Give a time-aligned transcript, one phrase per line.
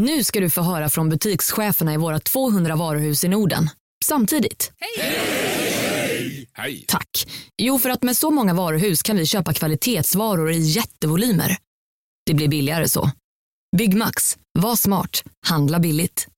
[0.00, 3.70] Nu ska du få höra från butikscheferna i våra 200 varuhus i Norden.
[4.04, 4.72] Samtidigt.
[6.54, 6.84] Hej!
[6.88, 7.28] Tack.
[7.58, 11.56] Jo, för att med så många varuhus kan vi köpa kvalitetsvaror i jättevolymer.
[12.26, 13.10] Det blir billigare så.
[13.76, 14.36] Byggmax.
[14.58, 15.22] Var smart.
[15.46, 16.28] Handla billigt.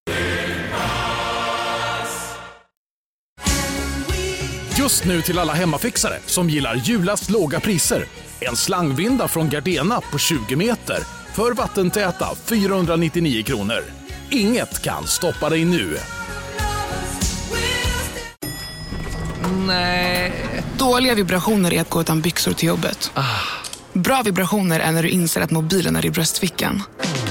[4.79, 8.05] Just nu till alla hemmafixare som gillar julast låga priser.
[8.41, 13.85] En slangvinda från Gardena på 20 meter för vattentäta 499 kronor.
[14.31, 15.97] Inget kan stoppa dig nu.
[20.79, 23.13] Dåliga vibrationer är att gå utan byxor till jobbet.
[23.93, 26.83] Bra vibrationer är när du inser att mobilen är i bröstfickan.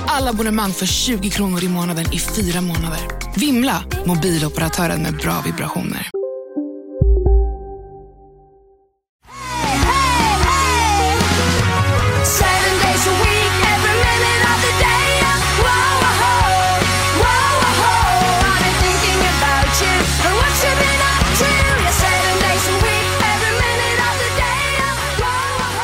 [0.08, 3.00] Alla abonnemang för 20 kronor i månaden i fyra månader.
[3.36, 3.84] Vimla!
[4.06, 6.21] Mobiloperatören med bra vibrationer.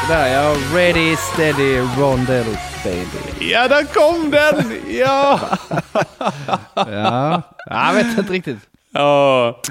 [0.08, 3.52] Där ja, ready, steady, rondell baby.
[3.52, 4.74] Ja, där kom den!
[5.00, 5.40] Ja!
[6.76, 8.58] Ja, jag vet inte riktigt.
[8.92, 9.62] Ja.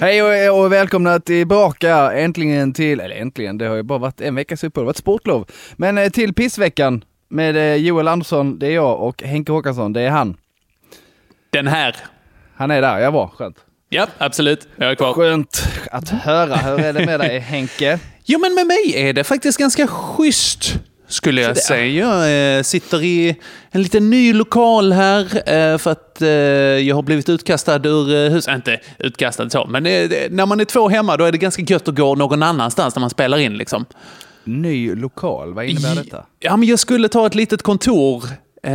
[0.00, 4.34] Hej och, och välkomna tillbaka äntligen till, eller äntligen, det har ju bara varit en
[4.34, 5.46] veckas uppehåll, det har varit sportlov.
[5.76, 10.00] Men eh, till pissveckan med eh, Joel Andersson, det är jag och Henke Håkansson, det
[10.00, 10.36] är han.
[11.50, 11.96] Den här.
[12.54, 13.56] Han är där, jag var skönt.
[13.88, 14.68] Ja, absolut.
[14.76, 15.12] Jag är kvar.
[15.12, 16.56] Skönt att höra.
[16.56, 17.98] Hur är det med dig Henke?
[18.24, 20.74] Jo, men med mig är det faktiskt ganska schysst.
[21.12, 21.86] Skulle jag säga.
[21.86, 23.36] Jag eh, sitter i
[23.70, 28.54] en liten ny lokal här eh, för att eh, jag har blivit utkastad ur huset.
[28.54, 31.94] Inte utkastad så, men när man är två hemma då är det ganska gött att
[31.94, 33.56] gå någon annanstans när man spelar in.
[33.56, 33.84] Liksom.
[34.44, 36.26] Ny lokal, vad innebär detta?
[36.40, 38.24] Ja, men jag skulle ta ett litet kontor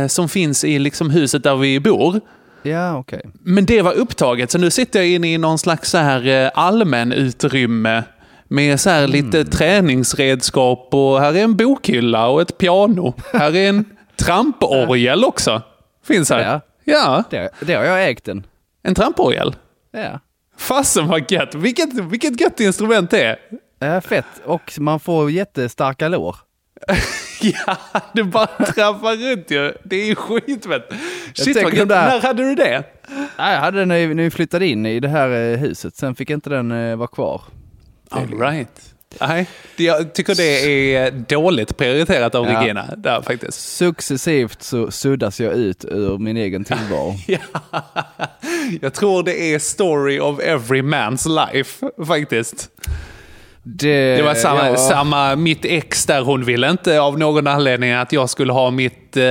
[0.08, 2.20] som finns i liksom, huset där vi bor.
[2.62, 3.30] Ja, okej.
[3.40, 7.12] Men det var upptaget, så nu sitter jag inne i någon slags så här allmän
[7.12, 8.02] utrymme
[8.48, 13.14] med så här lite träningsredskap och här är en bokhylla och ett piano.
[13.32, 13.84] Här är en
[14.16, 15.62] tramporgel också.
[16.06, 16.40] Finns här.
[16.40, 16.60] Ja.
[16.84, 18.46] Ja, Det, det har jag ägt den.
[18.82, 19.56] en tramporgel.
[19.92, 20.20] Ja.
[20.58, 21.54] Fasen vad gött.
[21.54, 23.38] Vilket, vilket gött instrument det är.
[23.78, 24.24] Ja, fett.
[24.44, 26.36] Och man får jättestarka lår.
[27.40, 27.76] Ja,
[28.12, 29.72] du bara trampar runt ju.
[29.84, 30.92] Det är skitfett.
[31.34, 31.88] Shit vad gött.
[31.88, 32.82] där- När hade du det?
[33.36, 36.30] Ja, jag hade den när vi flyttade in i det här eh, huset, sen fick
[36.30, 37.42] inte den eh, vara kvar.
[38.10, 38.68] All right.
[39.20, 39.46] Nej,
[39.76, 42.60] det- jag tycker det är dåligt prioriterat av Ja.
[42.60, 43.76] Regina där faktiskt.
[43.76, 47.14] Successivt så suddas jag ut ur min egen tillvaro.
[47.26, 47.38] Ja.
[48.80, 52.68] Jag tror det är story of every man's life faktiskt.
[53.62, 58.12] Det var samma, ja, samma, mitt ex där, hon ville inte av någon anledning att
[58.12, 59.24] jag skulle ha mitt eh,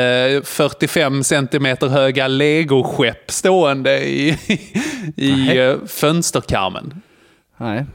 [0.44, 4.38] 45 centimeter höga legoskepp stående i,
[5.16, 5.60] i Nej.
[5.60, 7.02] eh, fönsterkarmen.
[7.58, 7.86] Nej,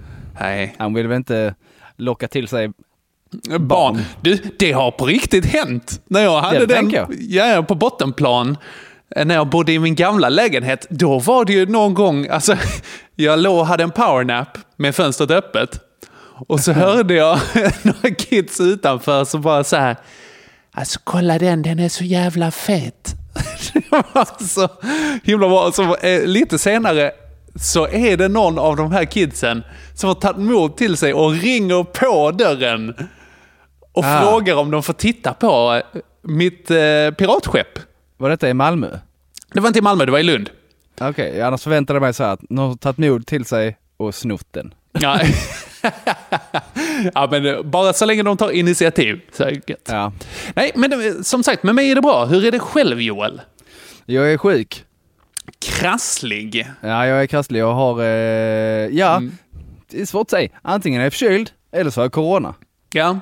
[0.41, 0.75] Nej.
[0.79, 1.55] han vill väl inte
[1.97, 2.71] locka till sig
[3.59, 4.03] Barn.
[4.21, 6.03] Du, det har på riktigt hänt.
[6.07, 7.15] När jag hade Det den jag.
[7.21, 8.57] Ja, på bottenplan,
[9.17, 12.57] eh, när jag bodde i min gamla lägenhet, då var det ju någon gång, alltså,
[13.17, 15.81] jag låg och hade en powernap med fönstret öppet.
[16.49, 17.39] Och så hörde jag
[17.83, 19.97] några kids utanför som bara så här,
[20.73, 23.15] alltså kolla den, den är så jävla fet.
[23.73, 24.69] Det var så
[25.25, 25.73] himla bra.
[25.73, 27.13] Så, eh, lite senare
[27.55, 29.63] så är det någon av de här kidsen
[29.95, 32.95] som har tagit mod till sig och ringer på dörren
[33.93, 34.21] och Ah.
[34.21, 36.77] frågar om de får titta på eh, mitt eh,
[37.19, 37.79] piratskepp.
[38.17, 38.99] Var detta i Malmö?
[39.53, 40.51] Det var inte i Malmö, det var i Lund.
[41.01, 44.15] Okej, annars förväntade jag mig så här att någon har tagit mod till sig och
[44.15, 44.75] snott den.
[44.93, 45.21] Ja.
[47.15, 49.21] ja, men eh, bara så länge de tar initiativ.
[49.33, 49.51] Så.
[49.89, 50.13] Ja.
[50.55, 52.25] Nej, men eh, som sagt, med mig är det bra.
[52.25, 53.41] Hur är det själv, Joel?
[54.07, 54.85] Jag är sjuk.
[55.59, 56.67] Krasslig.
[56.81, 57.61] Ja, jag är krasslig.
[57.61, 58.07] Jag har, eh,
[58.99, 59.33] ja, Mm.
[59.91, 60.49] det är svårt att säga.
[60.63, 62.55] Antingen är jag förkyld eller så har jag corona.
[62.93, 63.21] Ja,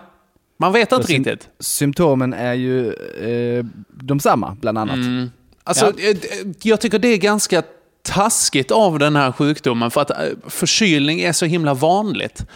[0.58, 1.48] man vet inte riktigt.
[1.60, 5.30] Symptomen är ju eh, de samma, bland annat.
[5.64, 6.16] Alltså, eh,
[6.62, 7.62] Jag tycker det är ganska
[8.02, 10.16] taskigt av den här sjukdomen för att eh,
[10.46, 12.46] förkylning är så himla vanligt.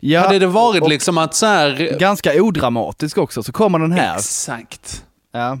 [0.00, 1.98] Ja, Hade det varit liksom att så här...
[1.98, 4.16] ganska odramatisk också, så kommer den här.
[4.16, 5.04] Exakt.
[5.32, 5.58] Ja.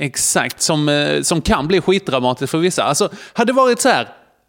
[0.00, 2.82] Exakt, som, eh, som kan bli skitdramatiskt för vissa.
[2.82, 4.08] Alltså, hade det varit så här,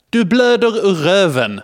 [0.09, 1.61] du blöder ur röven.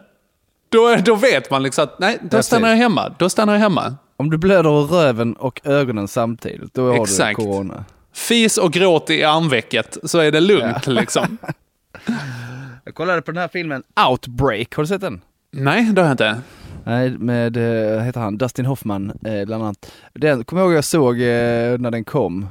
[0.70, 3.16] Då, då vet man liksom att nej, då stannar jag hemma.
[3.18, 3.96] Då stannar jag hemma.
[4.18, 7.40] Om du blöder ur röven och ögonen samtidigt, då har Exakt.
[7.40, 7.86] du corona.
[8.14, 11.38] Fis och gråt i armvecket så är det lugnt liksom.
[12.84, 15.22] Jag kollade på den här filmen Outbreak, har du sett den?
[15.52, 16.42] Nej, det har jag inte.
[16.84, 19.92] Nej, med, eh, heter han, Dustin Hoffman eh, bland annat.
[20.14, 22.48] Den kommer jag ihåg jag såg när den kom.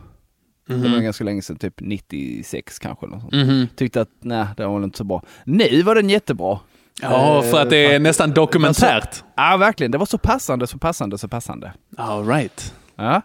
[0.66, 0.92] Det Mhm.
[0.92, 3.06] var ganska länge sedan, typ 96 kanske.
[3.06, 3.76] Eller sånt.
[3.76, 5.22] Tyckte att nej, det var inte så bra.
[5.44, 6.58] Nu var den jättebra.
[7.02, 9.22] Ja, för att det är Eh, nästan dokumentärt.
[9.36, 9.90] Ja, verkligen.
[9.90, 11.72] Det var så passande, så passande, så passande.
[11.96, 12.74] All right.
[12.96, 13.22] Ja.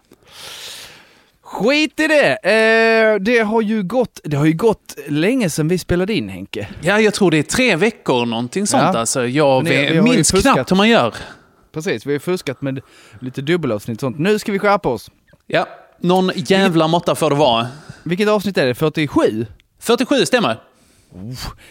[1.42, 2.32] Skit i det!
[2.34, 6.68] Eh, det, har ju gått, det har ju gått länge sedan vi spelade in Henke.
[6.80, 8.82] Ja, jag tror det är tre veckor någonting sånt.
[8.82, 8.98] Ja.
[8.98, 11.14] Alltså, jag det- vi ju minns knappt hur man gör.
[11.72, 12.80] Precis, vi har fuskat med
[13.20, 14.18] lite dubbelavsnitt och sånt.
[14.18, 15.10] Nu ska vi skärpa oss.
[15.46, 15.66] Ja,
[16.00, 17.66] någon jävla måtta får det vara.
[18.02, 18.74] Vilket avsnitt är det?
[18.74, 19.46] 47?
[19.78, 20.60] 47 stämmer.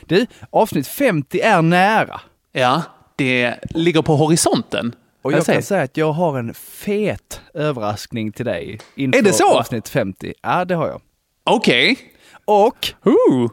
[0.05, 2.21] Du, avsnitt 50 är nära.
[2.51, 2.81] Ja,
[3.15, 4.95] det ligger på horisonten.
[5.21, 9.23] Och Jag jag kan säga att jag har en fet överraskning till dig inför Är
[9.23, 9.59] det så?
[9.59, 10.33] avsnitt 50.
[10.41, 11.01] Ja, det har jag.
[11.43, 11.97] Okej.
[12.45, 13.51] Och Ooh.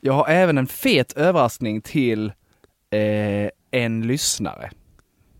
[0.00, 2.32] jag har även en fet överraskning till
[2.90, 4.70] eh, en lyssnare.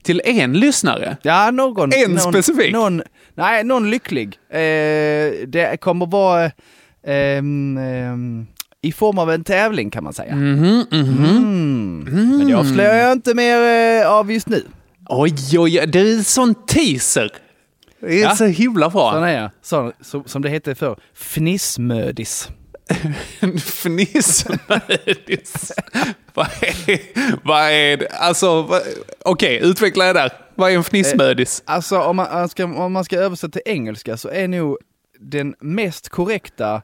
[0.02, 1.16] Till en lyssnare.
[1.22, 1.90] Ja, någon.
[1.92, 2.72] En någon, specifik?
[2.72, 3.02] Någon,
[3.34, 4.38] nej, någon lycklig.
[4.50, 4.58] Eh,
[5.46, 6.50] det kommer vara
[7.06, 8.46] ehm, ehm,
[8.82, 10.34] i form av en tävling kan man säga.
[10.36, 11.26] Mhm, mhm.
[11.26, 12.38] Mm.
[12.38, 13.58] Men det avslöjar jag inte mer
[14.02, 14.64] eh, av just nu.
[15.08, 15.86] Oj, oj, oj.
[15.86, 17.30] Det är en sån teaser.
[18.00, 18.36] Det är Ja.
[18.36, 19.12] så himla bra.
[19.12, 19.50] Sån är jag.
[19.62, 22.48] Sån, så, som det hette för fnissmödis.
[23.40, 25.72] En fnissmödis.
[26.34, 27.00] vad, är,
[27.46, 28.08] vad är det?
[28.08, 28.68] Alltså,
[29.24, 30.32] okej, utveckla det där.
[30.54, 31.62] Vad är en fnissmödis?
[31.66, 34.78] Alltså om man, ska, om man ska översätta till engelska så är nog
[35.20, 36.82] den mest korrekta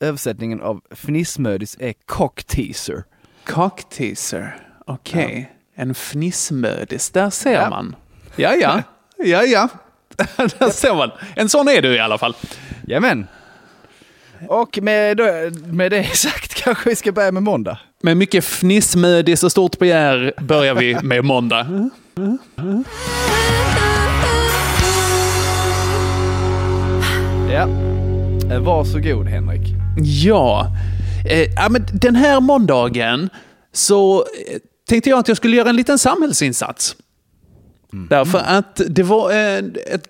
[0.00, 3.04] översättningen av fnissmödis är cockteaser.
[3.46, 4.56] Cockteaser.
[4.86, 5.52] Okej.
[5.74, 7.10] En fnissmödis.
[7.10, 7.70] Där ser Ja.
[7.70, 7.96] man.
[8.36, 8.82] Ja, ja.
[9.24, 9.68] Ja, ja.
[10.58, 11.10] Där ser man.
[11.36, 12.36] En sån är du i alla fall.
[12.86, 13.26] Jajamän.
[14.48, 15.20] Och med,
[15.66, 17.78] med det sagt kanske vi ska börja med måndag.
[18.02, 21.90] Med mycket fnissmödis och stort begär börjar vi med måndag.
[27.50, 27.68] Ja.
[28.50, 29.74] Eh, Varsågod Henrik.
[30.24, 30.66] Ja.
[31.30, 33.30] Eh, ja men den här måndagen
[33.72, 34.58] så eh,
[34.88, 36.96] tänkte jag att jag skulle göra en liten samhällsinsats.
[37.90, 40.04] Därför att det var ett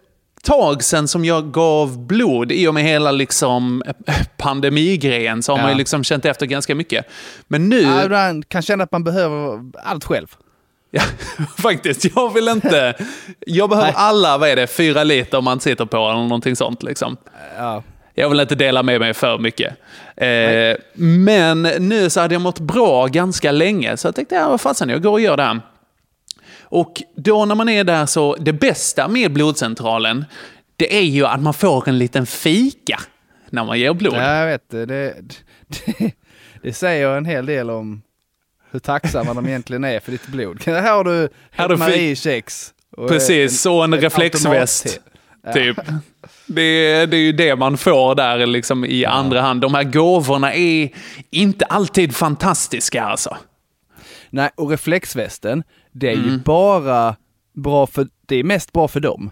[0.49, 5.56] tag sedan som jag gav blod i och med hela liksom eh, pandemigrejen så har
[5.59, 5.73] man Ja.
[5.73, 7.06] ju liksom känt efter ganska mycket.
[7.49, 7.81] Men nu...
[7.81, 10.27] Ja, man kan känna att man behöver allt själv.
[10.91, 11.03] Ja,
[11.59, 12.05] faktiskt.
[12.17, 12.95] Jag vill inte...
[13.47, 13.97] Jag behöver Nej.
[13.97, 17.17] alla, vad är det, fyra liter man sitter på eller någonting sånt liksom.
[17.59, 17.83] Ja.
[18.15, 19.75] Jag vill inte dela med mig för mycket.
[20.17, 24.61] Eh, men nu så hade jag mått bra ganska länge, så jag tänkte, ja vad
[24.61, 25.61] fasen, jag går och gör det här.
[26.70, 30.25] Och då när man är där så, det bästa med blodcentralen,
[30.76, 33.00] det är ju att man får en liten fika
[33.50, 34.15] när man ger blod.
[34.15, 34.87] Ja, jag vet det.
[34.87, 35.15] Det,
[35.67, 36.12] det.
[36.62, 38.03] det säger en hel del om
[38.70, 40.62] hur tacksamma de egentligen är för ditt blod.
[40.67, 42.75] Här har du Här du Marie kex.
[42.97, 45.00] och Precis, och en ett reflexväst.
[45.55, 45.76] Typ.
[46.47, 49.61] Det, är- det är ju det man får där liksom i andra hand.
[49.61, 50.91] De här gåvorna är
[51.31, 53.37] inte alltid fantastiska alltså.
[54.31, 55.62] Nej, och reflexvästen,
[55.93, 56.43] det är ju Mm.
[56.44, 57.17] bara
[57.55, 59.31] bra för, det är mest bra för dem.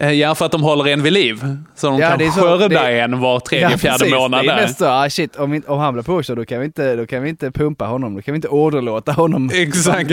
[0.00, 1.56] Eh, Ja, för att de håller en vid liv.
[1.74, 4.14] Så de Ja, kan är så- skörda det- en var tredje, fjärde precis.
[4.14, 4.44] månad.
[4.44, 6.66] Det är mest så, ah, shit, om, vi- om han blir påkörd då kan, vi
[6.66, 10.10] inte, då kan vi inte pumpa honom, då kan vi inte åderlåta honom Exakt.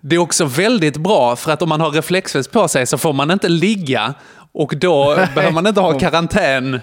[0.00, 3.12] Det är också väldigt bra för att om man har reflexväst på sig så får
[3.12, 4.14] man inte ligga
[4.52, 6.80] och då behöver man inte ha karantän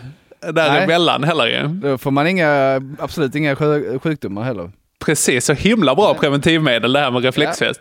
[0.54, 1.68] däremellan heller ju.
[1.68, 3.56] Då får man inga, absolut inga
[4.00, 4.72] sjukdomar heller.
[5.06, 7.80] Precis, så himla bra preventivmedel det här med reflexväst.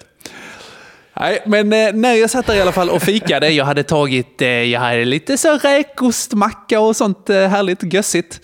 [1.21, 4.43] Nej, men eh, när jag satt där i alla fall och fikade, jag hade tagit,
[4.43, 8.41] eh, jag hade lite så räkostmacka och sånt eh, härligt gössigt.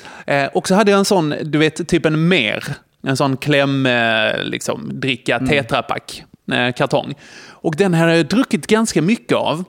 [0.52, 2.64] Och så hade jag en sån, du vet, typ en mer.
[3.02, 3.88] En sån kläm,
[4.42, 7.14] liksom, dricka tetrapack, eh, kartong.
[7.48, 9.64] Och den hade jag druckit ganska mycket av.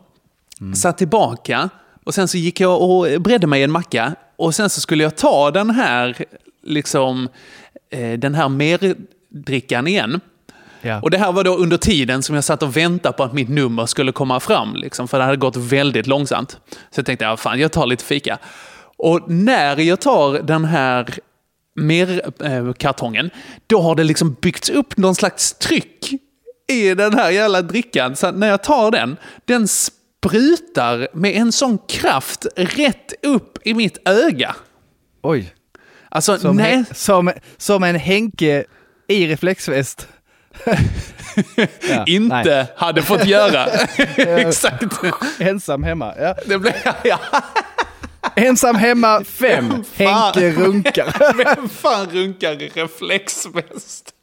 [0.76, 1.70] Satt tillbaka
[2.06, 4.16] och sen så gick jag och bredde mig en macka.
[4.36, 6.26] Och sen så skulle jag ta den här,
[6.64, 7.30] liksom,
[8.18, 10.22] den här merdrickan igen.
[10.82, 11.02] Ja.
[11.02, 13.50] Och det här var då under tiden som jag satt och väntade på att mitt
[13.50, 14.76] nummer skulle komma fram.
[14.76, 16.52] Liksom, för det hade gått väldigt långsamt.
[16.70, 18.38] Så jag tänkte, ja, fan, jag tar lite fika.
[18.98, 21.10] Och när jag tar den här
[21.76, 23.30] mer, eh, kartongen,
[23.68, 26.12] då har det liksom byggts upp någon slags tryck
[26.70, 28.16] i den här jävla drickan.
[28.16, 34.08] Så när jag tar den, den sprutar med en sån kraft rätt upp i mitt
[34.10, 34.56] öga.
[35.24, 35.54] Oj.
[36.12, 36.84] Alltså, Som, nej.
[36.94, 38.64] Som, som en Henke
[39.08, 40.08] i reflexväst.
[41.90, 42.66] Ja, inte nej.
[42.76, 43.66] hade fått göra.
[44.18, 44.84] Exakt.
[45.40, 46.14] Ensam hemma.
[46.20, 46.36] Ja.
[46.46, 47.20] Det blev, ja.
[48.36, 49.84] Ensam hemma fem.
[49.96, 51.34] Henke runkar.
[51.38, 54.14] Vem fan runkar i reflexväst?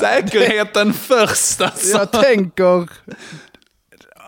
[0.00, 1.98] Säkerheten först alltså.
[1.98, 2.88] Jag tänker,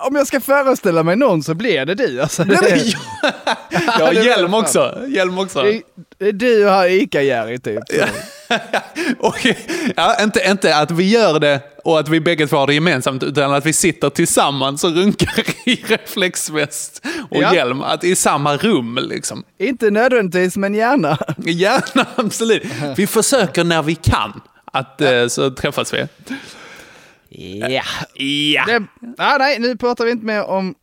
[0.06, 2.20] om jag ska föreställa mig någon så blir det du.
[2.22, 4.98] Alltså, det, Nej, men jag, har hjälm också.
[5.08, 5.62] Hjälm också.
[5.62, 5.82] det,
[6.18, 7.82] det är du och Ica-Jerry typ.
[9.18, 9.46] Och,
[9.96, 13.22] ja, inte, inte att vi gör det och att vi bägge två har det gemensamt,
[13.22, 17.54] utan att vi sitter tillsammans och runkar i reflexväst och Ja.
[17.54, 17.82] hjälm.
[17.82, 19.44] Att i samma rum liksom.
[19.58, 21.18] Inte nödvändigtvis, men gärna.
[21.36, 22.62] Gärna, absolut.
[22.96, 24.40] Vi försöker när vi kan.
[24.72, 26.06] Att eh, så träffas vi.
[27.34, 27.82] Ja.
[28.24, 28.64] Ja.
[28.66, 28.82] Det,
[29.18, 30.74] ah, nej, nu pratar vi inte mer om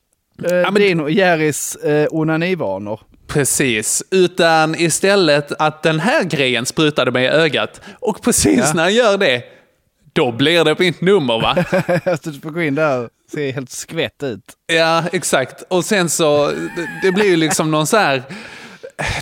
[0.46, 3.00] eh, men- din och Jerrys eh, onanivanor.
[3.28, 7.82] Precis, utan istället att den här grejen sprutade mig i ögat.
[8.00, 8.74] Och precis Ja.
[8.74, 9.44] när jag gör det,
[10.14, 11.66] då blir det mitt nummer va?
[12.14, 14.44] Att du får gå in där och se helt skvätt ut.
[14.68, 15.64] Ja, exakt.
[15.68, 18.24] Och sen så, det, det blir ju liksom någon så här...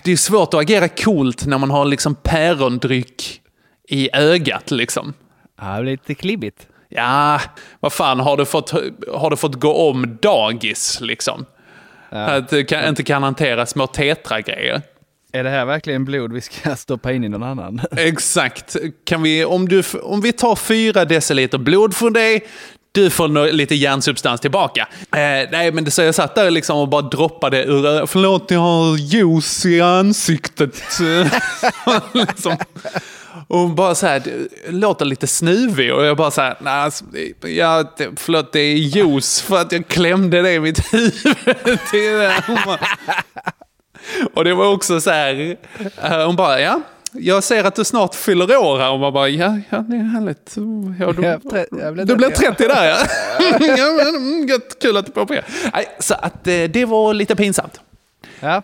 [0.04, 3.42] Det är svårt att agera coolt när man har liksom pärondryck
[3.90, 5.14] i ögat liksom.
[5.62, 6.68] Ja, det blir lite klibbigt.
[6.89, 7.41] Ja,
[7.79, 8.72] vad fan, har du fått,
[9.13, 11.46] har du fått gå om dagis liksom?
[12.10, 14.82] Att du kan, inte kan hantera små tetra-grejer.
[15.32, 17.82] Är det här verkligen blod vi ska stoppa in i någon annan?
[17.98, 18.75] Exakt.
[19.06, 22.48] Kan vi, om, du, om vi tar fyra deciliter blod från dig,
[22.91, 24.88] du får lite järnsubstans tillbaka.
[25.01, 28.60] Eh, nej, men det, så jag satt där liksom och bara droppade ur Förlåt, jag
[28.60, 30.84] har juice i ansiktet.
[32.13, 32.58] liksom.
[33.48, 34.22] Och hon bara så här,
[34.70, 37.06] låter lite snuvig och jag bara så här, nej, alltså,
[38.15, 41.13] förlåt, det är juice för att jag klämde det i mitt huvud.
[41.91, 42.79] till det." Hon bara,
[44.34, 45.58] och det var också så här,
[46.03, 48.91] eh, hon bara, ja, jag ser att du snart fyller år här.
[48.91, 50.56] Och man bara, ja, ja det är härligt.
[51.00, 51.12] Ja,
[51.94, 52.98] du, du blev 30, 30 där ja.
[53.77, 55.46] ja men, mm, gött, kul att du påpekar.
[56.00, 57.79] Så att eh, det var lite pinsamt.
[58.39, 58.62] Ja,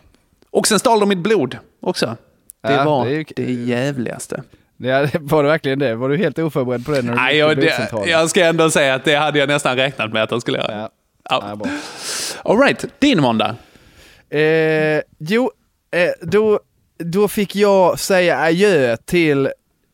[0.50, 2.18] Och sen stal de mitt blod också.
[2.68, 4.44] Det Ja, var det är ju- det jävligaste.
[4.84, 5.96] Ja, var det verkligen det?
[5.96, 8.94] Var du helt oförberedd på det när du Nej, jag, det, jag ska ändå säga
[8.96, 10.72] att det hade jag nästan räknat med att de skulle göra.
[10.72, 10.90] Ja.
[11.30, 11.58] Ja.
[11.64, 11.70] Ja.
[12.44, 13.56] All right, din måndag.
[14.30, 15.52] Eh, jo,
[15.96, 16.60] eh, då,
[16.98, 19.50] då fick jag säga adjö till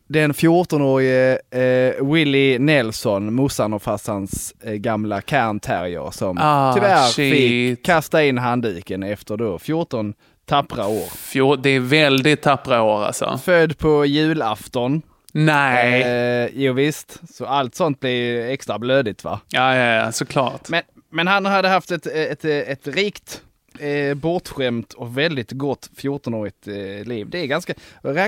[0.08, 7.06] den 14-årige eh, Willie Nelson, morsan och farsans eh, gamla Cairn Terrier som Ah, tyvärr
[7.06, 7.34] shit.
[7.34, 10.14] fick kasta in handduken efter då 14
[10.50, 11.06] tappra år.
[11.16, 13.40] Fjol, det är väldigt tappra år alltså.
[13.44, 15.02] Född på julafton.
[15.32, 16.02] Nej.
[16.02, 19.40] Eh, jo visst, så allt sånt blir extra blödigt va?
[19.48, 20.68] Ja, ja, ja, såklart.
[20.68, 23.42] Men, men han hade haft ett, ett, ett, rikt,
[23.78, 27.30] eh, bortskämt och väldigt gott 14-årigt eh, liv.
[27.30, 27.74] Det är ganska,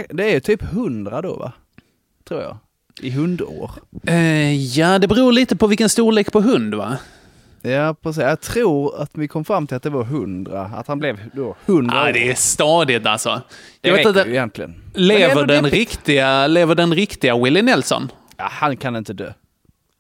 [0.09, 1.53] det är typ 100 då va?
[2.29, 2.57] Tror jag.
[3.01, 3.71] I hundår.
[4.07, 6.99] Eh, ja, det beror lite på vilken storlek på hund va?
[7.63, 8.23] Ja, precis.
[8.23, 10.71] Jag tror att vi kom fram till att det var 100.
[10.77, 12.13] Att han blev då 100 Ja, år.
[12.13, 13.41] det är stadigt alltså.
[13.81, 14.75] det Jag vet inte, egentligen.
[14.95, 15.75] Det lever den, deppigt.
[15.75, 18.11] riktiga, lever den riktiga Willie Nelson?
[18.37, 19.33] Ja, han kan inte dö.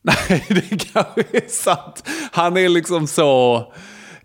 [0.03, 2.09] Nej, det kanske är sant.
[2.33, 3.57] Han är liksom så...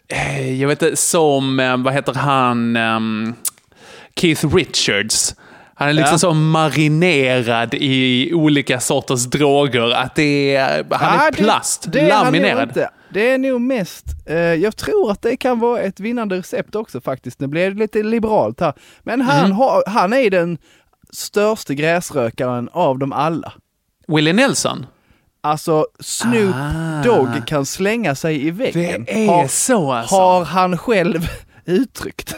[0.08, 3.34] eh, Jag vet inte, som, eh, vad heter han, ehm,
[4.16, 5.36] Keith Richards.
[5.76, 6.18] Han är liksom Ja.
[6.20, 12.00] så marinerad i olika sorters droger att det är, han Ah, är det- plast, det
[12.00, 12.68] är han nog laminerad.
[12.70, 12.90] inte.
[13.14, 17.02] Det är nog mest, eh, jag tror att det kan vara ett vinnande recept också
[17.02, 17.40] faktiskt.
[17.40, 18.74] Nu blir det lite liberalt här.
[19.04, 19.52] Men han, Mhm.
[19.58, 20.58] har, han är den
[21.14, 23.54] största gräsrökaren av dem alla.
[24.08, 24.86] Willie Nelson?
[25.42, 27.04] Alltså Snoop Ah.
[27.04, 29.04] Dogg kan slänga sig i väggen.
[29.04, 30.16] Det är har, så alltså.
[30.16, 31.28] har han själv
[31.66, 32.34] uttryckt.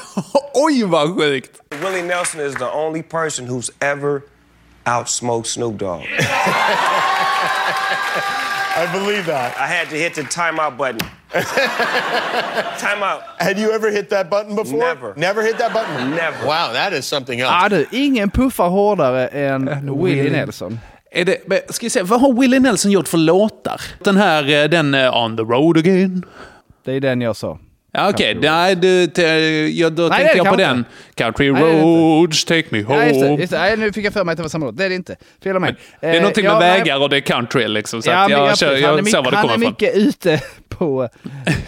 [0.54, 1.50] Oj vad sjukt!
[1.82, 4.20] Willie Nelson is the only person who's ever
[4.98, 6.00] outsmoked Snoop Dogg.
[8.78, 9.56] I believe that.
[9.58, 10.98] I had to hit the timeout button.
[12.78, 13.20] timeout.
[13.38, 14.78] Had you ever hit that button before?
[14.78, 15.14] Never.
[15.16, 16.10] Never hit that button?
[16.10, 16.46] Never.
[16.46, 17.52] Wow, that is something else.
[17.54, 20.30] ah, du, ingen puffar hårdare än Willie Willie.
[20.30, 20.78] Nelson.
[21.10, 23.80] Är det, ska vi se, vad har Willie Nelson gjort för låtar?
[24.04, 26.24] Den här, eh, den eh, On the road again.
[26.84, 27.58] Det är den jag sa.
[27.98, 29.04] Ja, Okej, nej, du,
[29.68, 30.84] ja, då Nej, tänkte jag på den.
[31.14, 32.98] Country Nej, roads, take me home.
[32.98, 33.58] Ja, just det, just det.
[33.58, 34.76] Nej, nu fick jag för mig att det var samma låt.
[34.76, 35.16] Det är det inte.
[35.44, 35.74] Fel mig.
[36.00, 38.02] Det är någonting Eh, med ja, nej, vägar och det är country liksom.
[38.02, 39.60] Så Ja, jag, ja, han är, jag ser var det mycket, han kommer är ifrån.
[39.60, 41.08] mycket ute på,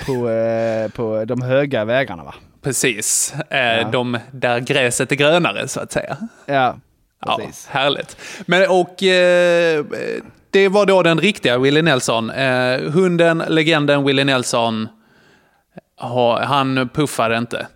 [0.06, 2.34] på, eh, på de höga vägarna va?
[2.62, 3.34] Precis.
[3.50, 6.16] Eh, De där gräset är grönare, så att säga.
[6.46, 6.76] Ja,
[7.26, 7.66] Ja, precis.
[7.70, 8.16] härligt.
[8.46, 9.84] Men och eh,
[10.50, 12.30] det var då den riktiga Willie Nelson.
[12.30, 14.88] Eh, hunden, legenden Willie Nelson,
[16.00, 17.68] ha, han puffade inte.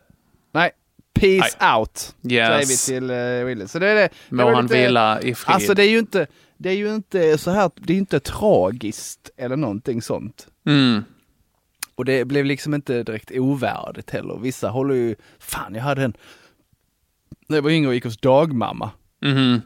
[0.52, 0.71] Nej,
[1.14, 2.14] peace out.
[2.31, 2.49] Yes.
[2.49, 3.69] Säger vi till uh, Willie.
[3.69, 4.09] Så det är det.
[4.28, 5.54] det Må var han lite- vila i frid.
[5.54, 6.26] Alltså det är ju inte,
[6.57, 10.49] det är ju inte så här, det är inte tragiskt eller någonting sånt.
[10.66, 11.04] mm.
[11.97, 14.38] Och det blev liksom inte direkt ovärdigt heller.
[14.38, 16.16] Vissa håller ju, fan jag hade en,
[17.49, 18.90] när jag var yngre och gick hos dagmamma.
[19.23, 19.61] Mhm.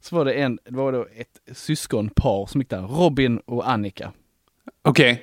[0.00, 4.12] Så var det en, det var då ett syskonpar som gick där, Robin och Annika.
[4.82, 5.22] Okej.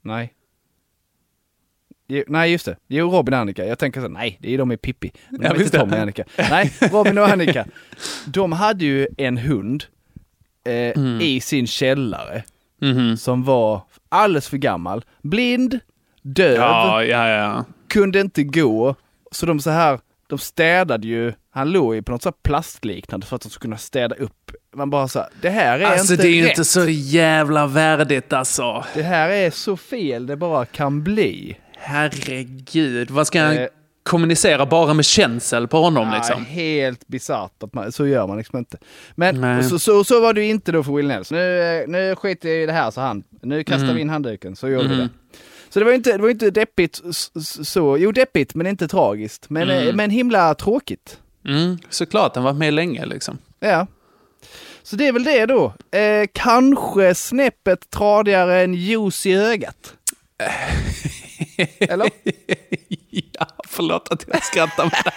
[0.00, 0.32] Nej.
[2.14, 3.66] Jo, nej just det, jo Robin och Annika.
[3.66, 5.12] Jag tänker så, nej det är de i Pippi.
[5.30, 5.68] Men de Ja.
[5.68, 6.24] Tommy och Annika.
[6.50, 7.66] Nej, Robin och Annika.
[8.26, 9.84] De hade ju en hund
[10.66, 11.20] eh, Mm.
[11.20, 12.42] i sin källare
[12.80, 13.16] Mhm.
[13.16, 15.04] som var alldeles för gammal.
[15.22, 15.78] Blind,
[16.22, 18.94] döv, Ja, ja, kunde inte gå.
[19.30, 23.26] Så de så här, de städade ju, han låg ju på något så här plastliknande
[23.26, 24.50] för att de skulle kunna städa upp.
[24.76, 26.50] Man bara så här, det här är Alltså inte det är ju rätt.
[26.50, 28.84] inte så jävla värdigt alltså.
[28.94, 31.56] Det här är så fel det bara kan bli.
[31.84, 33.66] Herregud, vad ska han Eh.
[34.02, 36.42] kommunicera bara med känsel på honom liksom?
[36.42, 38.78] Nej, helt bisarrt att man, så gör man liksom inte.
[39.14, 41.38] Men så, så, så var det inte då för Will Nelson.
[41.38, 43.24] Nu, eh, nu skiter jag i det här, sa han.
[43.42, 43.94] Nu kastar Mhm.
[43.94, 45.08] vi in handduken, så gör vi det.
[45.68, 47.00] Så det var inte, det var inte deppigt
[47.64, 49.50] så, jo deppigt men inte tragiskt.
[49.50, 51.18] Men, eh, men himla tråkigt.
[51.48, 53.38] Mm, såklart, han var med länge liksom.
[53.60, 53.86] Ja.
[54.82, 55.74] Så det är väl det då.
[55.98, 57.14] Eh, kanske
[57.90, 59.94] tradigare än juice i ögat.
[61.78, 62.10] Eller?
[63.10, 65.12] ja, förlåt att jag skrattar med det.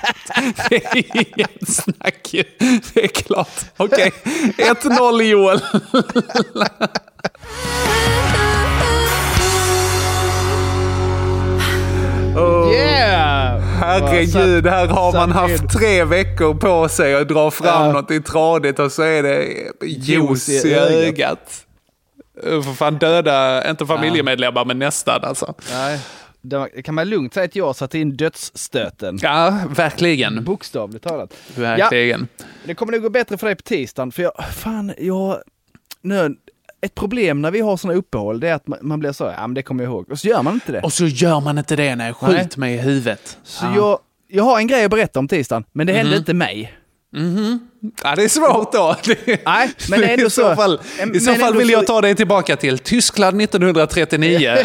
[0.70, 2.44] Det är inget snack ju.
[2.94, 3.60] Det är klart.
[3.78, 4.12] Okej,
[4.58, 5.60] 1-0 Joel.
[12.74, 13.60] Yeah!
[13.60, 17.92] Herregud, här har man haft tre veckor på sig att dra fram Ja.
[17.92, 19.46] något i tradigt och så är det
[19.86, 21.66] juice i ögat.
[22.48, 25.54] Uh, För fan döda, inte familjemedlemmar men nästan alltså.
[25.72, 26.00] Nej,
[26.50, 29.20] det kan man lugnt säga att jag satte in dödsstöten.
[29.22, 30.44] Ja, verkligen.
[30.44, 31.34] Bokstavligt talat.
[31.56, 32.28] Verkligen.
[32.66, 35.38] Det kommer nog gå bättre för dig på tisdagen, för jag, fan, jag,
[36.02, 36.36] nu,
[36.82, 39.54] ett problem när vi har sådana uppehåll, det är att man, blir så, ja men
[39.54, 40.82] det kommer jag ihåg, och så gör man inte det.
[40.82, 42.14] Och så gör man inte det, nej.
[42.14, 42.50] Skjut Nej.
[42.56, 43.38] mig i huvudet.
[43.44, 46.74] Så jag, jag har en grej att berätta om tisdagen, men det hände inte mig.
[48.04, 48.96] Ja, det är svårt då.
[49.46, 50.56] Nej, men det är ändå I så så.
[50.56, 50.80] fall,
[51.14, 54.58] i så fall vill så- jag ta dig tillbaka till Tyskland 1939.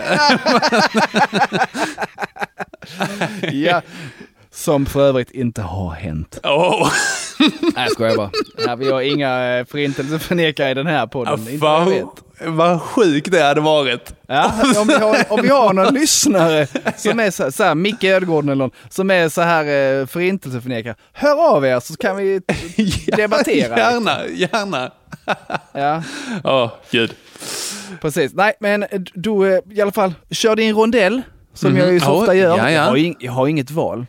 [3.53, 3.83] Ja,
[4.61, 6.39] som för övrigt inte har hänt.
[6.45, 6.91] Åh,
[7.61, 8.31] Nej, jag skojar bara.
[8.67, 11.47] Ja, vi har inga eh, förintelseförnekare i den här podden.
[11.61, 12.05] jag vet.
[12.47, 14.15] vad, sjukt det hade varit.
[14.27, 18.05] Ja, om, vi har, om vi har någon lyssnare som är så, så här, Micke
[18.05, 19.65] Ödegården eller någon, som är så här
[20.01, 22.41] eh, förintelseförnekare, hör av er så kan vi
[23.17, 23.77] debattera.
[23.79, 24.91] Gärna, gärna.
[25.73, 26.03] Ja,
[26.45, 27.15] Åh, gud.
[28.01, 28.33] precis.
[28.35, 31.23] Nej, men du eh, i alla fall, kör din rondell,
[31.55, 31.81] som Mhm.
[31.81, 32.57] jag ju så Ja, ofta gör.
[32.59, 33.15] ja, ja.
[33.21, 34.07] Jag har inget val.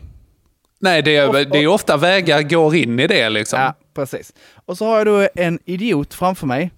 [0.82, 3.60] Nej, det är, det är ofta vägar går in i det liksom.
[3.60, 4.32] Ja, precis.
[4.66, 6.70] Och så har jag då en idiot framför mig,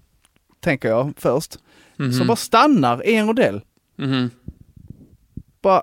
[0.63, 1.57] tänker jag först,
[2.17, 3.61] som bara stannar i en rondell.
[3.97, 4.29] Mhm.
[5.61, 5.81] Bara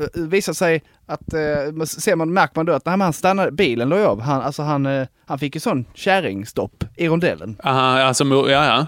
[0.00, 1.34] uh, visar sig att,
[1.74, 4.20] uh, ser man, märker man då att nej, men han stannade, bilen låg av.
[4.20, 7.56] Han, alltså han, eh, han fick ju sån kärringstopp i rondellen.
[7.64, 8.86] Aha, alltså, ja, ja.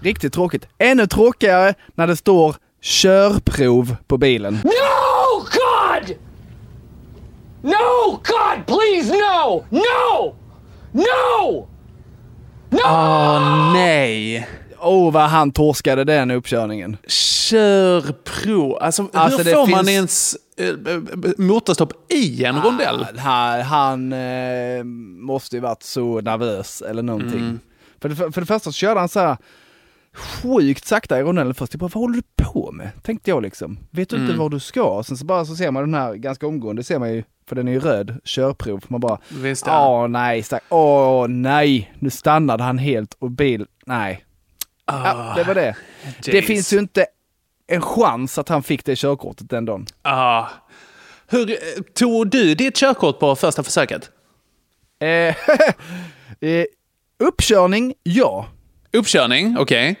[0.00, 0.68] Riktigt tråkigt.
[0.78, 4.58] Ännu tråkigare när det står körprov på bilen.
[4.62, 5.15] God!
[7.66, 9.64] No, God, please, no!
[9.70, 10.36] No!
[10.92, 11.68] No!
[12.84, 14.48] Åh, nej.
[14.78, 16.96] Åh, vad han torskade den uppkörningen.
[17.08, 18.78] Körprov.
[18.80, 23.06] Alltså, Alltså, hur får man finns- ens eh, motorstopp i en rondell?
[23.18, 24.84] Han, han eh,
[25.18, 27.38] måste ju varit så nervös eller någonting.
[27.38, 27.60] Mm.
[28.00, 29.36] För, det, för det första så körde han så här
[30.16, 31.72] sjukt sakta i rondellen först.
[31.74, 32.90] Jag bara, vad håller du på med?
[33.02, 33.78] Tänkte jag liksom.
[33.90, 34.28] Vet du Mm.
[34.28, 35.02] inte var du ska?
[35.06, 37.68] Sen så bara så ser man den här ganska omgående, ser man ju, för den
[37.68, 38.84] är ju röd, körprov.
[38.88, 39.18] Man bara,
[39.66, 44.24] åh nej, stack, åh nej, nu stannade han helt och bil, nej.
[44.86, 45.76] Ja, det var det.
[46.24, 46.46] Det jeez.
[46.46, 47.06] finns ju inte
[47.66, 49.86] en chans att han fick det körkortet den dagen.
[50.02, 50.44] Ah.
[51.28, 51.56] Hur, eh,
[51.94, 54.10] tog du ditt körkort på första försöket?
[55.00, 55.08] Eh,
[56.40, 56.64] eh,
[57.18, 58.46] uppkörning, ja.
[58.92, 60.00] Uppkörning, okej.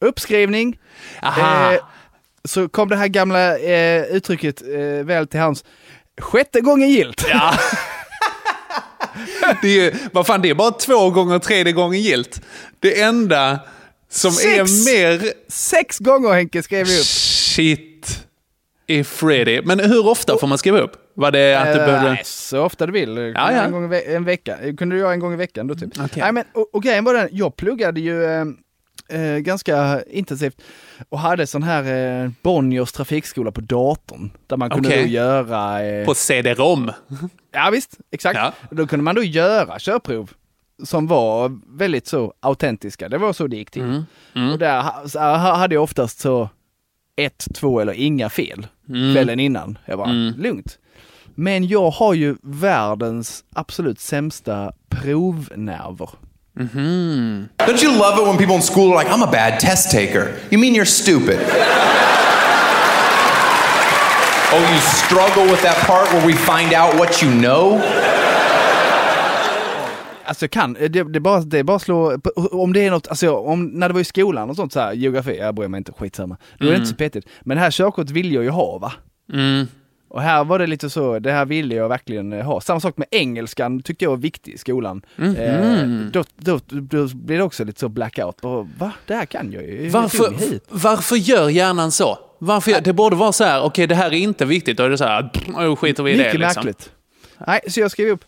[0.00, 0.78] Uppskrivning,
[1.22, 1.72] eh,
[2.44, 5.64] så kom det här gamla eh, uttrycket eh, väl till hans.
[6.20, 7.26] Sjätte gången gilt.
[7.30, 7.54] Ja.
[9.62, 12.40] det är, vad fan, det är bara två gånger tredje gången gilt.
[12.80, 13.58] Det enda
[14.10, 14.46] som Sex.
[14.88, 17.04] är mer Sex gånger Henke skrev vi upp.
[17.06, 18.26] shit
[18.86, 19.62] i Freddy.
[19.64, 20.92] Men hur ofta får man skriva upp?
[21.14, 22.08] Var det att du Eh, behövde...
[22.12, 23.16] nej, så ofta du vill.
[23.16, 23.62] Ja, Ja, ja.
[23.62, 24.56] En, gång i ve- en vecka.
[24.78, 25.90] Kunde du göra en gång i veckan då typ.
[26.00, 26.22] Okej.
[26.22, 28.24] Nej, men, och, och grejen var den, jag pluggade ju
[29.08, 30.60] eh, ganska intensivt
[31.08, 31.84] och hade sån här
[32.24, 34.30] eh, Bonniers trafikskola på datorn.
[34.46, 35.02] Där man kunde Okej.
[35.02, 35.82] då göra...
[35.86, 36.92] Eh, På CD-ROM?
[37.52, 38.36] Ja visst, exakt.
[38.36, 38.52] Ja.
[38.70, 40.30] Då kunde man då göra körprov
[40.84, 43.08] som var väldigt så autentiska.
[43.08, 44.04] Det var så det gick till.
[44.34, 44.52] Mm.
[44.52, 46.48] Och där så ha- hade jag oftast så
[47.16, 49.14] ett, två eller inga fel Mm.
[49.14, 49.78] kvällen innan.
[49.84, 50.78] Jag bara, lugnt.
[51.34, 56.10] Men jag har ju världens absolut sämsta provnerver.
[56.58, 60.34] Don't you love it when people in school are like, I'm a bad test taker?
[60.50, 61.38] You mean you're stupid?
[64.50, 67.80] Oh, you struggle with that part where we find out what you know?
[70.24, 72.18] Alltså jag kan, det, det, bara, det bara slå,
[72.52, 74.92] om det är något, alltså om, när det var i skolan och sånt så här,
[74.92, 76.36] geografi, jag bryr mig inte, skitsamma.
[76.58, 76.80] Då är det Mm.
[76.80, 77.26] inte så petigt.
[77.40, 78.92] Men det här körkortet ville jag ju ha va?
[79.32, 79.66] Mm.
[80.10, 82.60] Och här var det lite så, det här ville jag verkligen eh, ha.
[82.60, 85.02] Samma sak med engelskan tyckte jag var viktig i skolan.
[85.16, 85.36] Mhm.
[85.36, 88.40] Eh, då, då, då blir det också lite så blackout.
[88.40, 88.92] Bara, Va?
[89.06, 89.84] Det här kan jag ju.
[89.84, 90.34] Jag Varför,
[90.68, 92.18] varför gör hjärnan så?
[92.38, 94.90] Varför, gör- det borde vara så här, okej det här är inte viktigt, då är
[94.90, 95.30] det så här,
[95.64, 96.24] då skiter vi i det.
[96.24, 96.64] Mycket Liksom.
[96.64, 96.90] märkligt.
[97.46, 98.24] Nej, så jag skrev upp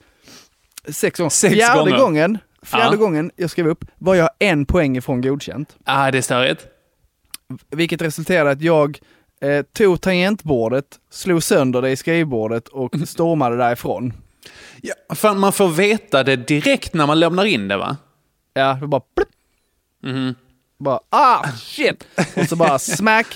[0.88, 1.30] sex gånger.
[1.30, 1.98] Sex fjärde gånger.
[1.98, 2.96] gången, fjärde Ja.
[2.96, 5.76] gången jag skrev upp var jag en poäng ifrån godkänt.
[5.84, 6.66] Ah, det är störigt.
[7.70, 8.98] Vilket resulterade att jag
[9.42, 13.06] eh, tog tangentbordet, slog sönder det i skrivbordet och Mm.
[13.06, 14.12] stormade därifrån.
[14.82, 17.96] Ja, för man får veta det direkt när man lämnar in det va?
[18.54, 19.28] Ja, det bara plupp.
[20.02, 20.34] Mhm.
[20.78, 22.06] Bara ah shit!
[22.36, 23.26] Och så bara smack,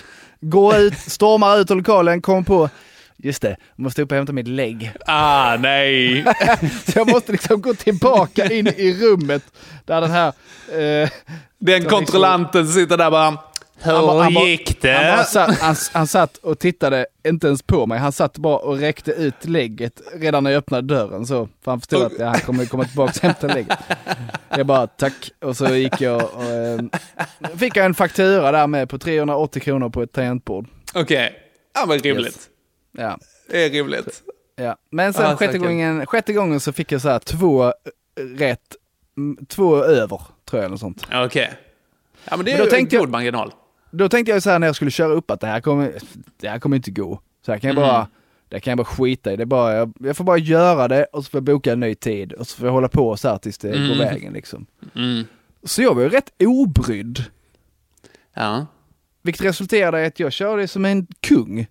[0.40, 2.68] går ut, stormar ut ur lokalen, kommer på
[3.16, 4.92] Just det, måste upp och hämta mitt lägg.
[5.06, 6.24] Ah, nej!
[6.86, 9.42] Så jag måste liksom gå tillbaka in i rummet
[9.84, 10.32] där den här...
[10.78, 11.10] Eh,
[11.58, 13.38] Den kontrollanten sitter där bara,
[13.82, 14.92] hur Han bara- gick det?
[14.92, 17.98] Han, bara satt, han, han satt och tittade inte ens på mig.
[17.98, 21.26] Han satt bara och räckte ut lägget redan när jag öppnade dörren.
[21.26, 23.78] Så, för han förstod att ja, han kommer komma tillbaka och hämta lägget.
[24.56, 25.30] Jag bara tack.
[25.40, 26.78] Och så gick jag och eh,
[27.58, 30.66] fick jag en faktura där med på 380 kronor på ett tangentbord.
[30.94, 31.34] Okej,
[31.74, 32.26] ja men rimligt.
[32.26, 32.48] Yes.
[32.98, 33.18] Ja.
[33.50, 34.22] Det är rimligt.
[34.56, 34.76] Ja.
[34.90, 37.72] Men sen Ah, sjätte, gången, sjätte gången så fick jag så här två
[38.36, 38.60] rätt,
[39.16, 41.06] mm, två över tror jag eller sånt.
[41.12, 41.52] Okej.
[42.24, 43.52] Ja men det Men är då ju en god marginal.
[43.96, 45.92] Då tänkte jag så här när jag skulle köra upp att det här kommer,
[46.40, 47.20] det här kommer inte gå.
[47.46, 48.06] Så här kan jag bara, Mhm.
[48.48, 49.36] det kan jag bara skita i.
[49.36, 51.94] Det bara, jag, jag får bara göra det och så får jag boka en ny
[51.94, 53.88] tid och så får jag hålla på så här tills det Mm.
[53.88, 54.66] går vägen liksom.
[54.94, 55.24] Mm.
[55.64, 57.24] Så jag var ju rätt obrydd.
[58.34, 58.66] Ja.
[59.22, 61.66] Vilket resulterade i att jag körde som en kung.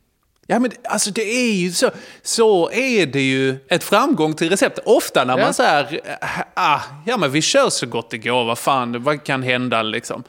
[0.47, 4.79] Ja men alltså det är ju så, så är det ju ett framgång till recept.
[4.85, 5.43] Ofta när Ja.
[5.45, 5.99] man så här,
[6.53, 10.23] ah, ja men vi kör så gott det går, vad fan, vad kan hända liksom.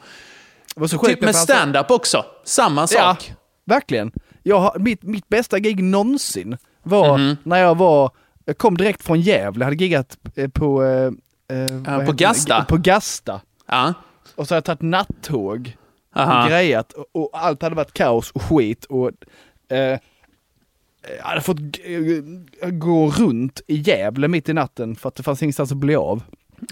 [0.75, 2.99] Var så Typ med stand-up också, samma sak.
[3.29, 3.35] Ja,
[3.65, 4.11] verkligen.
[4.43, 7.37] Jag mitt, mitt bästa gig någonsin var Mhm.
[7.43, 8.11] när jag var,
[8.45, 10.83] jag kom direkt från Gävle, jag hade giggat eh, på...
[10.83, 11.11] Eh,
[11.85, 12.23] vad på det?
[12.23, 12.65] Gasta?
[12.65, 13.41] På Gasta.
[13.67, 13.93] Ja.
[14.35, 15.77] Och så har jag tagit nattåg
[16.15, 16.43] Aha.
[16.43, 19.11] och grejat och, och allt hade varit kaos och skit och
[19.69, 19.77] eh,
[21.17, 21.57] jag hade fått
[22.61, 25.95] eh, gå runt i Gävle mitt i natten för att det fanns ingenstans att bli
[25.95, 26.23] av.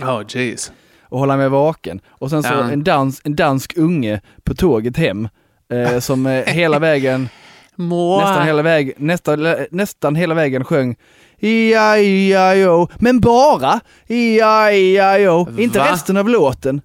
[0.01, 0.71] Oh jeez.
[1.13, 2.01] Och hålla mig vaken.
[2.09, 2.71] Och sen så Ja.
[2.71, 5.27] en, dans, en dansk unge på tåget hem
[5.73, 7.29] eh, som eh, hela vägen
[7.75, 10.95] nästan hela, väg, nästan, nästan hela vägen sjöng
[11.39, 15.91] I-I-I-O, men bara I-I-I-O, inte Va?
[15.91, 16.81] resten av låten.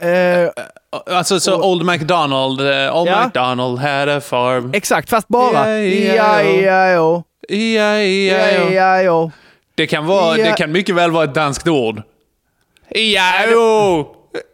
[0.00, 0.48] Eh,
[1.10, 3.22] Alltså så Old MacDonald, eh, Old Ja.
[3.24, 4.70] MacDonald had a farm.
[4.74, 7.22] exakt, fast bara I-I-I-O.
[9.74, 12.02] Det kan, vara, det kan mycket väl vara ett danskt ord.
[12.90, 14.06] I-I-O.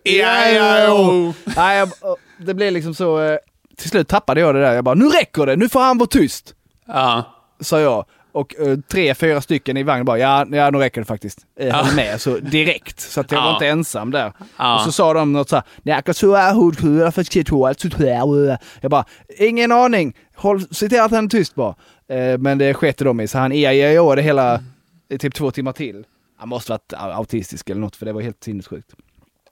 [0.05, 1.35] I-I-I-O.
[1.57, 3.39] Nej, jag, det blev liksom så, eh,
[3.77, 4.73] till slut tappade jag det där.
[4.75, 6.55] Jag bara, nu räcker det, nu får han vara tyst.
[6.87, 7.25] Ja.
[7.61, 8.05] Sa jag.
[8.33, 11.39] Och eh, tre, fyra stycken i vagnen bara, ja, ja nu räcker det faktiskt.
[11.61, 13.01] Jag höll med så direkt.
[13.01, 14.33] Så att jag var inte ensam där.
[14.75, 16.53] Och så sa de något såhär, jag så här
[18.91, 19.05] bara,
[19.39, 20.17] ingen aning.
[20.37, 21.75] Håll, se till att han är tyst bara.
[22.09, 23.53] Eh, men det skete de i, så han
[24.17, 24.61] det hela
[25.09, 26.05] i typ två timmar till.
[26.37, 28.95] Han måste varit autistisk eller något för det var helt sinnessjukt.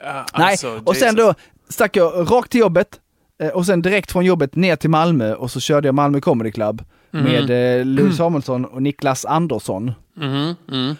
[0.00, 1.34] Ja, Nej, alltså, och sen då
[1.68, 3.00] stack jag rakt till jobbet
[3.40, 6.52] eh, och sen direkt från jobbet ner till Malmö och så körde jag Malmö Comedy
[6.52, 7.24] Club Mhm.
[7.24, 9.92] med eh, Louis Samuelsson och Niklas Andersson.
[10.16, 10.96] Mhm, mm.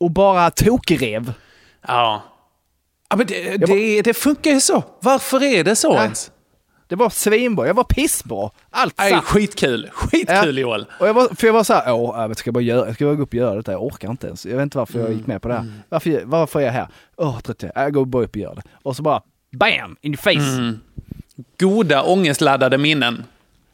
[0.00, 1.32] Och bara tokrev.
[1.88, 2.22] Ja.
[3.10, 4.84] ja men det, det, det funkar ju så.
[5.00, 6.02] Varför är det så Ja.
[6.02, 6.30] ens?
[6.92, 8.50] Det var svinbra, jag var pissbra.
[8.70, 9.24] Allt satt.
[9.24, 9.90] skitkul.
[9.92, 10.86] Skitkul Joel.
[11.00, 13.14] Och jag var, för jag var såhär, åh, jag ska bara göra, jag ska bara
[13.14, 14.46] gå upp och göra detta, jag orkar inte ens.
[14.46, 15.66] Jag vet inte varför jag gick med på det Mm.
[15.68, 15.82] här.
[15.88, 16.88] Varför, varför är jag här?
[17.16, 17.72] Åh, trött jag.
[17.74, 18.62] Jag går bara upp och gör det.
[18.82, 19.96] Och så bara, BAM!
[20.00, 20.58] In your face!
[20.58, 20.80] Mm.
[21.60, 23.24] Goda ångestladdade minnen.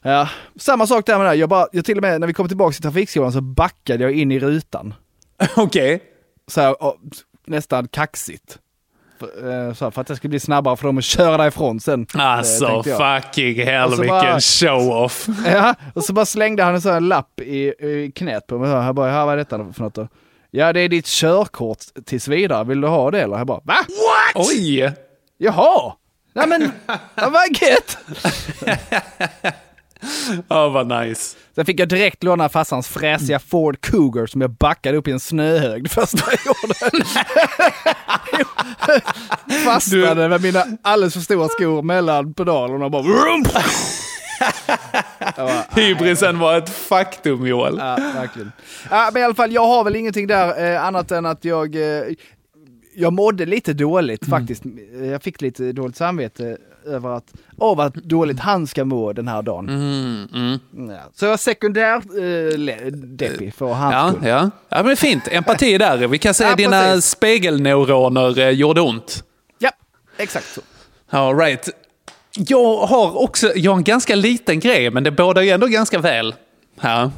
[0.03, 1.37] Ja, samma sak där med det här.
[1.37, 4.13] Jag, bara, jag till och med, när vi kom tillbaka till trafikskolan så backade jag
[4.13, 4.95] in i rutan.
[5.57, 6.03] Okej.
[6.47, 6.97] Så här, och,
[7.47, 8.59] nästan kaxigt.
[9.19, 12.07] För, eh, för att jag skulle bli snabbare för dem att köra därifrån sen.
[12.15, 12.67] eh, Alltså
[12.99, 15.27] fucking hell vilken show-off.
[15.47, 18.71] Ja, och så bara slängde han en sån här lapp i, i knät på mig.
[18.71, 20.09] Jag bara, vad är detta för något då?
[20.51, 22.65] Ja, det är ditt körkort tills vidare.
[22.65, 23.39] Vill du ha det eller?
[23.39, 23.75] Jag bara, va?
[24.35, 24.93] Oj!
[25.39, 25.93] Jaha!
[26.35, 26.73] Nej men,
[27.33, 27.99] vad gött!
[30.49, 31.37] Ja, vad nice.
[31.55, 35.21] Sen fick jag direkt låna farsans fräsiga Ford Cougar som jag backade upp i en
[35.21, 37.05] snöhög det första jag gjorde.
[39.65, 43.03] Fastnade med mina alldeles för stora skor mellan pedalerna och bara...
[43.03, 43.45] Vroom!
[45.75, 47.75] Hybrisen var ett faktum Joel.
[47.79, 48.53] Ja, verkligen.
[48.91, 51.75] Ja, men i alla fall, jag har väl ingenting där eh, annat än att jag,
[51.75, 52.03] eh,
[52.95, 54.41] jag mådde lite dåligt Mm.
[54.41, 54.63] faktiskt.
[55.11, 56.57] Jag fick lite dåligt samvete
[56.89, 57.25] över att,
[57.59, 59.69] av att dåligt han ska må den här dagen.
[59.69, 60.59] Mm,
[60.91, 60.99] Ja.
[61.15, 64.29] Så jag var sekundär eh, deppig för hans Ja, skull.
[64.29, 64.51] ja.
[64.69, 65.29] ja, men det är fint.
[65.31, 66.07] Empati där.
[66.07, 67.11] Vi kan säga Ja, dina precis.
[67.11, 69.25] spegelneuroner eh, gjorde ont.
[69.59, 69.71] Ja,
[70.17, 70.61] exakt så.
[71.11, 71.69] All right.
[72.37, 75.99] Jag har också jag har en ganska liten grej, men det bådar ju ändå ganska
[75.99, 76.35] väl
[76.81, 77.11] här.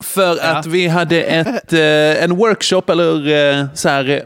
[0.00, 3.28] För att vi hade ett, eh, en workshop, eller
[3.60, 4.20] eh, så här, eh,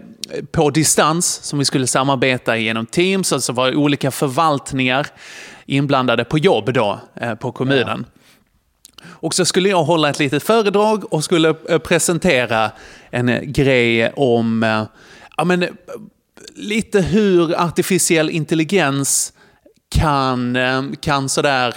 [0.52, 3.32] på distans, som vi skulle samarbeta genom Teams.
[3.32, 5.06] Och så var olika förvaltningar
[5.66, 8.06] inblandade på jobb då, eh, på kommunen.
[9.02, 12.70] Och så skulle jag hålla ett litet föredrag och skulle eh, presentera
[13.10, 14.62] en eh, grej om
[15.36, 15.66] ja, men,
[16.54, 19.32] lite hur artificiell intelligens
[19.90, 20.58] kan,
[21.00, 21.74] kan sådär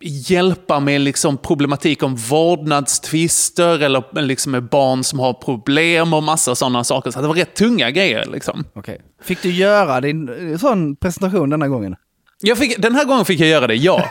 [0.00, 6.54] hjälpa med liksom problematik om vårdnadstvister eller liksom med barn som har problem och massa
[6.54, 7.10] sådana saker.
[7.10, 8.26] Så det var rätt tunga grejer.
[8.26, 8.64] Liksom.
[8.74, 9.00] Okej.
[9.22, 11.96] Fick du göra din eh, sån presentation denna gången?
[12.44, 14.08] Jag fick, den här gången fick jag göra det, ja.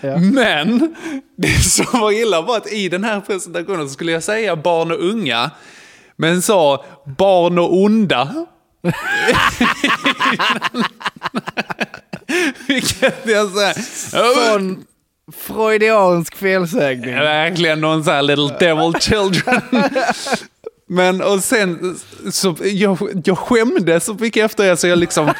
[0.34, 0.94] Men
[1.36, 4.90] det som var illa var att i den här presentationen så skulle jag säga barn
[4.90, 5.50] och unga,
[6.16, 6.84] men sa
[7.18, 8.46] barn och onda.
[12.68, 14.52] Vilket jag säger...
[14.52, 14.84] Sån
[15.32, 17.14] freudiansk felsägning.
[17.14, 19.62] Verkligen någon sån här little devil children.
[20.88, 21.96] Men och sen,
[22.30, 25.32] så jag, jag skämdes så mycket efter det så jag liksom...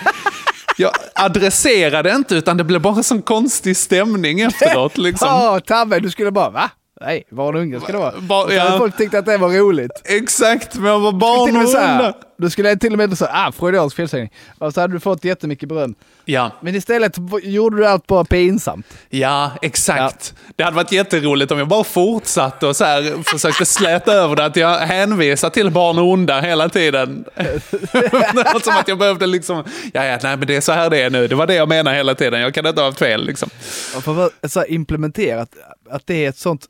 [0.76, 4.98] Jag adresserade inte utan det blev bara sån konstig stämning efteråt.
[4.98, 5.28] Liksom.
[5.28, 6.70] Ja, Tabbe, du skulle bara va?
[7.00, 8.20] Nej, barn och unga ska det vara.
[8.20, 8.78] Ba- ja.
[8.78, 10.02] folk tyckte att det var roligt.
[10.04, 12.14] Exakt, men jag var barn och unga.
[12.42, 14.30] Du skulle till och med säga ah, freudiansk felsägning.
[14.58, 15.94] Och så hade du fått jättemycket beröm.
[16.24, 18.86] Ja, Men istället gjorde du allt bara pinsamt.
[19.10, 20.34] ja, exakt.
[20.56, 24.44] Det hade varit jätteroligt om jag bara fortsatte och så här försökte släta över det.
[24.44, 27.24] Att jag hänvisar till barn och onda hela tiden.
[28.62, 31.10] Som att jag behövde liksom, ja, ja, nej men det är så här det är
[31.10, 31.28] nu.
[31.28, 32.40] Det var det jag menade hela tiden.
[32.40, 33.50] Jag kan inte ha haft fel liksom.
[34.48, 35.54] Så här, implementera att,
[35.90, 36.66] att det är ett sånt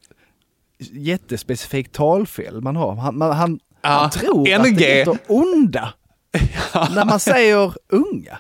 [0.93, 2.95] jättespecifikt talfel man har.
[2.95, 4.75] Han, man, han, Han tror att NG.
[4.79, 5.93] det heter onda.
[6.95, 8.39] När man säger unga.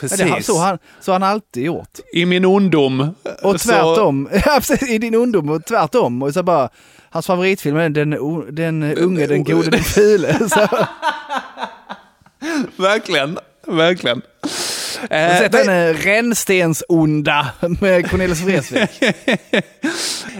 [0.00, 0.18] Precis.
[0.18, 1.98] det, så, har han, så han alltid gjort.
[2.12, 3.14] I min ungdom.
[3.42, 4.28] Och så- tvärtom.
[4.46, 6.22] Ja, precis, I din ungdom och tvärtom.
[6.22, 6.68] Och så bara,
[7.10, 8.10] hans favoritfilm är den,
[8.54, 10.38] den unge, den gode, den fule.
[10.48, 10.68] Så,
[12.76, 14.22] Verkligen, verkligen.
[15.10, 17.46] har Eh, du sett nej, den eh, rännstensonda
[17.80, 18.90] med Cornelis Vreeswijk?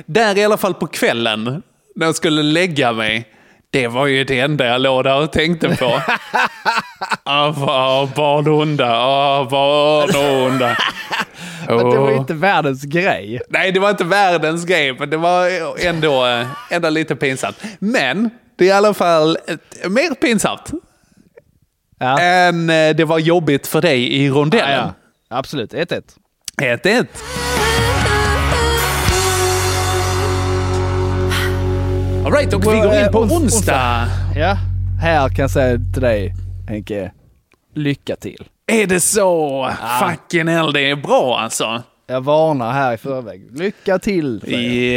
[0.06, 1.62] där i alla fall på kvällen,
[1.96, 3.28] när jag skulle lägga mig,
[3.74, 5.84] det var ju det enda jag låg där och tänkte på.
[7.22, 10.70] ah, va- barn och onda, ah, barn och onda.
[11.60, 13.40] Att det var inte världens grej.
[13.48, 15.50] Nej, det var inte världens grej, men det var
[15.86, 17.56] ändå, eh, ändå lite pinsamt.
[17.78, 20.70] Men det är i alla fall ett, mer pinsamt
[21.98, 22.18] Ja.
[22.20, 24.70] än eh, det var jobbigt för dig i Ja, rondellen.
[25.28, 25.36] ja.
[25.38, 26.02] Absolut, 1-1.
[26.62, 27.06] 1-1.
[32.24, 34.06] All right, och vi går in på Ons- onsdag.
[34.36, 34.56] Ja,
[35.02, 36.34] här kan jag säga till dig
[36.68, 37.12] Henke,
[37.74, 38.44] lycka till.
[38.66, 39.70] Är det så?
[40.00, 41.82] Fucking hell, det är bra alltså.
[42.06, 43.48] Jag varnar här i förväg.
[43.58, 44.42] Lycka till!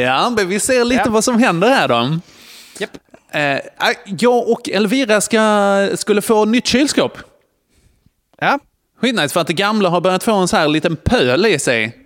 [0.05, 1.11] Ja, men vi ser lite Ja.
[1.11, 2.19] vad som händer här då.
[2.79, 2.89] Japp.
[3.31, 3.59] Eh,
[4.19, 7.17] jag och Elvira ska, skulle få nytt kylskåp.
[8.39, 8.59] Ja,
[9.01, 11.97] Skitnice, för att det gamla har börjat få en så här liten pöl i sig.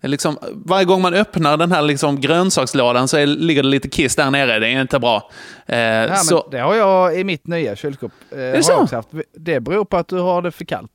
[0.00, 3.68] Det är liksom, varje gång man öppnar den här liksom grönsakslådan så är, ligger det
[3.68, 4.58] lite kiss där nere.
[4.58, 5.30] Det är inte bra.
[5.66, 8.12] Eh, ja så, det har jag i mitt nya kylskåp.
[8.32, 8.96] Eh, har jag så?
[8.96, 9.08] haft.
[9.36, 10.92] Det beror på att du har det för kallt.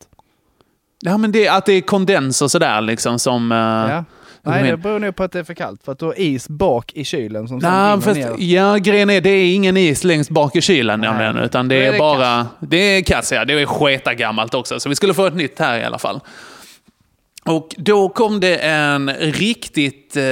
[1.01, 3.51] ja, men det, att det är kondens och sådär liksom som...
[3.51, 4.03] eh, Ja.
[4.47, 5.83] Nej, men- det beror nog på att det är för kallt.
[5.85, 8.35] För att du har is bak i kylen som Nej, fast, ner.
[8.37, 11.09] ja, grejen är det är ingen is längst bak i kylen Nej.
[11.09, 12.47] nämligen, utan det är är, det bara...
[12.59, 13.45] Det är kass, ja.
[13.45, 14.79] Det är sketa gammalt också.
[14.79, 16.19] Så vi skulle få ett nytt här i alla fall.
[17.49, 20.23] Och då kom det en riktigt, eh,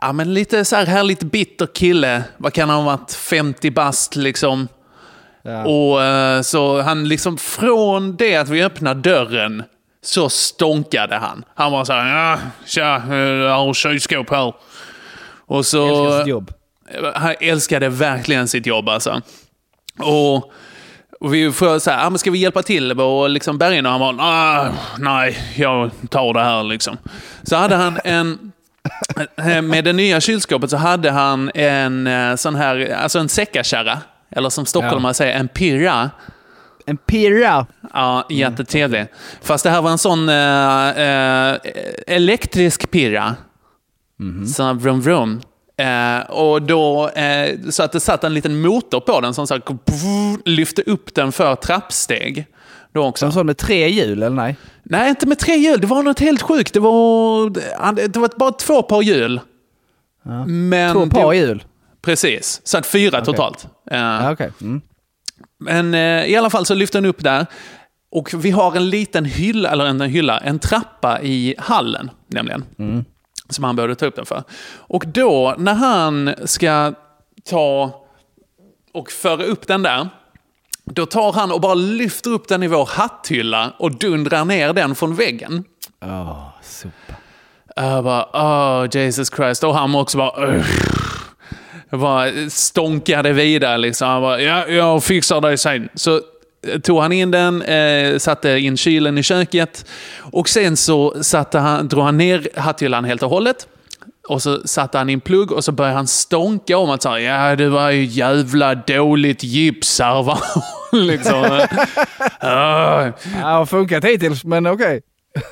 [0.00, 2.24] ja men lite så här härligt bitter kille.
[2.36, 3.12] Vad kan han ha varit?
[3.12, 4.68] 50 bast liksom.
[5.42, 5.64] Ja.
[5.64, 9.62] Och eh, så han liksom från det att vi öppnade dörren
[10.02, 11.44] så stånkade han.
[11.54, 14.54] Han var så här, ja, tja, eh, jag har kylskåp här.
[15.46, 15.86] Och så...
[15.86, 16.52] Älskar sitt jobb.
[17.14, 19.22] Han älskade verkligen sitt jobb alltså.
[19.98, 20.52] Och,
[21.24, 23.86] och vi får så här, ah, men ska vi hjälpa till och liksom bärga in?
[23.86, 26.98] Och han var, ah, nej, jag tar det här liksom.
[27.42, 28.52] Så hade han en,
[29.36, 33.98] eh, med det nya kylskåpet så hade han en eh, sån här, alltså en säckakärra.
[34.30, 36.10] Eller som stockholmare säger, en pirra.
[36.86, 37.66] En pirra.
[37.92, 39.06] Ja, jättetrevlig.
[39.42, 41.56] Fast det här var en sån eh, eh,
[42.06, 43.36] elektrisk pirra.
[44.54, 45.40] Sån här vroom vroom.
[45.76, 49.54] Eh, och då, eh, så att det satt en liten motor på den som så
[49.54, 49.62] här,
[50.48, 52.46] lyfte upp den för trappsteg.
[52.92, 53.26] Då också.
[53.26, 54.56] en sån med tre hjul, eller nej?
[54.82, 55.80] Nej, inte med tre hjul.
[55.80, 56.74] Det var något helt sjukt.
[56.74, 57.50] Det var,
[58.08, 59.40] det var bara två par hjul.
[60.46, 61.64] Men Två par det, hjul.
[62.02, 63.66] Precis, så att fyra totalt.
[63.90, 64.50] Eh, Ja, okay.
[64.60, 64.80] Mm.
[65.60, 67.46] men eh, i alla fall så lyfte den upp där.
[68.10, 72.64] Och vi har en liten hylla, eller en hylla, en trappa i hallen nämligen.
[73.54, 74.42] Som han behövde ta upp den för.
[74.76, 76.94] Och då när han ska
[77.50, 78.04] ta
[78.94, 80.08] och föra upp den där.
[80.84, 84.94] Då tar han och bara lyfter upp den i vår hatthylla och dundrar ner den
[84.94, 85.64] från väggen.
[86.02, 87.16] Åh, super.
[87.76, 89.64] Jag bara, oh Jesus Christ.
[89.64, 90.64] Och han också bara, "Ugh."
[91.90, 94.08] Jag bara stånkade vidare liksom.
[94.08, 95.88] Han bara, ja, jag fixar det sen.
[95.94, 96.20] Så
[96.82, 99.86] tog han in den, eh, satte in kylen i köket
[100.18, 103.66] och sen så satte han, drog han ner hatthyllan helt och hållet.
[104.28, 107.56] Och så satte han in plugg och så började han stånka om att säga, ja
[107.56, 110.38] det var ju jävla dåligt gips här va.
[110.92, 111.66] liksom.
[112.40, 113.04] Ah.
[113.40, 115.02] Ja, har funkat hittills, men okej.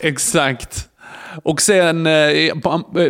[0.01, 0.89] Exakt.
[1.43, 2.55] Och sen, eh,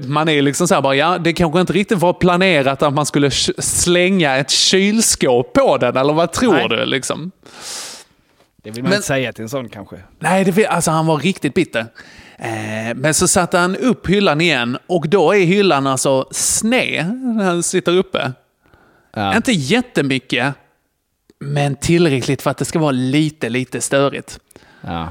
[0.03, 3.07] man är liksom så här bara, ja, det kanske inte riktigt var planerat att man
[3.07, 6.69] skulle slänga ett kylskåp på den, eller vad tror Nej.
[6.69, 6.87] du?
[6.87, 7.31] Liksom?
[8.63, 9.97] Det vill man Men- inte säga till en sån kanske.
[10.19, 11.87] Nej, det, alltså han var riktigt bitter.
[12.39, 17.45] Eh, men så satte han upp hyllan igen och då är hyllan alltså sned när
[17.45, 18.33] han sitter uppe.
[19.15, 19.37] Ja.
[19.37, 20.55] Inte jättemycket,
[21.41, 24.39] men tillräckligt för att det ska vara lite, lite störigt.
[24.81, 25.03] Ja.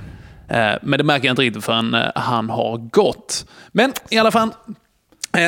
[0.48, 3.46] Eh, Men det märker jag inte riktigt förrän eh, han har gått.
[3.72, 4.50] Men i alla fall,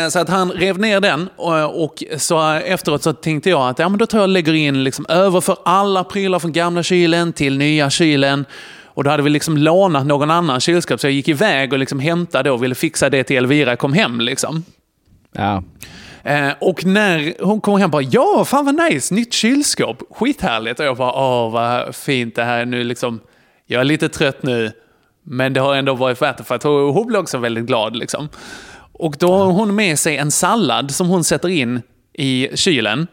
[0.10, 3.90] så att han rev ner den och, och så efteråt så tänkte jag att ja,
[3.90, 7.58] men då tar jag och lägger in, liksom, överför alla prylar från gamla kylen till
[7.58, 8.46] nya kylen.
[8.86, 12.00] Och då hade vi liksom lånat någon annan kylskåp, så jag gick iväg och liksom
[12.00, 14.22] hämtade och ville fixa det till Elvira kom hem.
[14.22, 14.64] Liksom.
[15.32, 15.64] Ja.
[16.24, 20.80] Eh, och när hon kom hem bara, ja, fan vad nice, nytt kylskåp, skithärligt.
[20.80, 23.20] Och jag bara, åh vad fint det här är nu liksom.
[23.66, 24.72] Jag är lite trött nu,
[25.24, 28.30] men det har ändå varit värt det för att hon blev också väldigt glad liksom.
[29.04, 31.82] Och då har hon med sig en sallad som hon sätter in
[32.14, 33.08] i kylen.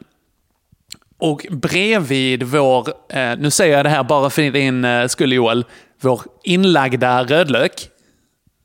[1.18, 5.64] Och bredvid vår, eh, nu säger jag det här bara för din eh, skull Joel,
[6.00, 7.72] vår inlagda rödlök.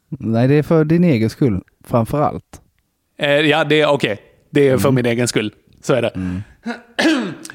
[0.10, 2.62] Nej, det är för din egen skull, framför allt.
[3.20, 4.18] Eh, ja, det är okej.
[4.50, 5.54] Det är för min egen skull.
[5.82, 6.12] Så är det.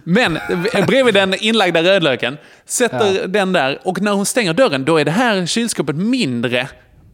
[0.05, 0.37] Men
[0.75, 5.05] eh, bredvid den inlagda rödlöken, sätter den där och när hon stänger dörren då är
[5.05, 6.69] det här kylskåpet mindre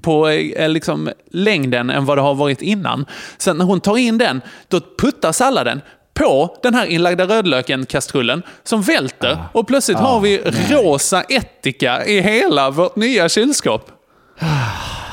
[0.06, 3.06] på eh, liksom, längden än vad det har varit innan.
[3.38, 5.80] Sen när hon tar in den, då puttar salladen
[6.14, 9.38] på den här inlagda rödlöken, kastrullen, som välter.
[9.52, 10.38] Och plötsligt har vi
[10.70, 13.90] rosa ättika i hela vårt nya kylskåp.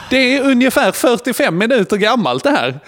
[0.10, 2.80] Det är ungefär 45 minuter gammalt det här.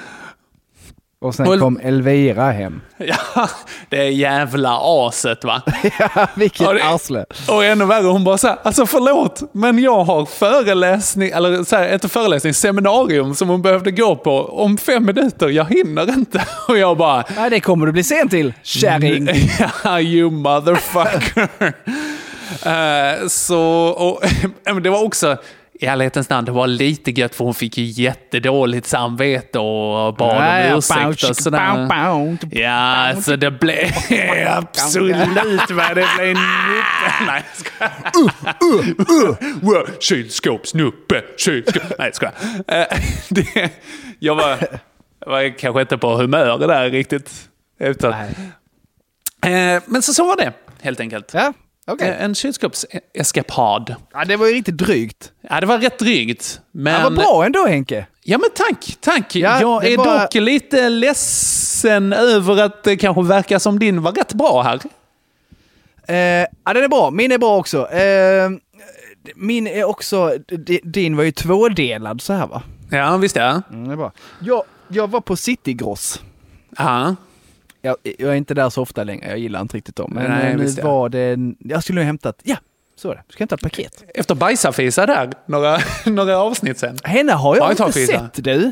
[1.21, 2.81] Och sen Och- kom Elvira hem.
[2.97, 3.49] Ja,
[3.89, 5.61] det är jävla aset va.
[5.99, 7.25] ja, vilket Ja, det- arsle.
[7.49, 11.75] Och ännu värre, hon bara så här, alltså förlåt, men jag har föreläsning, eller så
[11.75, 16.45] här, inte föreläsning, seminarium som hon behövde gå på om fem minuter, jag hinner inte.
[16.67, 19.29] Och jag bara, Nej, det kommer du bli sen till, kärring.
[19.83, 21.49] ja, you motherfucker.
[22.65, 24.21] Eh, så, och,
[24.81, 25.37] det var också,
[25.79, 30.37] i ärlighetens namn, det var lite gött för hon fick ju jättedåligt samvete och bad
[30.37, 31.59] om ursäkt och sådär.
[32.51, 33.91] Ja, så det blev
[34.47, 36.35] absolut vad det blev.
[37.27, 37.91] Nej, jag skojar.
[39.65, 41.83] Wow, Kylskåpsnuppe, kylskåp...
[41.99, 42.33] Nej, jag skojar.
[42.67, 43.69] Eh,
[44.19, 44.57] Jag var,
[45.25, 47.31] var kanske inte på humör där riktigt.
[47.79, 48.13] Utan,
[49.45, 51.31] Eh, men så, så var det, helt enkelt.
[51.33, 51.53] Ja,
[51.87, 52.07] okej.
[52.09, 53.95] Eh, En kylskåpseskapad.
[54.13, 55.31] Ja, det var ju riktigt drygt.
[55.49, 56.59] Ja, det var rätt drygt.
[56.71, 56.93] Men...
[56.93, 58.05] Ja, vad bra ändå Henke.
[58.23, 59.35] Ja men tack, tack.
[59.35, 64.11] Ja, jag är var- dock lite ledsen över att det kanske verkar som din var
[64.11, 64.79] rätt bra här.
[66.07, 67.11] Eh, ja, den är bra.
[67.11, 67.89] Min är bra också.
[67.91, 68.49] Eh,
[69.35, 70.37] min är också...
[70.47, 72.61] di- Din var ju tvådelad så här va?
[72.91, 73.61] Ja, visst ja.
[73.71, 74.11] Mm, det är bra.
[74.39, 76.21] Jag, jag var på Citygross.
[76.77, 77.15] Ja,
[77.85, 80.11] Jag, jag är inte där så ofta längre, jag gillar inte riktigt dem.
[80.13, 81.37] Men Nej, eh, nu var det...
[81.59, 82.39] Jag skulle ha hämtat...
[82.43, 82.55] Ja,
[82.95, 83.23] så är det.
[83.27, 84.03] Jag ska hämta ett paket.
[84.15, 86.97] efter bajsafisa där, några, några avsnitt sen.
[87.03, 88.71] Henne har jag Ja, inte sett du.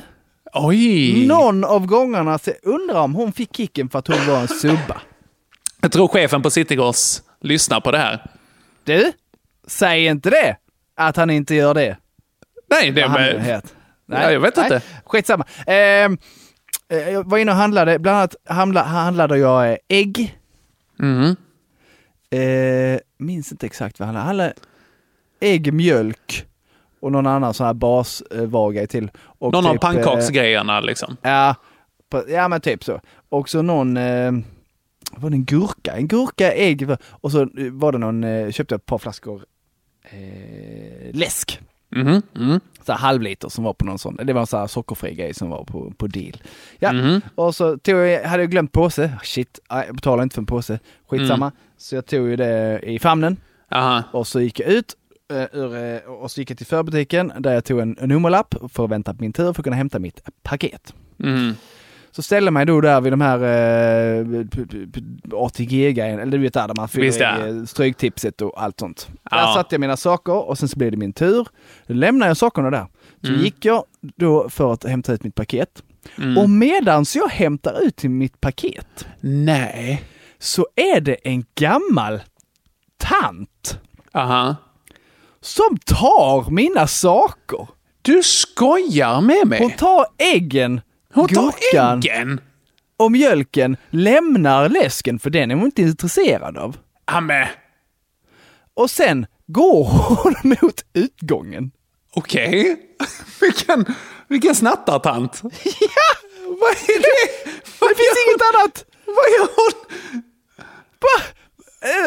[0.54, 1.28] Oj!
[1.28, 5.02] Någon av gångerna, undrar om hon fick kicken för att hon var en subba.
[5.82, 8.26] Jag tror chefen på Citygross lyssnar på det här.
[8.84, 9.12] Du,
[9.68, 10.58] säg inte det!
[10.96, 11.98] Att han inte gör det.
[12.70, 13.40] Nej, det är...
[13.40, 13.72] heter.
[14.06, 14.82] Ja, jag vet inte.
[15.06, 15.46] Skitsamma.
[15.68, 16.10] Eh, eh,
[16.98, 20.40] jag var inne och handlade, bland annat handla, handlade jag eh, ägg.
[21.00, 21.36] Mm.
[22.30, 24.28] Eh, minns inte exakt vad han hade.
[24.28, 24.54] Han hade
[25.40, 26.46] ägg, mjölk
[27.00, 29.12] och någon annan sån här basvara till.
[29.18, 31.18] Och Någon av typ, eh, pannkaksgrejerna liksom.
[31.22, 31.56] Ja,
[32.28, 33.02] ja men typ så.
[33.30, 34.32] Och så någon, eh,
[35.12, 35.92] var det en gurka?
[35.92, 39.46] En gurka, ägg och så var det någon, eh, köpte jag ett par flaskor
[40.04, 41.60] eh, läsk.
[41.90, 42.60] Mhm, mm.
[42.86, 45.50] Så halvliter som var på någon sån, det var en sån här sockerfri grej som
[45.50, 46.34] var på, på deal.
[46.80, 47.22] Ja, Mhm.
[47.36, 50.46] och så tog jag, hade jag glömt påse, shit, nej, jag betalar inte för en
[50.46, 50.80] påse,
[51.10, 51.52] skitsamma.
[51.78, 53.38] Så jag tog ju det i famnen
[53.72, 54.04] Aha.
[54.12, 54.94] och så gick jag ut
[55.34, 58.56] eh, ur, eh, och så gick jag till förbutiken där jag tog en, en nummerlapp
[58.70, 60.94] för att vänta på min tur för att kunna hämta mitt paket.
[61.20, 61.54] Mm.
[62.16, 64.46] Så ställde jag mig då där vid de här eh,
[65.34, 67.48] ATG-grejerna, eller du vet där, där man fyller Visst, ja.
[67.48, 69.08] eh, stryktipset och allt sånt.
[69.32, 69.38] Ja.
[69.38, 71.48] Där satte jag mina saker och sen så blev det min tur.
[71.88, 72.88] Då lämnade jag sakerna där.
[73.22, 73.42] Så Mm.
[73.42, 73.84] gick jag
[74.16, 75.84] då för att hämta ut mitt paket.
[76.18, 76.38] Mm.
[76.38, 80.04] Och medans jag hämtar ut mitt paket Nej.
[80.40, 82.22] så är det en gammal
[82.98, 83.80] tant
[84.14, 84.56] Aha.
[85.42, 87.68] som tar mina saker.
[88.02, 89.60] Du skojar med mig?
[89.62, 90.82] Hon tar äggen,
[91.14, 92.42] Hon tar gurkan äggen?
[92.98, 96.78] och mjölken, lämnar läsken för den är hon inte intresserad av.
[97.06, 97.48] Amen.
[98.74, 101.72] Och sen går hon mot utgången.
[102.16, 102.78] Okej.
[103.42, 103.86] vilken,
[104.28, 105.42] vilken snattartant.
[105.64, 106.30] Ja!
[106.48, 107.52] Vad är det?
[107.80, 108.60] Vad Det finns gör inget hon?
[108.62, 108.86] annat!
[109.06, 110.22] Vad gör hon?
[111.00, 111.24] Va?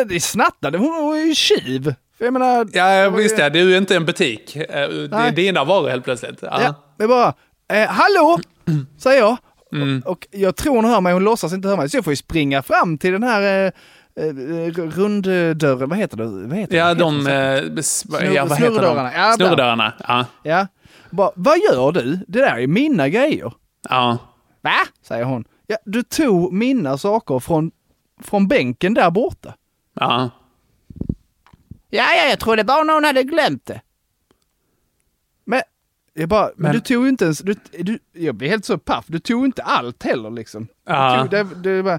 [0.00, 1.94] Eh, Det är snattade, hon hon är ju tjuv.
[2.18, 2.68] Jag menar...
[2.72, 3.50] Ja, visst ja.
[3.50, 4.56] Det är ju inte en butik.
[4.56, 5.32] Eh, Det är Nej.
[5.32, 6.38] dina varor helt plötsligt.
[6.42, 6.62] Ja.
[6.62, 7.34] Ja, det är bara,
[7.72, 8.40] eh, hallå,
[8.98, 9.36] säger jag.
[9.72, 10.02] Mm.
[10.06, 11.88] Och, och jag tror hon hör mig, hon låtsas inte höra mig.
[11.90, 13.42] Så jag får ju springa fram till den här
[14.16, 16.26] eh, eh, runddörren, vad heter det?
[16.26, 17.00] Vad heter Ja, det?
[17.00, 17.26] de...
[17.26, 17.34] Eh,
[18.34, 19.12] ja, vad snurrdörrarna.
[19.14, 19.32] Ja.
[19.36, 19.92] Snurrdörrarna.
[20.08, 20.26] Ja.
[20.42, 20.66] Ja.
[21.10, 22.16] Bara, vad gör du?
[22.28, 23.52] Det där är mina grejer.
[23.88, 24.18] ja.
[24.62, 24.72] Va?
[25.02, 25.44] Säger hon.
[25.66, 27.70] Ja, du tog mina saker från,
[28.22, 29.54] från bänken där borta.
[29.94, 30.30] Ja.
[31.90, 33.80] Ja, ja, jag trodde bara någon hade glömt det.
[36.18, 38.78] Jag bara, men, Men- du tog ju inte ens, du, du, jag blir helt så
[38.78, 40.68] paff, du tog inte allt heller liksom.
[40.88, 41.28] Ja.
[41.30, 41.98] Du tog, det, det bara,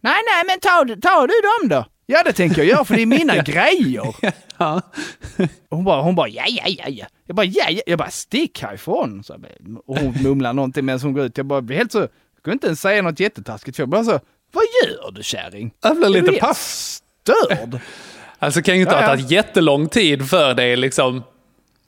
[0.00, 1.84] nej, nej, men ta, ta du dem då.
[2.06, 4.14] Ja, det tänker jag göra för det är mina grejer.
[4.58, 4.80] ja.
[5.70, 7.06] Hon bara, hon bara, ja, ja, ja, ja.
[7.26, 7.80] Jag bara, ja, ja.
[7.86, 9.24] Jag bara, stick härifrån.
[9.24, 11.36] Så, jag och hon mumlar någonting medan hon går ut.
[11.36, 12.08] Jag bara, blir helt så, jag
[12.44, 13.76] kunde inte ens säga något jättetaskigt.
[13.76, 14.20] För jag bara så,
[14.52, 15.70] vad gör du kärring?
[15.82, 16.58] Jag blir lite paff.
[16.58, 17.80] Störd.
[18.38, 21.22] Alltså kan ju inte Ja, ha tagit jättelång tid för dig liksom.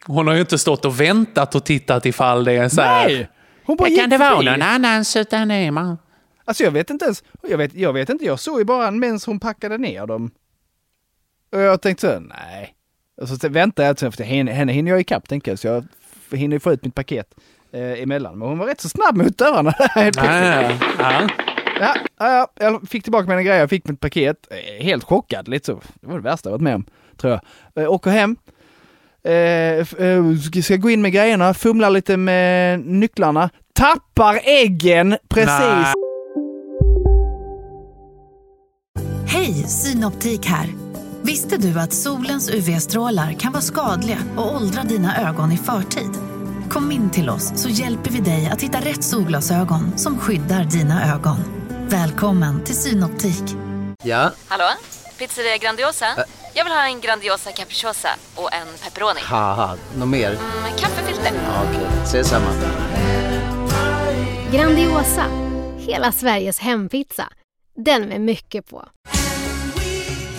[0.06, 3.06] Hon har ju inte stått och väntat och tittat ifall det är så här.
[3.08, 3.28] Nej!
[3.64, 4.44] Hon bara Kan gick det vara förbi.
[4.50, 5.98] någon annans utan man?
[6.44, 9.20] Alltså jag vet inte ens, jag vet, jag vet inte, jag såg ju bara medan
[9.26, 10.30] hon packade ner dem.
[11.52, 12.74] Och jag tänkte så, nej.
[13.20, 15.84] Och så väntade jag för henne, henne hinner jag ikapp tänker jag, så jag
[16.38, 17.34] hinner ju få ut mitt paket
[17.72, 18.38] eh, emellan.
[18.38, 19.74] Men hon var rätt så snabb mot dörrarna.
[21.80, 24.36] Ja, ja, ja, jag fick tillbaka mina grejer, jag fick mitt paket.
[24.50, 25.80] Eh, Helt chockad, lite så.
[26.00, 26.84] Det var det värsta jag varit med om,
[27.16, 27.32] tror
[27.74, 27.84] jag.
[27.84, 28.36] Eh, åker hem.
[29.24, 30.24] Eh, eh,
[30.62, 33.50] ska- gå in med grejerna, fumlar lite med nycklarna.
[33.74, 35.92] Tappar äggen precis.
[39.26, 40.66] Hej, Synoptik här.
[41.22, 46.10] Visste du att solens UV-strålar kan vara skadliga och åldra dina ögon i förtid?
[46.70, 51.14] Kom in till oss så hjälper vi dig att hitta rätt solglasögon som skyddar dina
[51.14, 51.36] ögon.
[51.88, 53.44] Välkommen till Synoptik.
[54.04, 54.64] Ja, Hallå?
[55.18, 56.06] Pizzeria Grandiosa?
[56.54, 59.20] Jag vill ha en Grandiosa capriciosa och en pepperoni.
[59.22, 60.30] haha, något mer?
[60.62, 61.32] Med kaffefilter.
[61.46, 62.46] Ja, Okej, ses samma.
[64.52, 65.24] Grandiosa,
[65.78, 67.28] hela Sveriges hempizza.
[67.76, 68.88] Den med mycket på.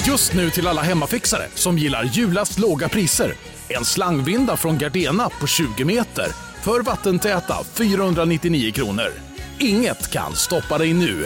[0.07, 3.33] Just nu till alla hemmafixare som gillar julast låga priser.
[3.69, 6.27] En slangvinda från Gardena på 20 meter
[6.61, 9.11] för vattentäta 499 kronor.
[9.59, 11.25] Inget kan stoppa dig nu.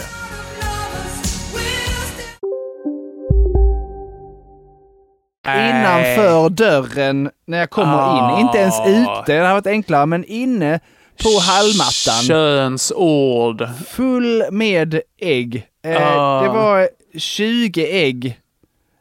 [5.45, 8.39] Innanför dörren när jag kommer Ah.
[8.39, 8.45] in.
[8.45, 10.79] Inte ens ute, det hade varit enklare, men inne
[11.23, 12.23] på hallmattan.
[12.27, 13.67] Könsord.
[13.87, 15.67] Full med ägg.
[15.85, 16.41] Eh, Ah.
[16.41, 18.39] Det var 20 ägg.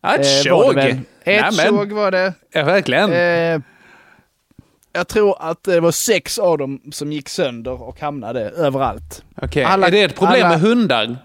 [0.06, 0.78] Ett eh, tjog.
[1.24, 2.32] Ett tjog var det.
[2.52, 3.12] Ja, verkligen.
[3.12, 3.60] Eh,
[4.92, 9.22] jag tror att det var sex av dem som gick sönder och hamnade överallt.
[9.42, 11.16] Okej, alla- är det ett problem alla- med hundar?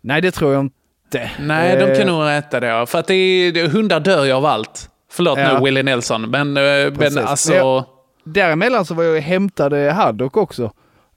[0.00, 0.76] Nej, det tror jag inte.
[1.40, 2.86] Nej, de Eh, kan nog äta det.
[2.86, 4.90] För att det är, hundar dör ju av allt.
[5.12, 5.58] Förlåt Ja.
[5.58, 7.14] nu Willie Nelson, men, eh, Precis.
[7.16, 7.54] men alltså...
[7.54, 7.84] Jag-
[8.24, 10.72] Däremellan så var jag och hämtade Haddock också.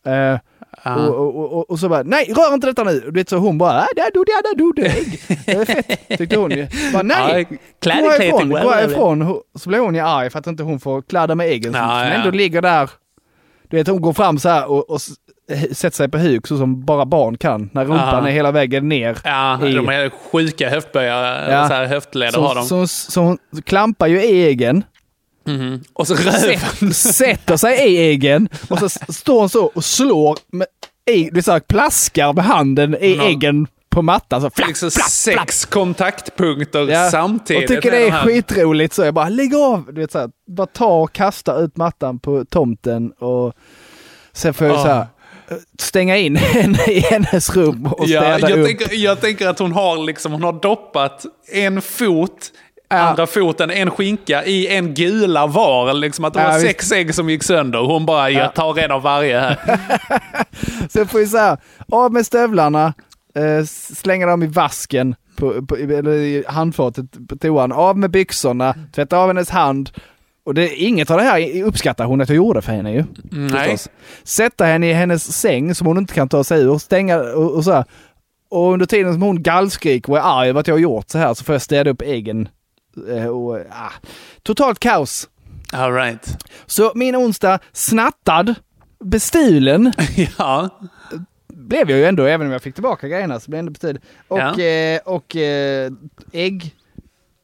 [0.06, 0.38] Eh,
[0.84, 0.96] Ja.
[0.96, 3.00] och, och, och, och så bara, nej rör inte detta nu!
[3.00, 5.20] Du vet så hon bara, "Ah, där do, där det ägg.
[5.46, 6.68] Det är fett, tyckte hon ju.
[6.94, 7.48] Bara, nej!
[7.86, 9.42] Ja, Gå härifrån, gå härifrån.
[9.56, 11.90] Så blev hon ju arg för att inte hon får kladda med äggen Ja, som
[11.90, 12.04] ja.
[12.04, 12.90] ändå ligger där.
[13.70, 14.98] Du vet hon går fram så här och, eh,
[15.72, 17.70] sätter sig på huk så som bara barn kan.
[17.74, 19.18] När rumpan är hela vägen ner.
[19.24, 21.68] Ja, i- de är sjuka höftböjare, Ja.
[21.68, 22.64] så här höftleder så, har de.
[22.66, 24.84] Så, så hon klampar ju i egen.
[25.48, 25.84] Mhm.
[25.94, 26.94] Och så röven.
[26.94, 30.68] Sätt, sätter sig i egen och så står hon så och slår med
[31.06, 33.24] ägg, det så här, plaskar med handen i Ja.
[33.24, 34.42] äggen på mattan.
[34.42, 37.70] Så flapp, liksom flapp, sex kontaktpunkter Ja, samtidigt.
[37.70, 38.24] Och tycker det de är här.
[38.24, 39.86] skitroligt så jag bara lägg av!
[39.94, 43.54] Du vet, så här, bara ta och kasta ut mattan på tomten och
[44.34, 44.82] sen får jag Ah.
[44.84, 45.06] så här, eh,
[45.80, 48.66] stänga in henne i hennes rum och Ja, städa jag, upp.
[48.68, 52.52] tänker, jag tänker att hon har, liksom, hon har doppat en fot,
[52.88, 55.94] andra foten, en skinka i en gula var.
[55.94, 56.68] Liksom att det Ja, var visst.
[56.68, 57.80] sex ägg som gick sönder.
[57.80, 59.58] Hon bara, jag tar en av varje här.
[60.90, 61.58] Sen får vi så här,
[61.92, 62.94] av med stövlarna,
[63.36, 68.76] eh, slänga dem i vasken, på, på, eller i handfatet på toan, av med byxorna,
[68.96, 69.90] tvätta av hennes hand.
[70.44, 73.04] Och det, inget av det här uppskattar hon att jag gjorde för henne ju.
[73.32, 73.50] Nej.
[73.50, 73.90] förstås.
[74.24, 77.64] Sätta henne i hennes säng som hon inte kan ta sig ur, stänga och, och
[77.64, 77.86] så här.
[78.50, 81.18] Och under tiden som hon gallskriker och är arg över att jag har gjort så
[81.18, 82.50] här så får jag städa upp äggen.
[83.10, 83.92] Eh, Och, ah,
[84.44, 85.30] totalt kaos.
[85.74, 86.38] All right.
[86.66, 88.56] Så min onsdag snattad,
[89.04, 89.94] bestulen.
[90.38, 90.70] ja.
[91.54, 94.02] Blev jag ju ändå, även om jag fick tillbaka grejerna så blev jag ändå bestulen.
[94.28, 94.60] Och, Ja.
[94.62, 95.92] eh, och eh,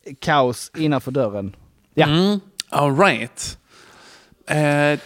[0.05, 1.55] äggkaos innanför dörren.
[1.93, 2.05] Ja.
[2.07, 2.39] Mm.
[2.69, 3.57] All right.
[4.49, 4.99] Eh,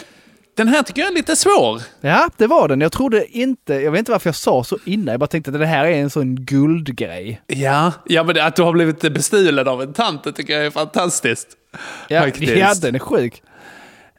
[0.58, 1.82] den här tycker jag är lite svår.
[2.02, 2.82] Ja, det var den.
[2.82, 5.08] Jag trodde inte, jag vet inte varför jag sa så innan.
[5.12, 7.42] Jag bara tänkte att det här är en sån guldgrej.
[7.48, 10.72] Ja, ja men att du har blivit bestulen av en tant det tycker jag är
[10.72, 11.48] fantastiskt.
[12.08, 12.54] Ja, Faktiskt.
[12.56, 13.42] ja den är sjuk.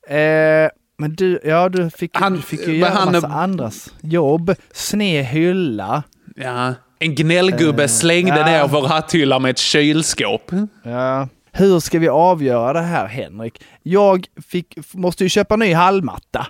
[0.09, 0.68] Eh,
[0.99, 4.55] men du, ja du fick, du fick ju göra han- massa andras jobb.
[4.72, 6.03] Sne hylla.
[6.36, 6.74] Ja.
[6.99, 8.45] En gnällgubbe Eh, slängde ja.
[8.47, 10.53] ner vår hatthylla med ett kylskåp.
[10.84, 11.28] Ja.
[11.53, 13.62] Hur ska vi avgöra det här Henrik?
[13.82, 16.46] Jag fick, måste ju köpa ny hallmatta.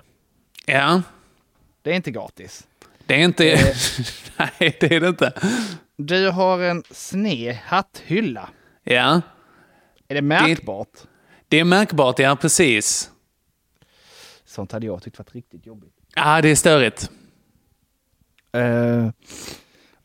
[0.65, 1.01] Ja.
[1.81, 2.67] Det är inte gratis.
[3.05, 3.51] Det är inte...
[3.51, 3.75] Eh.
[4.37, 5.33] Nej, det är det inte.
[5.97, 8.49] Du har en sne hatthylla.
[8.83, 9.21] Ja.
[10.07, 10.97] Är det märkbart?
[11.47, 13.11] Det är märkbart, ja precis.
[14.45, 15.93] Sånt hade jag tyckt varit riktigt jobbigt.
[16.15, 17.09] Ja, det är störigt.
[18.57, 19.09] Uh.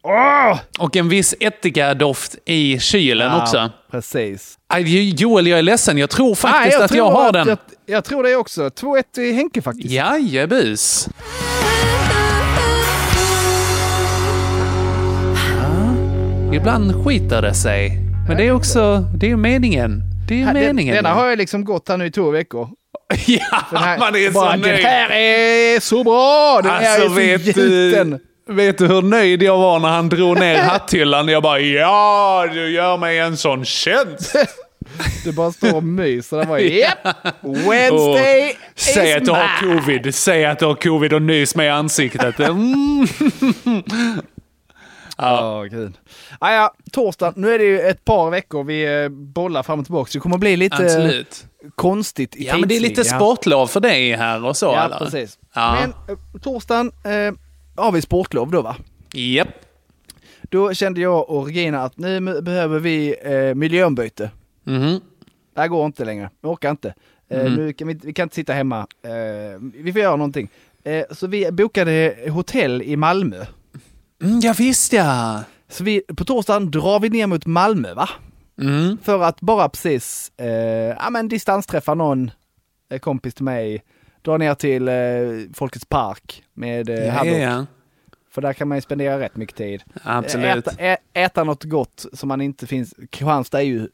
[0.09, 0.59] Åh!
[0.79, 3.71] Och en viss ättika-doft i kylen Ja, också.
[3.91, 4.59] Precis.
[4.69, 5.99] Aj, Joel, jag är ledsen.
[5.99, 7.49] Jag tror faktiskt Nej, att tror jag har att den.
[7.49, 8.69] Jag, jag tror det också.
[8.69, 9.91] 2-1 till Henke faktiskt.
[9.91, 11.09] Jajebus.
[15.63, 17.91] Ja, ibland skiter det sig.
[18.29, 20.03] Men det är också, det är meningen.
[20.29, 20.95] Det är Här, den, meningen.
[20.95, 22.69] denna har jag liksom gått här nu i två veckor.
[23.27, 23.41] ja,
[23.71, 24.87] Den här, man är bara, så Den nöjd.
[24.87, 26.61] här är så bra!
[26.63, 28.11] Den här Alltså är så vet gjuten.
[28.11, 31.29] du, vet du hur nöjd jag var när han drog ner hatthyllan?
[31.29, 34.37] Jag bara ja, du gör mig en sån tjänst.
[35.25, 36.37] Du bara står och myser.
[36.37, 36.99] Det var japp!
[37.41, 40.15] Wednesday Och Säg is att du har covid.
[40.15, 42.41] Säg att du har covid och nys med i ansiktet.
[42.41, 43.07] Mm.
[45.19, 45.95] Ja, gud.
[46.39, 47.33] Ah, ja, torsdag.
[47.37, 50.11] Nu är det ju ett par veckor vi eh, bollar fram och tillbaka.
[50.11, 51.45] Så det kommer bli lite Absolut.
[51.75, 54.67] konstigt i Ja, men det är lite sportlov för dig här och så.
[54.67, 54.99] Ja, eller?
[54.99, 55.39] precis.
[55.55, 55.77] Ja.
[55.81, 57.33] Men eh, torsdagen eh,
[57.77, 58.77] har vi sportlov då va?
[59.15, 59.49] Japp.
[60.43, 64.31] Då kände jag och Regina att nu behöver vi eh, miljöombyte.
[64.65, 65.01] Mhm.
[65.55, 66.31] Det här går inte längre.
[66.43, 66.95] Vi orkar inte.
[67.29, 67.55] Eh, Mhm.
[67.55, 68.87] nu kan vi, vi kan inte sitta hemma.
[69.03, 70.49] Eh, vi får göra någonting.
[70.85, 73.45] Eh, så vi bokade hotell i Malmö.
[74.23, 75.43] Mm, ja, visst ja.
[75.69, 78.09] Så vi, på torsdagen drar vi ner mot Malmö va?
[78.61, 78.99] Mm.
[79.03, 80.47] För att bara precis eh,
[80.99, 82.31] ja, men distansträffa någon
[82.91, 83.83] eh, kompis till mig.
[84.27, 84.95] Dra ner till eh,
[85.55, 87.67] Folkets park med eh, Ja, ja.
[88.31, 89.83] För där kan man ju spendera rätt mycket tid.
[90.03, 90.67] Absolut.
[90.67, 92.95] Äta, ä, äta något gott som man inte finns.
[93.11, 93.89] Kristianstad är ju,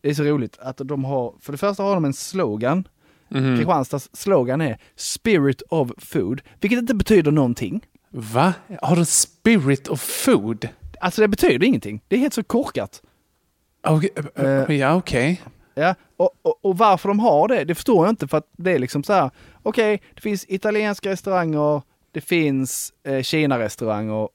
[0.00, 2.88] det är så roligt att de har, för det första har de en slogan.
[3.28, 3.56] Mhm.
[3.56, 7.86] Kristianstads slogan är Spirit of Food, vilket inte betyder någonting.
[8.10, 8.54] Va?
[8.82, 10.68] Har du spirit of food?
[11.00, 12.02] Alltså det betyder ingenting.
[12.08, 13.02] Det är helt så korkat.
[13.86, 15.42] Okej, Eh, ja, okej.
[15.78, 18.72] Ja, och, och, och varför de har det, det förstår jag inte för att det
[18.72, 19.30] är liksom så här,
[19.62, 24.28] okej, det finns italienska restauranger, det finns eh, Kina-restauranger,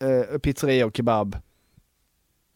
[0.00, 1.36] eh, pizzeria och kebab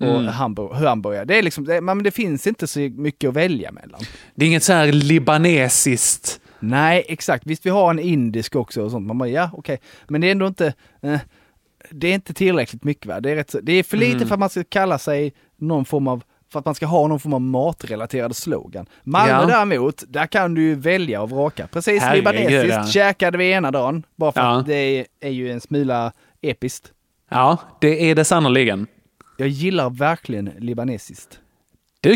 [0.01, 0.27] och Mm.
[0.27, 1.25] hamburg, hamburgare.
[1.25, 4.01] Det är liksom, det, men det finns inte så mycket att välja mellan.
[4.35, 6.41] Det är inget så här libanesiskt.
[6.61, 7.47] Nej, exakt.
[7.47, 9.07] Visst, vi har en indisk också och sånt.
[9.07, 9.81] Man bara, ja, okej.
[10.09, 11.21] Men det är ändå inte, eh,
[11.91, 13.21] det är inte tillräckligt mycket va?
[13.21, 14.29] Det är, rätt, det är för lite Mm.
[14.29, 17.21] för att man ska kalla sig någon form av, för att man ska ha någon
[17.21, 18.87] form av matrelaterad slogan.
[19.05, 19.47] Malmö Ja.
[19.47, 21.67] däremot, där kan du ju välja och vraka.
[21.67, 22.87] Precis, libanesiskt ja.
[22.87, 24.59] käkade vi ena dagen, bara för Ja.
[24.61, 26.93] att det är, ju en smula episkt.
[27.31, 28.87] Ja, det är det sannoliken.
[29.37, 31.39] Jag gillar verkligen libanesiskt.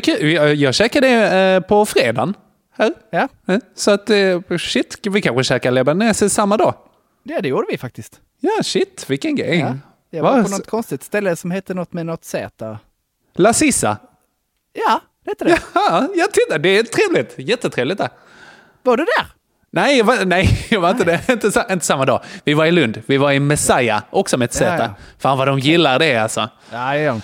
[0.02, 0.30] Kul.
[0.32, 2.34] Jag, jag käkade det eh, på fredagen.
[2.78, 2.92] Här.
[3.10, 3.28] Ja.
[3.48, 6.74] Eh, Så att, eh, shit, vi kanske käkar libanesiskt samma dag.
[7.22, 8.20] Ja, det gjorde vi faktiskt.
[8.40, 9.58] Ja, shit, vilken grej.
[9.58, 9.74] Ja.
[10.10, 12.78] Jag var Vad- på något konstigt ställe som hette något med något Z.
[13.34, 13.96] La Sissa.
[14.76, 15.58] Ja, det hette det.
[15.74, 16.58] Ja, jag tittar.
[16.58, 17.34] Det är trevligt.
[17.38, 18.08] Jättetrevligt där.
[18.82, 19.26] Var du där?
[19.70, 21.28] Nej, jag var, nej, jag var inte det.
[21.32, 22.22] Inte, inte samma dag.
[22.44, 23.02] Vi var i Lund.
[23.06, 24.64] Vi var i Messiah, också med ett Z.
[24.64, 24.94] Ja, ja.
[25.18, 26.48] Fan vad de gillar det alltså.
[26.70, 26.98] Ja, de.
[27.04, 27.22] Ja,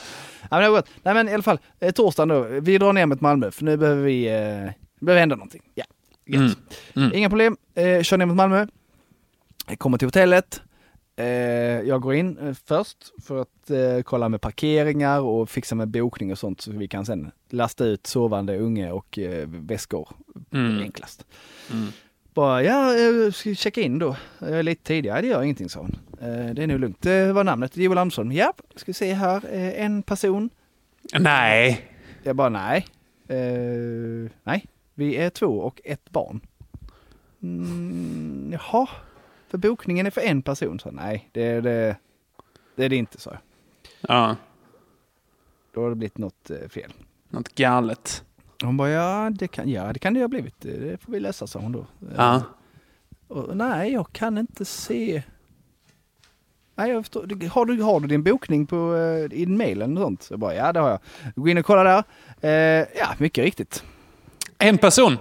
[0.50, 0.88] men det var gott.
[1.02, 2.46] Nej, men i alla fall, eh, torsdagen då.
[2.60, 5.62] Vi drar ner mot Malmö, för nu behöver vi, eh, behöver hända någonting.
[5.74, 5.84] Ja.
[6.28, 6.50] Mm.
[6.96, 7.14] Mm.
[7.14, 7.56] Inga problem.
[7.74, 8.66] Eh, kör ner mot Malmö.
[9.68, 10.60] Jag kommer till hotellet.
[11.16, 11.26] Eh,
[11.88, 16.32] jag går in eh, först för att eh, kolla med parkeringar och fixa med bokning
[16.32, 20.08] och sånt så vi kan sen lasta ut sovande unge och väskor
[20.52, 20.78] Mm.
[20.82, 21.26] enklast.
[21.72, 21.88] Mm.
[22.34, 24.16] Bara, ja, jag ska checka in då.
[24.38, 25.96] Jag är lite tidigare, det gör ingenting sa hon.
[26.54, 27.02] Det är nog lugnt.
[27.02, 28.32] Det var namnet, Joel Andersson.
[28.32, 29.46] Ja, ska vi se här.
[29.76, 30.50] En person.
[31.18, 31.88] Nej.
[32.22, 32.86] Jag bara, nej.
[34.44, 36.40] Nej, vi är två och ett barn.
[37.42, 38.88] Mm, jaha,
[39.52, 40.80] för bokningen är för en person.
[40.80, 41.96] Så nej, det är det,
[42.76, 43.36] det, är det inte, så.
[44.00, 44.36] Ja,
[45.74, 46.92] Då har det blivit något eh, fel.
[47.28, 48.24] något galet.
[48.62, 50.54] Hon bara, ja det kan, ja, det, kan det ha blivit.
[50.60, 51.78] Det får vi läsa, sa hon då.
[51.80, 51.86] Eh,
[52.16, 52.42] Ja.
[53.28, 55.22] Och, nej, jag kan inte se.
[56.74, 57.26] Nej, jag förstår.
[57.26, 60.22] Du- Har du, har du din bokning på eh, i din mail eller sånt?
[60.22, 61.00] Så jag bara, ja det har jag.
[61.34, 62.04] Gå in och kolla där.
[62.80, 63.84] Eh, ja, mycket riktigt.
[64.58, 65.18] En person?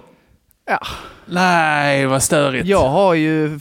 [0.64, 0.78] Ja.
[1.26, 2.66] Nej, vad störigt.
[2.66, 3.60] Jag har ju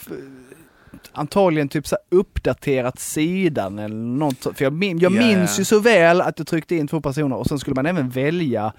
[1.14, 4.48] antagligen typ så uppdaterat sidan eller något.
[4.58, 7.36] För jag, min, jag Ja, minns ju så väl att jag tryckte in två personer
[7.36, 8.74] och sen skulle man även välja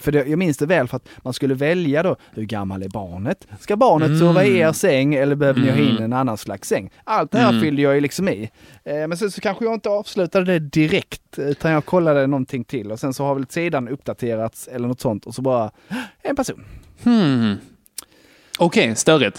[0.00, 2.88] för det, jag minns det väl för att man skulle välja då, hur gammal är
[2.88, 3.46] barnet?
[3.60, 4.20] Ska barnet Mm.
[4.20, 6.02] sova i er säng eller behöver ni ha in Mm.
[6.02, 6.90] en annan slags säng?
[7.04, 7.60] Allt det här Mm.
[7.60, 8.50] fyllde jag ju liksom i.
[8.84, 12.92] Eh, men sen så kanske jag inte avslutade det direkt, utan jag kollade någonting till
[12.92, 15.70] och sen så har väl sidan uppdaterats eller något sånt och så bara,
[16.22, 16.64] en person.
[17.04, 17.54] Hmm.
[18.58, 19.36] Okej, störigt.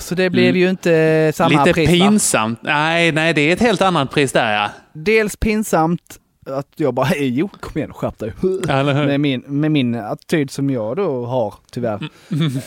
[0.00, 1.64] Så det blev ju inte samma Mm.
[1.64, 2.08] Lite pris va?
[2.08, 2.62] pinsamt.
[2.62, 4.70] Nej, nej, det är ett helt annat pris där ja.
[4.92, 8.32] dels pinsamt att jag bara, "Hej, jo kom igen skärp dig.
[9.06, 11.94] Med, min, med min attityd som jag då har tyvärr.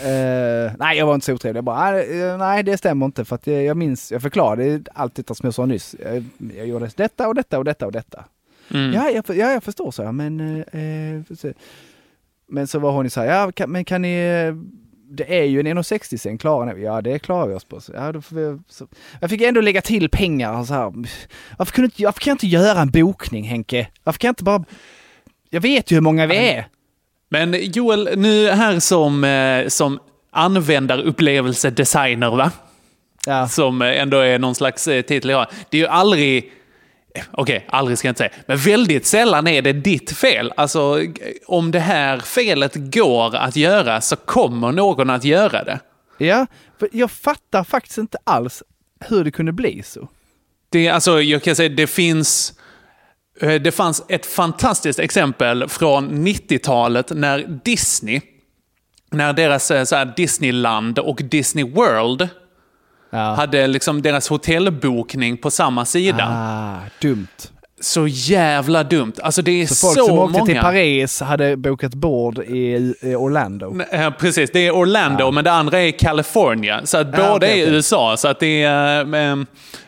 [0.03, 3.25] Eh, nej jag var inte så otrevlig, jag bara, "Nej, eh, nej det stämmer inte
[3.25, 5.95] för att jag, jag minns, jag förklarade allt detta som jag sa nyss.
[6.03, 6.23] Jag,
[6.57, 8.23] jag gjorde detta och detta och detta och detta.
[8.71, 8.93] Mm.
[8.93, 11.53] Ja, jag, ja jag förstår så jag, men eh, se.
[12.47, 14.15] Men så var hon ju så här, ja kan, men kan ni
[14.47, 14.55] eh,
[15.09, 16.83] det är ju en 1,60 säng, klarar ni?
[16.83, 17.79] Ja det klarar vi oss på.
[17.93, 18.87] Ja, då får vi, så.
[19.21, 20.93] Jag fick ändå lägga till pengar så här.
[21.57, 23.87] Varför, kunde, inte- varför kan jag inte göra en bokning Henke?
[24.03, 24.63] Varför kan jag inte bara...
[25.49, 26.67] Jag vet ju hur många vi är.
[27.29, 29.99] Men Joel, nu här som, eh, som
[30.31, 32.51] användarupplevelsedesigner, va?
[33.25, 33.47] Ja.
[33.47, 35.47] Som eh, ändå är någon slags eh, titel jag har.
[35.69, 36.51] Det är ju aldrig...
[37.31, 38.31] Okej, aldrig ska jag inte säga.
[38.45, 40.53] Men väldigt sällan är det ditt fel.
[40.57, 40.99] Alltså,
[41.45, 45.79] om det här felet går att göra så kommer någon att göra det.
[46.17, 46.45] Ja,
[46.79, 48.63] för jag fattar faktiskt inte alls
[48.99, 50.07] hur det kunde bli så.
[50.69, 52.53] Det, alltså, jag kan säga, det finns...
[53.41, 58.21] eh, Det fanns ett fantastiskt exempel från 90-talet när Disney,
[59.11, 62.29] när deras eh, så här, Disneyland och Disney World
[63.17, 66.27] hade liksom deras hotellbokning på samma sida.
[66.31, 67.27] Ah, dumt.
[67.81, 69.13] Så jävla dumt.
[69.23, 70.45] Alltså det är Så så, folk som åkte många.
[70.45, 73.75] till Paris hade bokat bord i, Orlando.
[73.91, 76.81] Eh, Precis, det är Orlando, men det andra är California.
[76.83, 77.69] Så att Ja, båda okej, är i.
[77.69, 78.17] USA.
[78.17, 78.99] Så att det är,
[79.31, 79.35] eh,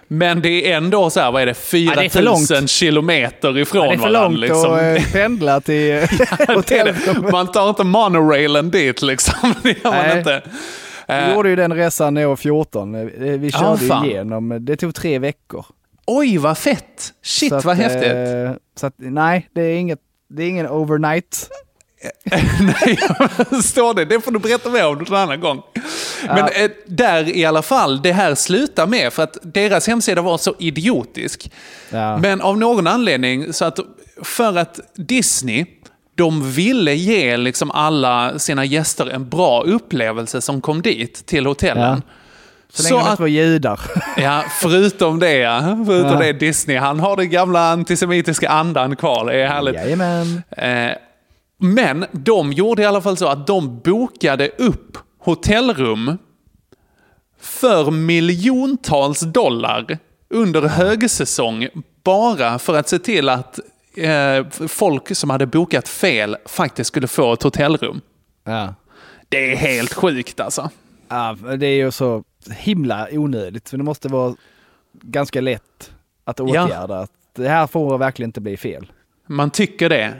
[0.07, 2.49] men det är ändå så här, vad är det, 4 Ja, det är för långt.
[2.49, 4.27] 000 kilometer ifrån Ja, det är för varandra.
[4.27, 4.73] långt Liksom.
[4.73, 6.07] att eh, pendla till
[6.47, 7.31] hotellrummet.
[7.31, 9.53] Man tar inte monorailen dit liksom.
[9.63, 10.17] Det gör man Nej.
[10.17, 10.41] inte.
[11.07, 12.95] Vi Eh, gjorde ju den resan när jag var 14.
[12.95, 15.65] Eh, Vi Ja, körde ju igenom, det tog tre veckor.
[16.07, 17.13] Oj, vad fett!
[17.23, 18.03] Shit, Så att, vad häftigt.
[18.13, 21.49] eh, Så att, nej, det är, inget, det är ingen overnight.
[22.59, 24.05] Nej, jag förstår det.
[24.05, 25.61] Det får du berätta mer om någon annan gång.
[26.27, 30.37] Men eh, där i alla fall, det här slutar med, för att deras hemsida var
[30.37, 31.51] så idiotisk.
[31.89, 32.17] Ja.
[32.17, 33.79] Men av någon anledning, så att
[34.23, 35.65] för att Disney,
[36.15, 42.01] de ville ge liksom alla sina gäster en bra upplevelse som kom dit till hotellen.
[42.69, 43.79] Så länge de inte var judar.
[44.17, 45.83] Ja, förutom det, ja.
[45.85, 46.19] förutom Ja.
[46.19, 46.77] det Disney.
[46.77, 49.25] Han har den gamla antisemitiska andan kvar.
[49.25, 49.75] Det är härligt.
[49.75, 50.43] Jajamän.
[50.57, 50.91] Eh,
[51.57, 56.17] men de gjorde i alla fall så att de bokade upp hotellrum
[57.41, 59.97] för miljontals dollar
[60.29, 61.67] under högsäsong
[62.03, 63.59] bara för att se till att
[63.97, 68.01] eh, folk som hade bokat fel faktiskt skulle få ett hotellrum.
[68.43, 68.73] Ja.
[69.29, 70.69] Det är helt sjukt alltså.
[71.07, 73.71] Ja, det är ju så himla onödigt.
[73.71, 74.35] Det måste vara
[75.01, 75.91] ganska lätt
[76.23, 76.45] att Ja.
[76.65, 76.99] åtgärda.
[76.99, 78.91] Att Det här får verkligen inte bli fel.
[79.27, 80.13] Man tycker det.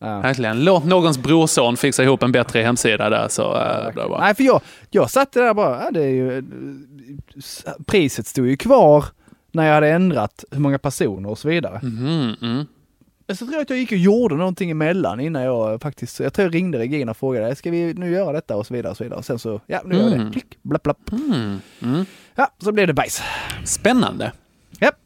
[0.00, 0.64] Verkligen.
[0.64, 4.18] Låt någons brorson fixa ihop en bättre hemsida där så det bra.
[4.20, 6.42] Nej, för jag, jag satt där bara, ja, det är ju,
[7.86, 9.04] priset stod ju kvar
[9.52, 11.80] när jag hade ändrat hur många personer och så vidare.
[11.82, 12.66] Mhm, mm.
[13.34, 16.46] Så tror jag att jag gick och gjorde någonting emellan innan jag faktiskt, jag tror
[16.46, 19.04] jag ringde Regina och frågade, ska vi nu göra detta och så vidare och så
[19.04, 19.18] vidare.
[19.18, 20.16] Och sen så, ja nu gör jag det.
[20.16, 20.32] Mm.
[20.32, 21.12] Klick, blapp, blapp.
[21.12, 21.60] Mm.
[21.82, 22.06] Mm.
[22.34, 23.22] Ja, så blev det bajs.
[23.64, 24.32] Spännande.
[24.80, 24.96] Japp.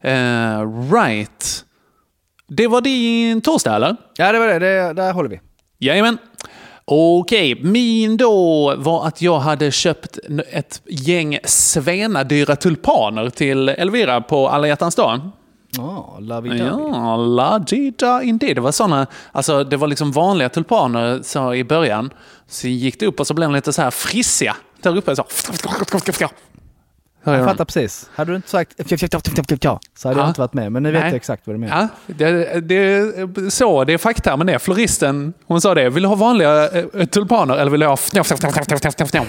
[0.00, 1.64] Eh, right.
[2.48, 3.96] Det var din torsdag eller?
[4.16, 4.58] Ja, det var det.
[4.58, 5.40] det där håller vi.
[5.78, 6.18] Jajamän.
[6.84, 10.18] Okej, min då var att jag hade köpt
[10.50, 15.20] ett gäng svenadyra tulpaner till Elvira på alla hjärtans dag.
[15.76, 18.56] Ja, lovey Ja, la dida indeed.
[18.56, 22.10] Det var såna, alltså det var liksom vanliga tulpaner så i början.
[22.48, 25.16] Så gick det upp och så blev de lite så här frissiga där uppe.
[25.16, 25.24] Så.
[27.24, 28.10] Jag fattar precis.
[28.14, 30.28] Hade du inte sagt så hade jag Ja.
[30.28, 30.72] inte varit med.
[30.72, 31.88] Men nu vet jag exakt vad du menar.
[32.06, 33.84] Ja, det, det är så.
[33.84, 34.58] Det är fakta med det.
[34.58, 35.90] Floristen, hon sa det.
[35.90, 37.96] Vill du ha vanliga eh, tulpaner eller vill du ha...
[37.96, 39.26] fnjoff, fnjoff, fnjoff, fnjoff, fnjoff?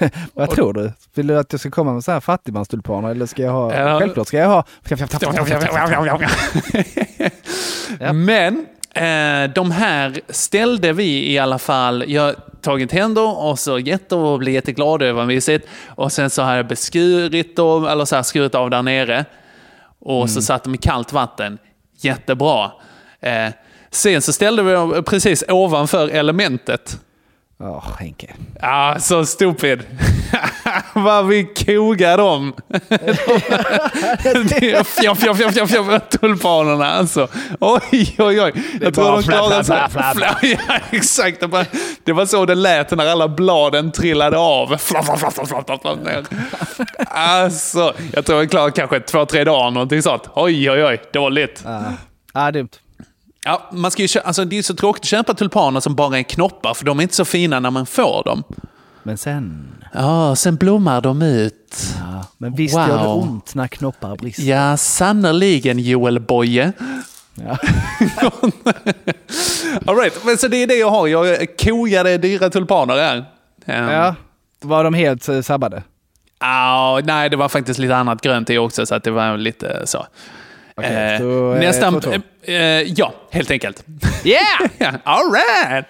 [0.34, 0.92] Vad tror du?
[1.14, 3.74] Vill du att jag ska komma med så här fattigmanstulpaner eller ska jag ha...
[3.74, 3.98] Ja.
[3.98, 4.64] Självklart ska jag ha...
[8.12, 12.04] Men eh, de här ställde vi i alla fall.
[12.06, 15.68] Jag tagit hem dem och så gett dem och blivit jätteglad över mysigt.
[15.86, 19.24] Och sen så har jag beskurit dem, eller så här skurit av där nere.
[19.98, 21.58] Och så satt de i kallt vatten.
[21.96, 22.72] Jättebra.
[23.20, 23.48] Eh,
[23.90, 26.98] sen så ställde vi dem precis ovanför elementet.
[27.62, 28.34] Ja, Henke.
[28.60, 29.82] Ja, så stupid.
[30.92, 32.52] Vad vi kogar dem.
[34.48, 37.28] Det är fjoff, fjoff, fjoff, fjoff, fjoff, tulpanerna alltså.
[37.60, 38.52] Oj, oj, oj.
[38.80, 39.78] Jag tror de klarade sig.
[40.68, 41.40] Ja, exakt.
[41.40, 41.66] Det var,
[42.04, 44.76] det var så det lät när alla bladen trillade av.
[44.76, 46.24] Flapp, flapp, flapp, flapp, flapp, flapp, ner.
[47.06, 50.22] Alltså, jag tror jag klarade kanske två, tre dagar någonting sånt.
[50.34, 51.02] Oj, oj, oj.
[51.12, 51.62] Dåligt.
[51.64, 51.82] Ja,
[52.32, 52.81] ah, dumt.
[53.44, 56.22] Ja, man ska ju, alltså, det är så tråkigt att köpa tulpaner som bara är
[56.22, 58.44] knoppar, för de är inte så fina när man får dem.
[59.02, 59.74] Men sen...
[59.92, 61.94] Ja, sen blommar de ut.
[61.98, 64.42] Ja, men visst gör det ont när knoppar brister.
[64.42, 66.72] Ja, sannerligen Joel Boye.
[67.34, 67.58] Ja.
[69.86, 71.06] All right, men så det är det jag har.
[71.06, 73.16] Jag kogade dyra tulpaner här.
[73.66, 74.14] Um, ja.
[74.60, 75.82] Var de helt eh, sabbade?
[76.42, 79.82] ah, nej, det var faktiskt lite annat grönt i också, så att det var lite
[79.86, 80.06] så.
[80.84, 81.92] Okej, Eh, så, eh, nästan...
[81.92, 82.12] två, två.
[82.42, 83.84] eh, eh, ja, helt enkelt.
[84.24, 84.94] Yeah!
[85.04, 85.86] All right!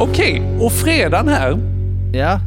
[0.00, 1.58] Okej, och fredagen här.
[2.12, 2.40] Ja.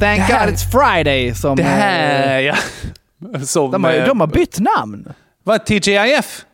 [0.00, 1.56] Thank här- God it's Friday som...
[1.56, 2.54] Det här, eh, ja.
[3.46, 5.08] Som, de, har, eh, de har bytt namn.
[5.42, 6.44] Vad, TGIF?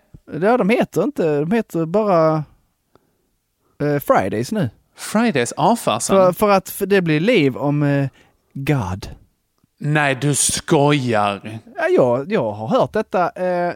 [0.42, 1.40] Ja, de heter inte...
[1.40, 2.44] De heter bara
[3.82, 4.70] eh, Fridays nu.
[4.96, 6.16] Fridays, ja farsan.
[6.16, 8.08] För, för att för det blir liv om eh,
[8.54, 9.08] God.
[9.78, 11.60] Nej, du skojar.
[11.76, 13.30] Ja, jag, jag har hört detta.
[13.30, 13.72] Eh,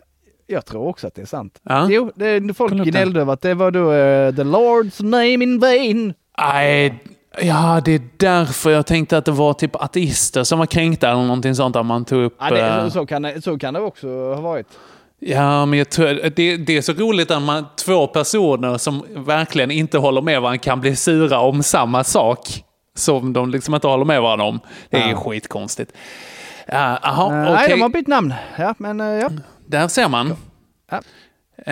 [0.47, 1.61] jag tror också att det är sant.
[1.63, 1.87] Ja.
[1.91, 6.15] Jo, det, folk gnällde över att det var då eh, the Lord's name in vain.
[6.39, 7.05] Nej,
[7.43, 11.23] ja det är därför jag tänkte att det var typ ateister som var kränkta eller
[11.23, 12.37] någonting sånt där man tog upp.
[12.41, 14.67] Ja, det, eh, så, så, kan det, så kan det också ha varit.
[15.19, 19.71] Ja, men jag tror, det, det är så roligt när man två personer som verkligen
[19.71, 22.65] inte håller med varandra kan bli sura om samma sak.
[22.97, 24.61] Som de liksom inte håller med varandra om.
[24.91, 25.17] Det är Ja.
[25.17, 25.93] skitkonstigt.
[26.67, 27.55] Ja, Jaha, Eh, okej.
[27.55, 28.35] Nej, de har bytt namn.
[28.59, 29.31] Ja, men eh, ja.
[29.67, 30.37] Där ser man.
[30.91, 30.97] Ja.
[31.57, 31.65] Eh,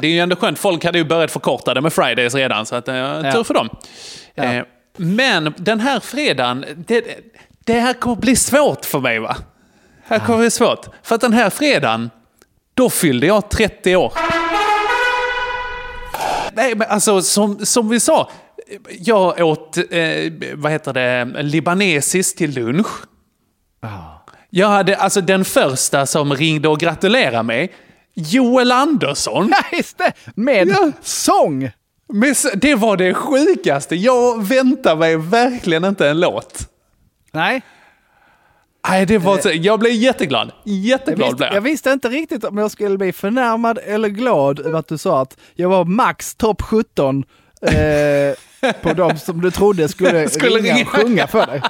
[0.00, 0.58] Det är ju ändå skönt.
[0.58, 3.32] Folk hade ju börjat förkorta det med Fridays redan, så att, eh, Ja.
[3.32, 3.68] tur för dem.
[4.34, 4.44] Ja.
[4.44, 4.64] Eh,
[4.96, 7.04] men den här fredagen, det,
[7.64, 9.36] det här kommer bli svårt för mig va?
[10.06, 10.86] Här kommer bli svårt.
[11.02, 12.10] För att den här fredagen,
[12.74, 14.12] då fyllde jag 30 år.
[16.52, 18.30] Nej, men alltså som, som vi sa,
[18.90, 22.86] jag åt, eh, vad heter det, libanesiskt till lunch.
[24.50, 27.72] Jag hade alltså den första som ringde och gratulerade mig,
[28.14, 29.48] Joel Andersson.
[29.50, 30.12] Ja, just det!
[30.34, 31.70] Med sång!
[32.08, 33.96] Men det var det sjukaste.
[33.96, 36.68] Jag väntar mig verkligen inte en låt.
[37.32, 37.62] Nej.
[38.88, 40.52] Nej, det var så, jag blev jätteglad.
[40.64, 41.60] Jag Jätteglad visste, blev jag jag.
[41.60, 45.36] visste inte riktigt om jag skulle bli förnärmad eller glad över att du sa att
[45.54, 47.24] jag var max topp 17
[47.62, 47.72] eh,
[48.72, 50.82] på de som du trodde skulle, Skulle ringa ringa.
[50.86, 51.60] och sjunga för dig.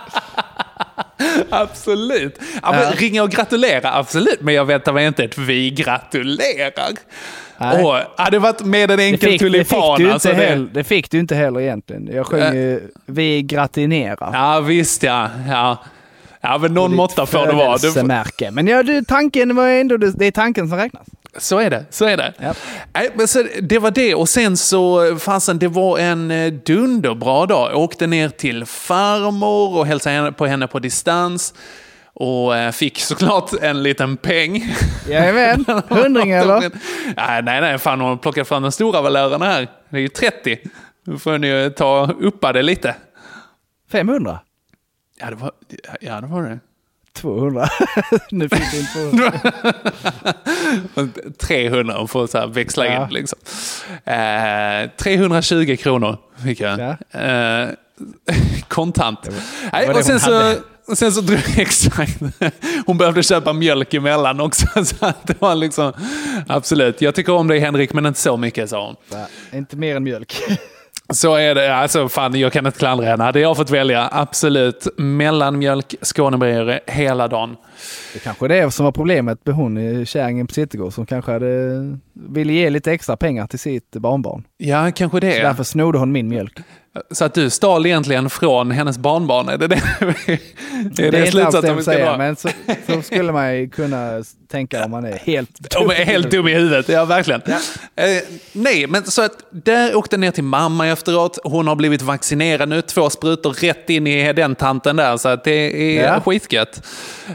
[1.51, 2.39] Absolut.
[2.63, 2.91] Ja, men Ja.
[2.97, 4.41] Ringa och gratulera, absolut.
[4.41, 6.93] Men jag väntar mig inte ett vi gratulerar.
[7.59, 7.85] Nej.
[7.85, 10.11] Och hade det varit med en enkel fick, det, fick tulipan.
[10.13, 12.09] alltså, det- heller, det fick du inte heller egentligen.
[12.15, 12.55] Jag sjöng Äh.
[12.55, 14.31] ju Vi gratinerar.
[14.33, 15.29] Ja, visst ja.
[15.49, 15.79] Ja,
[16.45, 17.73] ja men någon måtta får det vara.
[17.73, 18.51] Du, födelsemärke.
[18.51, 21.07] Men ja, du, tanken var ändå, det, det är tanken som räknas.
[21.39, 22.33] Så är det, så är det.
[22.39, 22.55] Ja.
[22.95, 27.47] Nej, men så, det var det och sen så, fasen det var en eh, dunderbra
[27.47, 27.71] dag.
[27.71, 31.55] Jag åkte ner till farmor och hälsade på henne på distans.
[32.17, 34.75] Och eh, fick såklart en liten peng.
[35.09, 36.61] Jajamän, hundring eller?
[37.17, 39.69] Nej, nej, nej, fan hon plockade fram den stora valörerna här.
[39.89, 40.59] Det är ju 30.
[41.07, 42.95] Då får ni ju ta uppa det lite.
[43.93, 44.39] 500?
[45.21, 45.53] Ja, det var,
[46.01, 46.59] ja, det, var det.
[47.13, 47.69] 200.
[48.31, 49.33] nu fick du in 200.
[51.39, 53.05] 300 och får så här växla Ja.
[53.05, 53.13] in.
[53.15, 53.39] Liksom.
[54.05, 56.81] Eh, 320 kronor fick jag.
[57.11, 57.69] Eh,
[58.69, 59.29] kontant.
[59.73, 60.55] Nej, var det och sen så,
[60.89, 62.21] och sen så drog exakt.
[62.87, 64.67] Hon behövde köpa mjölk emellan också.
[64.85, 65.93] Så det var liksom,
[66.49, 68.97] absolut, jag tycker om dig Henrik men inte så mycket sa hon.
[69.19, 69.27] Nej,
[69.59, 70.35] inte mer än mjölk.
[71.13, 71.77] Så är det.
[71.77, 73.25] Alltså, fan, jag kan inte klandra henne.
[73.25, 74.87] Hade jag fått välja, absolut.
[74.97, 77.57] Mellanmjölk, Skånebrygare hela dagen.
[78.13, 81.33] Det kanske är det som var problemet med hon i kärringen på Citygård som kanske
[81.33, 84.45] hade, ville ge lite extra pengar till sitt barnbarn.
[84.57, 85.37] Ja, kanske det.
[85.37, 86.59] Så därför snodde hon min mjölk.
[87.11, 89.49] Så att du stal egentligen från hennes barnbarn?
[89.49, 89.81] Är det det, är
[90.95, 92.17] Det, är inte alls slutsatsen det vi ska säger, dra?
[92.19, 92.49] men så,
[92.87, 96.49] så skulle man ju kunna tänka om man är helt Om jag är helt dum
[96.49, 97.43] i huvudet, ja verkligen.
[97.47, 97.57] Eh,
[98.53, 101.39] nej, men så att där åkte ner till mamma efteråt.
[101.45, 105.17] Hon har blivit vaccinerad nu, två sprutor rätt in i den tanten där.
[105.17, 106.21] Så att det är Ja.
[106.21, 106.83] skitgött.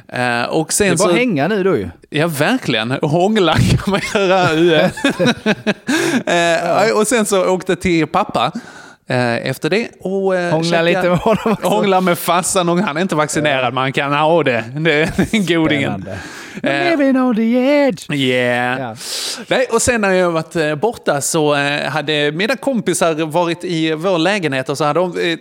[0.07, 1.89] Eh, och sen Det är bara så, hänga nu då ju.
[2.09, 2.91] Ja, verkligen.
[2.91, 4.89] Hångla kan man göra.
[6.89, 8.51] eh, och sen så åkte till pappa.
[9.09, 9.87] Eh, Efter det.
[9.99, 11.67] Och, eh, Hångla lite med honom också.
[11.67, 14.63] Hångla med farsan han är inte vaccinerad, men han kan ha det.
[14.75, 16.05] Det är godingen.
[16.61, 18.11] Living on the edge.
[18.11, 18.79] Yeah.
[18.79, 18.95] Ja.
[19.47, 21.55] Nej, och sen när jag varit eh, borta så
[21.89, 25.37] hade mina kompisar varit i vår lägenhet och så hade de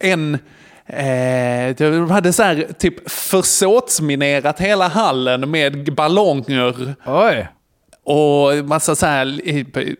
[0.00, 0.38] en...
[0.86, 6.94] Eh, de hade så här typ försåtsminerat hela hallen med ballonger.
[7.06, 7.48] Oj.
[8.10, 9.40] Och massa så här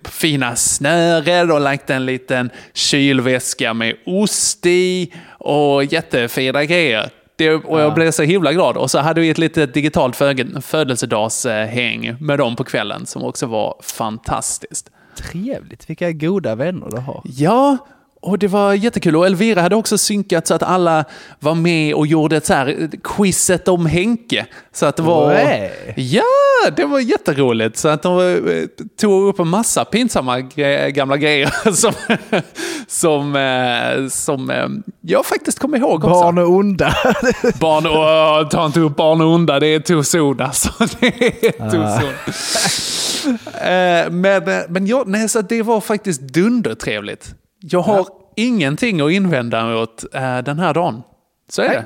[0.08, 7.10] fina snören och lagt en liten kylväska med ost i och jättefina grejer.
[7.36, 7.94] Det, och jag Ja.
[7.94, 8.76] blev så himla glad.
[8.76, 10.16] Och så hade vi ett litet digitalt
[10.62, 14.90] födelsedagshäng med dem på kvällen som också var fantastiskt.
[15.16, 17.22] Trevligt, vilka goda vänner du har.
[17.24, 17.76] Ja,
[18.22, 19.16] och det var jättekul.
[19.16, 21.04] Och Elvira hade också synkat så att alla
[21.40, 24.46] var med och gjorde ett så här eh, quizet om Henke.
[24.72, 25.28] Så att det var...
[25.34, 25.94] Nej.
[25.96, 26.22] Ja,
[26.76, 27.76] det var jätteroligt.
[27.78, 28.64] Så att de eh,
[29.00, 31.92] tog upp en massa pinsamma gre- gamla grejer som,
[32.86, 34.52] som, eh, som
[35.00, 36.08] jag faktiskt kommer ihåg också.
[36.08, 36.94] Barn och onda.
[37.60, 37.86] Barn
[38.44, 40.68] och, ta inte upp barn och onda, det är too soon alltså.
[41.00, 41.98] Det är
[44.06, 44.10] Ah.
[44.10, 47.34] men men jag, nej, så det var faktiskt dundertrevligt.
[47.60, 48.06] Jag har
[48.36, 51.02] ingenting att invända mot eh, den här dagen.
[51.48, 51.82] Så är Nej.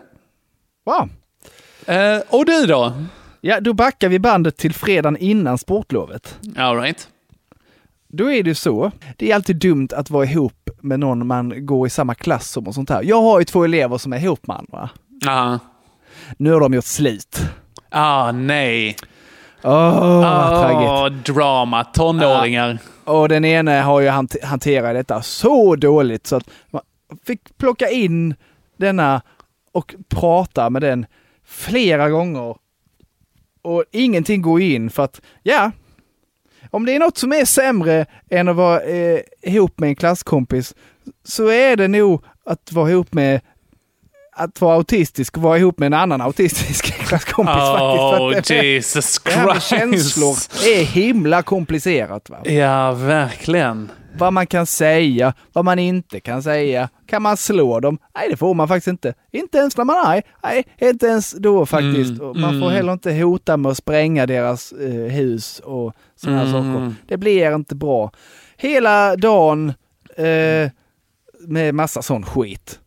[0.85, 1.09] Wow.
[1.87, 2.13] det.
[2.15, 2.93] Eh, och du då?
[3.41, 6.39] Ja, då backar vi bandet till fredagen innan sportlovet.
[6.57, 7.09] All right.
[8.09, 8.91] Då är det ju så.
[9.17, 12.67] Det är alltid dumt att vara ihop med någon man går i samma klass som
[12.67, 13.03] och sånt här.
[13.03, 14.91] Jag har ju två elever som är ihop med andra.
[15.27, 15.59] Ah.
[16.37, 17.39] Nu har de gjort slut.
[17.91, 18.97] ah, nej.
[19.65, 21.29] Åh, vad tragiskt.
[21.29, 22.79] Ah, drama, tonåringar.
[23.05, 24.09] Och den ene har ju
[24.43, 26.83] hanterat detta så dåligt så att man
[27.27, 28.35] fick plocka in
[28.77, 29.23] denna
[29.73, 31.07] och prata med den
[31.45, 32.57] flera gånger.
[33.63, 35.71] Och ingenting går in för att, ja,
[36.71, 40.75] om det är något som är sämre än att vara eh, ihop med en klasskompis
[41.25, 43.41] så är det nog att vara ihop med
[44.33, 48.21] att vara autistisk och vara ihop med en annan autistisk klasskompis faktiskt.
[48.21, 49.69] Oh, att det- Jesus det här med Christ.
[49.69, 50.37] känslor
[50.75, 52.31] är himla komplicerat.
[52.31, 52.37] Va?
[52.45, 53.91] Ja, verkligen.
[54.19, 56.89] Vad man kan säga, vad man inte kan säga.
[57.07, 57.99] Kan man slå dem?
[58.15, 59.15] Nej, det får man faktiskt inte.
[59.33, 60.23] Inte ens när man är arg.
[60.43, 62.11] Nej, inte ens då faktiskt.
[62.11, 62.71] Mm, Och man får mm.
[62.71, 66.53] heller inte hota med att spränga deras eh, hus och sådana Mm.
[66.53, 66.95] saker.
[67.09, 68.11] Det blir inte bra.
[68.57, 69.73] Hela dagen
[70.17, 70.71] eh,
[71.47, 72.79] med massa sån skit.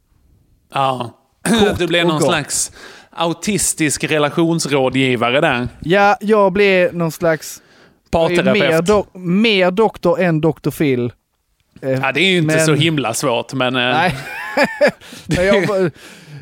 [0.73, 1.11] Ja.
[1.49, 2.27] Kort Du blev någon gott.
[2.29, 2.71] slags
[3.11, 5.67] autistisk relationsrådgivare där.
[5.81, 7.61] Ja, jag blev någon slags
[8.11, 8.69] Parterapeut.
[8.71, 10.69] mer, do, mer doktor än Dr.
[10.71, 11.11] Phil.
[11.81, 13.75] Eh, Ja, det är ju inte men- så himla svårt, men...
[13.75, 14.15] eh, Nej.
[15.25, 15.91] Men jag, var-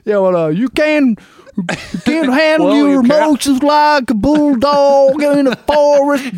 [0.03, 1.17] jag var där, you can,
[1.55, 6.33] you can handle Well, your you can- emotions like a bulldog in a forest.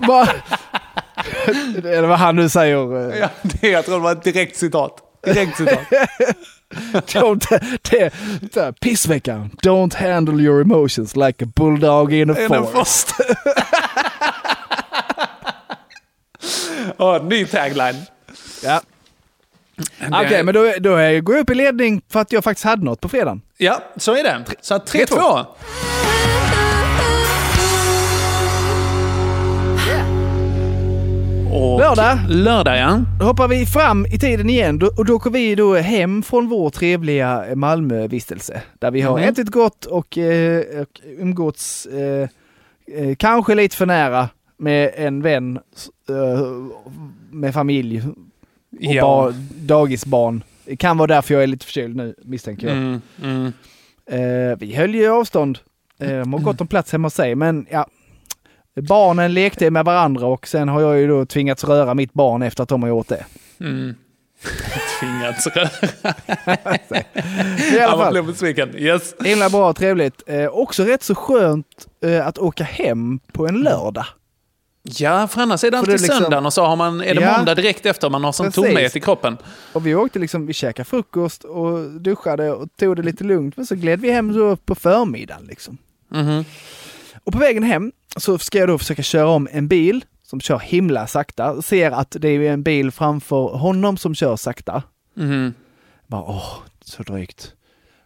[1.84, 3.10] Eller vad han nu säger.
[3.12, 4.98] eh, Ja, det, jag tror det var ett direkt citat.
[5.24, 5.78] Direkt citat.
[6.92, 7.46] Don't,
[7.90, 8.12] det,
[8.52, 9.50] det, pissveckan.
[9.62, 13.12] Don't handle your emotions like a bulldog in a In a forest.
[16.98, 18.06] oh, ny tagline.
[18.64, 18.80] Ja.
[20.12, 23.00] Okej, men då, då går jag upp i ledning för att jag faktiskt hade något
[23.00, 23.42] på fredagen.
[23.56, 24.44] Ja, så är det.
[24.60, 25.46] Så att 3-2.
[31.52, 32.18] Och Lördag.
[32.28, 33.00] Lördag, ja.
[33.20, 36.70] Då hoppar vi fram i tiden igen och då går vi då hem från vår
[36.70, 38.62] trevliga Malmövistelse.
[38.78, 39.28] Där vi har Mhm.
[39.28, 42.28] ätit gott och, eh, och umgåtts eh,
[42.96, 45.58] eh, kanske lite för nära med en vän
[46.08, 46.46] eh,
[47.30, 48.14] med familj och
[48.80, 49.02] Ja.
[49.02, 49.34] bar,
[49.66, 50.42] dagisbarn.
[50.64, 52.76] Det kan vara därför jag är lite förkyld nu misstänker jag.
[52.76, 53.52] Mm, mm.
[54.10, 55.58] Eh, vi höll ju avstånd.
[55.98, 57.86] De har gått om plats hemma hos sig men ja.
[58.80, 62.62] Barnen lekte med varandra och sen har jag ju då tvingats röra mitt barn efter
[62.62, 63.24] att de har gjort det.
[63.60, 63.94] Mm.
[65.00, 65.68] Tvingats röra.
[67.72, 68.12] I alla fall.
[68.12, 68.76] blev besviken.
[68.76, 69.14] Yes.
[69.24, 70.22] Himla bra, trevligt.
[70.26, 71.66] Eh, också rätt så skönt
[72.04, 74.04] eh, att åka hem på en lördag.
[74.82, 77.36] Ja, för annars är det alltid liksom- söndagen och så har man, är det Ja.
[77.36, 78.64] måndag direkt efter man har sån Precis.
[78.64, 79.36] tomhet i kroppen.
[79.72, 83.56] Och vi åkte liksom, vi käkade frukost och duschade och tog det lite lugnt.
[83.56, 85.78] Men så gled vi hem då på förmiddagen liksom.
[86.08, 86.44] Mhm.
[87.24, 90.58] Och på vägen hem så ska jag då försöka köra om en bil som kör
[90.58, 91.62] himla sakta.
[91.62, 94.82] Ser att det är en bil framför honom som kör sakta.
[95.14, 95.54] Mhm.
[96.06, 97.54] Bara åh, så drygt.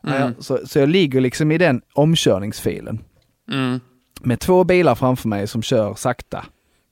[0.06, 0.20] Mm.
[0.20, 3.04] Ja, så, så jag ligger liksom i den omkörningsfilen.
[3.52, 3.80] Mm.
[4.20, 6.46] Med två bilar framför mig som kör sakta.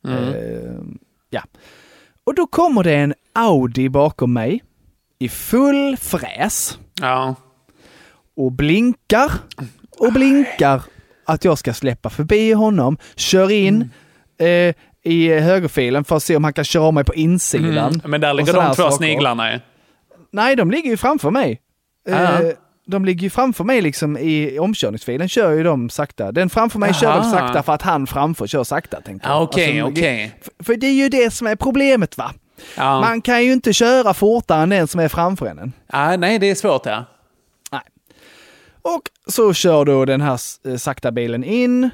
[0.05, 0.25] Mm.
[0.35, 0.81] Eh,
[1.31, 1.43] ja.
[2.25, 4.65] Och då kommer det en Audi bakom mig
[5.19, 7.35] i full fräs Ja.
[8.37, 9.33] och blinkar
[9.99, 10.83] och blinkar
[11.31, 13.91] att jag ska släppa förbi honom, kör in
[14.39, 14.69] Mm.
[14.69, 14.75] eh,
[15.13, 17.93] i högerfilen för att se om han kan köra om mig på insidan.
[17.95, 18.01] Mm.
[18.05, 19.61] Men där ligger de två sniglarna i.
[20.33, 21.61] Nej, de ligger ju framför mig.
[22.09, 22.41] Eh, Ah.
[22.87, 26.33] de ligger ju framför mig liksom i omkörningsfilen, kör ju de sakta.
[26.33, 27.31] Den framför mig kör väl Aha.
[27.31, 29.01] sakta för att han framför kör sakta.
[29.01, 29.37] Tänker jag.
[29.37, 30.33] Ah, Okej, Alltså, okej.
[30.43, 32.33] För, för det är ju det som är problemet va?
[32.77, 33.01] Ja.
[33.01, 35.73] Man kan ju inte köra fortare än den som är framför en.
[35.87, 37.05] Ah, nej, det är svårt ja.
[38.83, 41.91] Och så kör då den här eh, sakta bilen in.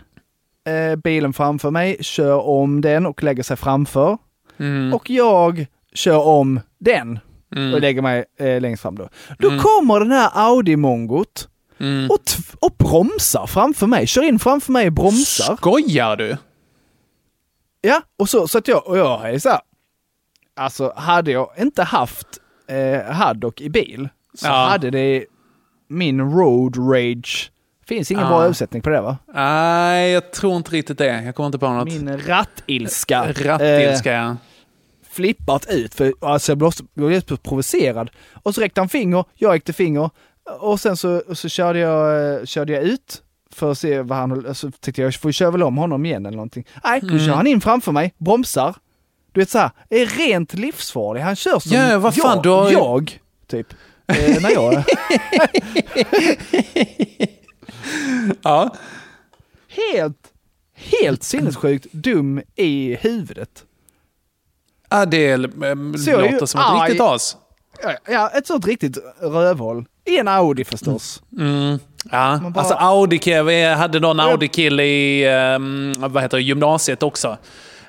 [0.67, 4.19] Eh, bilen framför mig kör om den och lägger sig framför.
[4.59, 4.95] Mm.
[4.95, 7.19] Och jag kör om den
[7.57, 7.75] Mm.
[7.75, 9.09] och lägger mig eh, längst fram då.
[9.39, 11.49] Då kommer den här Audi-mongot
[11.81, 12.11] Mm.
[12.11, 12.21] och,
[12.61, 14.07] och bromsar framför mig.
[14.07, 15.57] Kör in framför mig och bromsar.
[15.57, 16.37] Skojar du?
[17.81, 19.61] Ja, och så, så att jag, och jag är så här,
[20.57, 22.27] Alltså hade jag inte haft
[22.69, 24.53] eh, Haddock i bil så Ja.
[24.71, 25.27] hade det
[25.89, 27.51] min road rage.
[27.87, 28.29] Finns ingen Ja.
[28.29, 29.17] bra översättning på det va?
[29.35, 31.23] Nej, jag tror inte riktigt det.
[31.23, 31.89] Jag kommer inte på något.
[31.89, 33.33] Min rattilska.
[33.45, 34.37] Rattilska, eh, ja.
[35.11, 38.11] flippat ut för alltså, jag blev blev provocerad.
[38.43, 40.11] Och så räckte han finger, jag räckte finger
[40.61, 43.23] och sen så, så körde, jag, eh, körde jag ut
[43.53, 46.27] för att se vad han, så tänkte jag, jag får köra väl om honom igen
[46.27, 46.67] eller någonting.
[46.85, 47.27] Nej, då Mm.
[47.27, 48.75] kör han in framför mig, bromsar.
[49.33, 51.21] Du vet såhär, är rent livsfarlig.
[51.21, 53.67] Han kör som Ja, vad fan, jag, har jag typ.
[54.09, 54.85] Eh, när jag...
[58.43, 58.75] ja.
[59.93, 60.19] Helt,
[60.75, 63.65] helt sinnessjukt dum i huvudet.
[64.91, 67.37] Ja, det jag ju låter som ett riktigt as.
[68.09, 69.85] Ja, ett sånt riktigt rövhål.
[70.05, 71.23] I en Audi förstås.
[71.39, 71.79] Mm.
[72.13, 74.21] Ja, bara- alltså Audi, vi hade någon.
[74.21, 77.29] Audi-kille i ehm, vad heter det, gymnasiet också.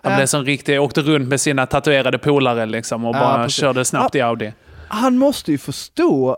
[0.02, 0.18] Han Ja.
[0.18, 3.60] blev som riktig, åkte runt med sina tatuerade polare liksom och Ja, bara precis.
[3.62, 4.54] körde snabbt i Audi.
[4.88, 6.38] Han måste ju förstå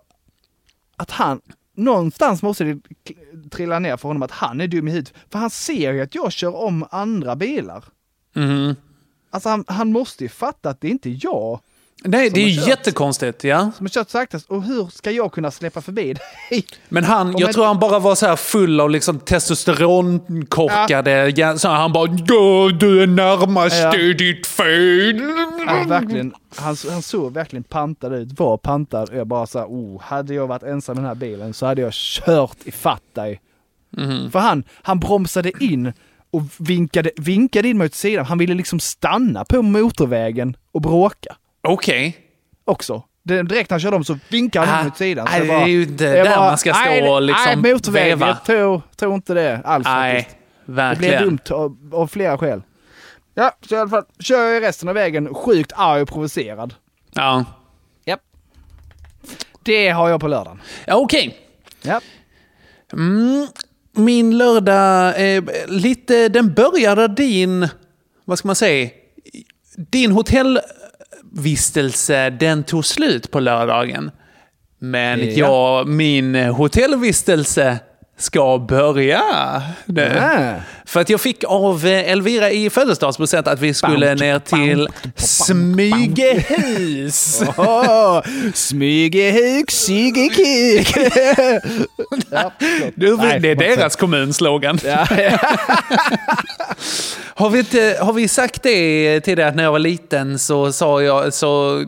[0.96, 1.42] att han,
[1.74, 2.82] någonstans måste det
[3.52, 5.14] trilla ner för honom att han är dum i huvudet.
[5.30, 7.84] För han ser ju att jag kör om andra bilar.
[8.36, 8.76] Mhm.
[9.30, 11.60] Alltså han, han måste ju fatta att det är inte jag
[12.04, 13.44] Nej, det är ju jättekonstigt.
[13.44, 13.72] Ja.
[13.78, 14.50] som har kört saktast.
[14.50, 16.14] Och hur ska jag kunna släppa förbi
[16.50, 16.66] dig?
[16.90, 21.34] Men han, jag ett- tror han bara var så här full av liksom testosteronkorkade...
[21.36, 21.58] Ja.
[21.58, 23.92] Så han bara "Gå, du är närmast, Ja.
[23.92, 25.22] det är ditt fel.
[25.68, 29.10] Han, verkligen, han, han såg verkligen pantad ut, var pantad.
[29.14, 31.82] Jag bara så här, oh, hade jag varit ensam i den här bilen så hade
[31.82, 33.42] jag kört i fatt dig.
[33.98, 34.32] Mhm.
[34.32, 35.94] För han, han bromsade in
[36.32, 38.26] och vinkade, vinkade in mot sidan.
[38.26, 42.18] Han ville liksom stanna på motorvägen och bråka Okej.
[42.66, 43.04] också.
[43.24, 45.28] Det, direkt när han körde om så vinkade han Ah, mot sidan.
[45.28, 47.74] Så nej, jag det är ju inte där man ska stå nej, och liksom nej,
[47.74, 48.28] motorväg, veva.
[48.28, 50.38] Jag tror, tror inte det alls Nej, faktiskt.
[50.66, 51.24] Det blev verkligen.
[51.24, 52.62] dumt av, av flera skäl.
[53.34, 56.74] Ja, så i alla fall kör jag resten av vägen sjukt arg och provocerad.
[57.12, 57.46] Ja.
[58.06, 58.22] Japp.
[59.64, 60.62] Det har jag på lördagen.
[60.86, 61.38] Ja, Okej.
[61.82, 62.02] Ja.
[62.94, 63.48] Mm,
[63.92, 67.68] min lördag, eh, lite, den började din,
[68.26, 68.90] vad ska man säga,
[69.78, 70.12] din
[71.30, 74.12] hotellvistelse, den tog slut på lördagen.
[74.80, 75.26] Men Ja.
[75.36, 77.80] jag, min hotellvistelse
[78.20, 79.22] ska börja.
[79.86, 80.54] Ja.
[80.86, 87.42] För att jag fick av eh, Elvira i födelsedagspresent att vi skulle ner till Smygehus.
[87.58, 88.22] Oh,
[88.54, 90.98] Smygehuk, Sygekuk.
[92.30, 92.52] ja.
[92.96, 94.80] Du, Nej, det är deras kommunslogan.
[94.84, 95.40] Ja, ja.
[97.34, 100.72] Har vi, inte, har vi sagt det till dig att när jag var liten så
[100.72, 101.84] sa jag, så,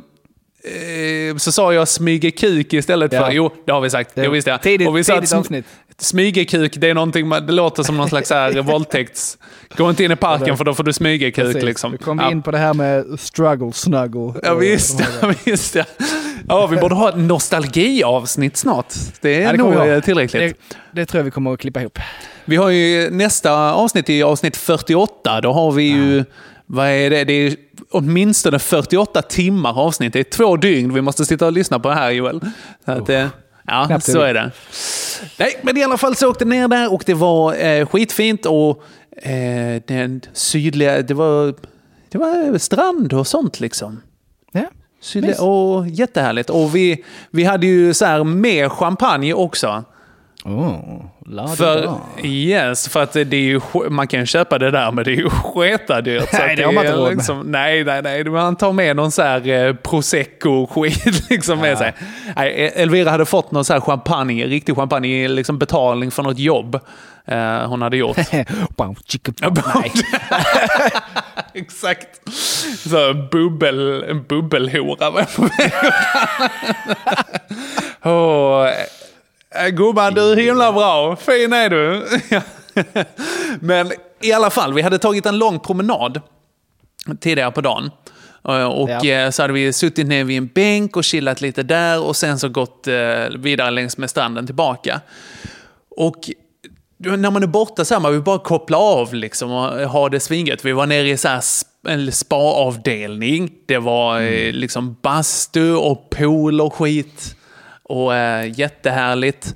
[1.37, 3.25] så sa jag smyge kuk istället Ja.
[3.25, 3.31] för...
[3.31, 4.15] Jo, det har vi sagt.
[4.15, 4.57] Det- Jo, visst ja.
[4.57, 5.65] tidigt- Och vi sa tidigt avsnitt.
[5.97, 9.37] Smygekuk, det är någonting, det låter som någon slags här våldtäkts...
[9.77, 11.63] Gå inte in i parken för då får du smygekuk Precis.
[11.63, 11.91] liksom.
[11.91, 12.31] Nu kom vi Ja.
[12.31, 14.33] in på det här med struggle, snuggle.
[14.43, 15.83] Ja och visst, ja, visst ja.
[16.47, 18.93] ja, vi borde ha ett nostalgiavsnitt snart.
[19.21, 20.41] Det är Ja, det nog eh, tillräckligt.
[20.69, 21.99] Det, det tror jag vi kommer att klippa ihop.
[22.45, 25.41] Vi har ju nästa avsnitt i avsnitt 48.
[25.41, 26.23] Då har vi ju,
[26.73, 27.23] vad är det?
[27.23, 27.55] Det är
[27.91, 30.13] åtminstone 48 timmar avsnitt.
[30.13, 32.41] Det är två dygn vi måste sitta och lyssna på här Joel.
[32.85, 33.27] Så att, eh,
[33.67, 34.51] ja, Knappt så är det.
[35.39, 38.83] Nej, men i alla fall så åkte ner där och det var eh, skitfint och
[39.21, 41.53] eh, den sydliga, det var,
[42.09, 44.01] det var strand och sånt liksom.
[44.51, 44.65] Ja.
[45.01, 45.39] Sydliga, Mys.
[45.39, 46.49] och jättehärligt.
[46.49, 49.83] Och vi, vi hade ju så här mer champagne också.
[50.45, 51.05] Oh,
[51.57, 53.59] För, yes, för att det är ju,
[53.89, 56.29] man kan köpa det där men det är ju sketadyrt.
[56.33, 57.17] Nej, det har man inte råd med.
[57.17, 58.23] liksom, Nej, nej, nej.
[58.23, 61.93] Man tar med någon så här eh, prosecco-skit liksom med sig.
[62.35, 66.79] Nej, Elvira hade fått någon så här champagne, riktig champagne, liksom betalning för något jobb
[67.25, 68.17] eh, hon hade gjort.
[71.53, 72.07] Exakt.
[72.89, 75.71] Så bubbel, en bubbelhora var jag på väg
[79.71, 81.15] Gumman, du är himla bra.
[81.15, 82.07] Fin är du.
[83.59, 83.91] Men
[84.21, 86.21] i alla fall, vi hade tagit en lång promenad
[87.19, 87.91] tidigare på dagen.
[88.47, 89.05] Eh, Och Ja.
[89.05, 92.39] eh, så hade vi suttit ner vid en bänk och chillat lite där och sen
[92.39, 92.93] så gått eh,
[93.37, 95.01] vidare längs med stranden tillbaka.
[95.97, 96.29] Och
[96.97, 100.19] när man är borta så här, man vill bara koppla av liksom och ha det
[100.19, 100.65] svinget.
[100.65, 101.41] Vi var nere i så här
[101.87, 103.51] en spa-avdelning.
[103.65, 107.35] Det var eh, liksom bastu och pool och skit.
[107.91, 109.55] Och eh, jättehärligt.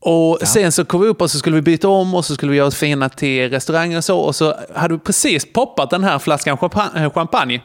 [0.00, 2.52] Och sen så kom vi upp och så skulle vi byta om och så skulle
[2.52, 4.18] vi göra oss fina till restauranger och så.
[4.18, 7.60] Och så hade vi precis poppat den här flaskan champa- eh, champagne.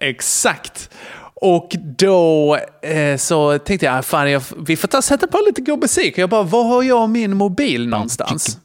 [0.00, 0.90] Exakt.
[1.34, 5.80] Och då eh, så tänkte jag, fan jag, vi får ta sätta på lite god
[5.80, 6.18] musik.
[6.18, 8.58] Jag bara, var har jag min mobil någonstans?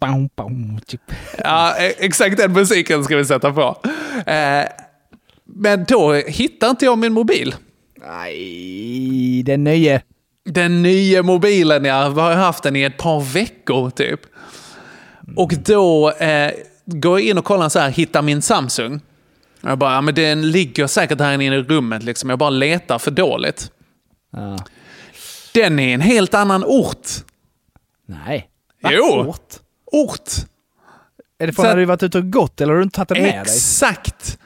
[1.37, 3.77] Ja, eh, exakt den musiken ska vi sätta på.
[4.25, 4.65] Eh,
[5.45, 7.55] men då hittar inte jag min mobil.
[8.07, 10.01] Nej, den nya.
[10.45, 14.19] Den nya mobilen, jag har haft den i ett par veckor typ.
[15.35, 16.51] Och då eh,
[16.85, 19.01] går jag in och kollar så här, hittar min Samsung.
[19.61, 22.29] Jag bara, ja, men den ligger säkert här inne i rummet liksom.
[22.29, 23.71] Jag bara letar för dåligt.
[24.31, 24.57] Ja.
[25.53, 27.07] Den är en helt annan ort.
[28.05, 28.49] Nej.
[28.81, 28.89] Va?
[28.93, 29.03] Jo.
[29.03, 29.53] Ort?
[29.85, 30.29] Ort.
[31.39, 33.21] Är det när att- du varit ute och gått eller har du inte tagit den
[33.21, 33.41] med dig?
[33.41, 34.39] Exakt!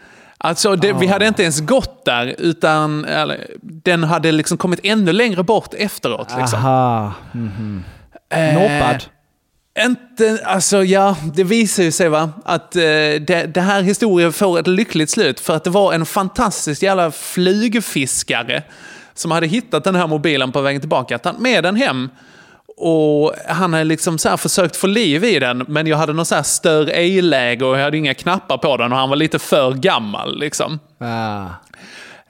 [0.45, 5.13] Alltså, det, vi hade inte ens gått där, utan eller, den hade liksom kommit ännu
[5.13, 6.27] längre bort efteråt.
[6.37, 6.59] Liksom.
[6.59, 7.13] Aha.
[7.31, 7.83] Mhm.
[8.29, 9.03] Eh, Noppad.
[9.79, 14.59] Inte, alltså ja, det visar ju sig va, att eh, det, det här historien får
[14.59, 18.63] ett lyckligt slut för att det var en fantastisk jävla flygfiskare
[19.13, 22.09] som hade hittat den här mobilen på vägen tillbaka, tagit med den hem
[22.77, 26.35] och han hade liksom så försökt få liv i den, men jag hade någon så
[26.35, 29.73] här stör ej-läge och jag hade inga knappar på den och han var lite för
[29.73, 30.79] gammal liksom.
[30.99, 31.45] Ah.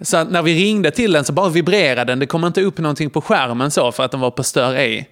[0.02, 2.20] Så när vi ringde till den så bara vibrerade den.
[2.20, 5.10] Det kom inte upp någonting på skärmen så för att den var på stör ej.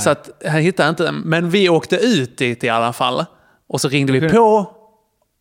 [0.00, 1.14] Så att jag hittade inte den.
[1.14, 3.24] Men vi åkte ut dit i alla fall.
[3.68, 4.70] Och så ringde vi på.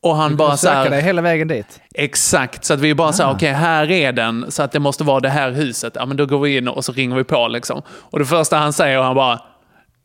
[0.03, 1.79] Och han Du bara så här, dig hela vägen dit.
[1.95, 3.31] Exakt, så att vi bara Ah.
[3.31, 4.45] okej här är den.
[4.51, 5.93] Så att det måste vara det här huset.
[5.95, 7.81] Ja men då går vi in och så ringer vi på liksom.
[7.89, 9.39] Och det första han säger, han bara,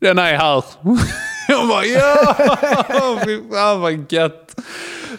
[0.01, 0.63] den är här.
[1.47, 2.35] Jag bara ja,
[3.25, 4.55] fy fan vad gött.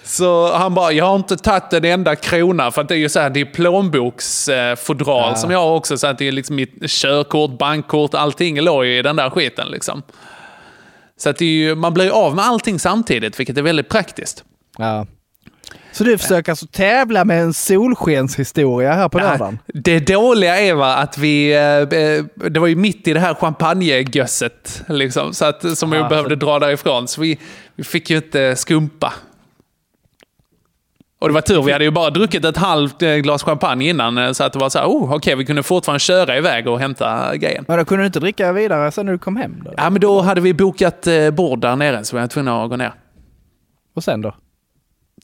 [0.05, 3.09] Så han bara, jag har inte tagit en enda krona för att det är ju
[3.09, 5.37] så här, det är plånboksfodral Ja.
[5.37, 5.99] som jag har också.
[5.99, 9.69] Så att det är liksom mitt körkort, bankkort, allting låg ju i den där skiten
[9.69, 10.03] liksom.
[11.17, 14.45] Så att det är ju, man blir av med allting samtidigt, vilket är väldigt praktiskt.
[14.81, 15.07] Ja.
[15.93, 19.59] Så du försöker alltså tävla med en solskenshistoria här på lördagen?
[19.67, 23.35] Det dåliga är va, att vi, eh, eh, det var ju mitt i det här
[23.35, 27.09] champagnegösset, liksom, så att, som jag Ja, behövde dra därifrån.
[27.09, 27.39] Så vi,
[27.77, 29.13] vi fick ju inte skumpa.
[31.21, 34.35] Och det var tur, vi hade ju bara druckit ett halvt eh, glas champagne innan,
[34.35, 37.37] så att det var så här, oh, okej, vi kunde fortfarande köra iväg och hämta
[37.37, 37.65] grejen.
[37.69, 39.63] Men då kunde du inte dricka vidare sen när du kom hem?
[39.65, 39.75] Då?
[39.77, 42.77] Ja, men då hade vi bokat bord där nere, så vi var tvungna att gå
[42.77, 42.93] ner.
[43.95, 44.35] Och sen då?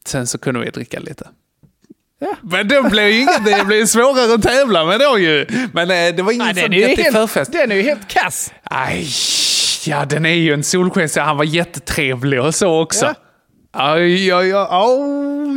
[0.06, 1.28] Sen så kunde vi dricka lite.
[2.40, 5.46] Men det blev ju inget, det blev svårare att tävla med då ju.
[5.72, 7.52] Men eh, det var ingen jättig helt, förfest.
[7.52, 8.52] den är ju helt kass!
[8.62, 9.08] Aj,
[9.86, 11.16] ja den är ju en solskens.
[11.16, 13.06] Han var jättetrevlig och så också.
[13.06, 13.14] Ja.
[13.72, 14.52] Aj, aj, aj,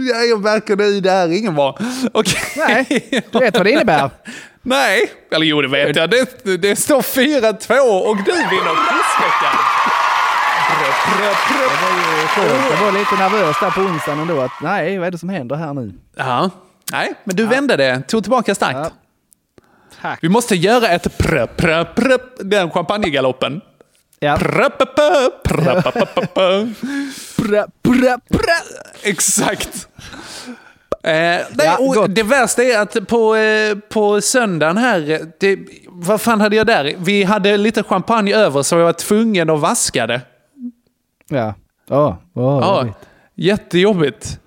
[0.10, 1.78] ja, jag märker det, det här är ingen bra.
[2.12, 2.42] Okej.
[2.56, 4.10] Nej, du vet vad det innebär.
[4.62, 6.10] Nej, eller jo det vet jag.
[6.10, 9.60] Det, det står 4-2 och du vinner quizveckan.
[10.70, 11.26] Det
[11.82, 11.92] var
[12.22, 12.72] ju skönt.
[12.72, 14.42] Jag var lite nervös där på onsdagen ändå.
[14.42, 15.94] Att, nej, vad är det som händer här nu?
[16.16, 16.50] Ja.
[16.92, 18.02] Nej, men du vände det.
[18.08, 18.94] Tog tillbaka starkt.
[20.02, 20.20] Tack.
[20.22, 23.62] Vi måste göra ett prö, prö, prö, den champagnegaloppen.
[24.20, 24.38] Ja.
[24.38, 27.66] Prö, prö, prö, prö, prö, prö, prö.
[27.84, 28.56] Prä, prä.
[29.04, 29.88] Exakt.
[31.04, 31.46] Eh, nej,
[31.96, 36.68] Ja, det värsta är att på, eh, på söndagen här, det, vad fan hade jag
[36.68, 36.96] där?
[36.98, 40.22] Vi hade lite champagne över så jag var tvungen att vaska det.
[41.30, 41.54] Ja.
[41.90, 42.96] Ja, ja, Ja, jobbigt.
[43.36, 44.40] jättejobbigt.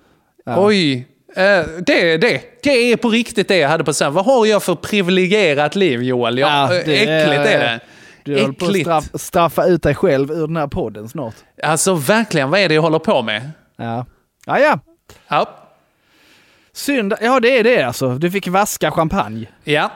[0.45, 0.65] Ja.
[0.65, 1.07] Oj.
[1.35, 2.41] Eh, det är det.
[2.63, 4.15] Det är på riktigt det jag hade på söndagen.
[4.15, 6.37] Vad har jag för privilegierat liv Joel?
[6.37, 7.79] Jag, Ja, eh, det äckligt är det.
[8.23, 8.85] Du håller på att Äckligt.
[8.85, 11.35] straff, straffa ut dig själv ur den här podden snart.
[11.63, 13.51] Alltså verkligen, vad är det jag håller på med?
[13.77, 14.05] Ja.
[14.45, 14.79] Ja, ja.
[15.27, 15.49] Ja.
[16.75, 17.13] Synd.
[17.21, 18.09] Ja, det är det alltså.
[18.15, 19.45] Du fick vaska champagne.
[19.63, 19.91] ja.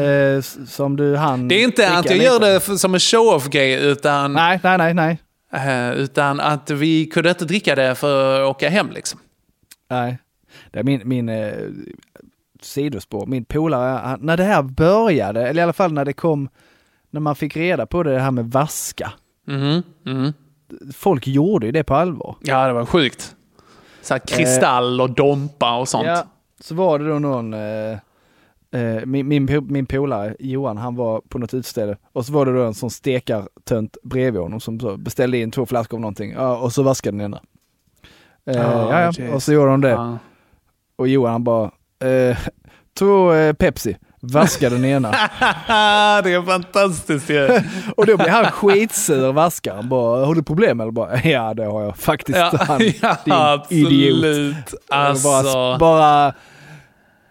[0.00, 2.52] Eh, som du hann Det är inte att jag gör lite.
[2.52, 5.18] det för, som en show-off-grej, utan, Nej, nej, nej, nej.
[5.52, 8.90] Eh, utan att vi kunde inte dricka det för att åka hem.
[8.90, 9.20] Liksom.
[9.88, 10.18] nej.
[10.70, 11.52] Det är min, min eh,
[12.60, 13.26] sidospår.
[13.26, 16.48] Min polare, när det här började, eller i alla fall när det kom,
[17.10, 19.12] när man fick reda på det här med vaska.
[19.44, 20.32] Mhm, mhm.
[20.94, 22.36] Folk gjorde ju det på allvar.
[22.40, 23.36] Ja, det var sjukt.
[24.02, 26.06] Så här, kristall och dompa och sånt.
[26.06, 26.26] Ja,
[26.60, 27.98] så var det då någon, eh,
[28.74, 32.52] eh, min, min, min polare Johan, han var på något utställe och så var det
[32.52, 36.82] då en sån stekartönt bredvid honom som beställde in två flaskor av någonting och så
[36.82, 37.40] vaskade den ena.
[38.46, 39.88] Eh, ja, ja, och så gjorde de det.
[39.88, 40.18] Ja.
[40.96, 41.70] Och Johan han bara,
[42.10, 42.38] eh,
[42.98, 45.10] två eh, Pepsi, vaska den ena.
[46.22, 47.46] det är fantastiskt ju.
[47.96, 49.88] och då blev han skitsur, vaskaren.
[49.88, 50.92] Bara, har du problem eller?
[50.92, 52.38] Bara, ja det har jag faktiskt.
[52.38, 52.80] Ja, Han,
[53.24, 54.24] ja, din idiot.
[54.24, 54.72] absolut.
[54.72, 55.28] Och Alltså.
[55.28, 56.34] Bara, bara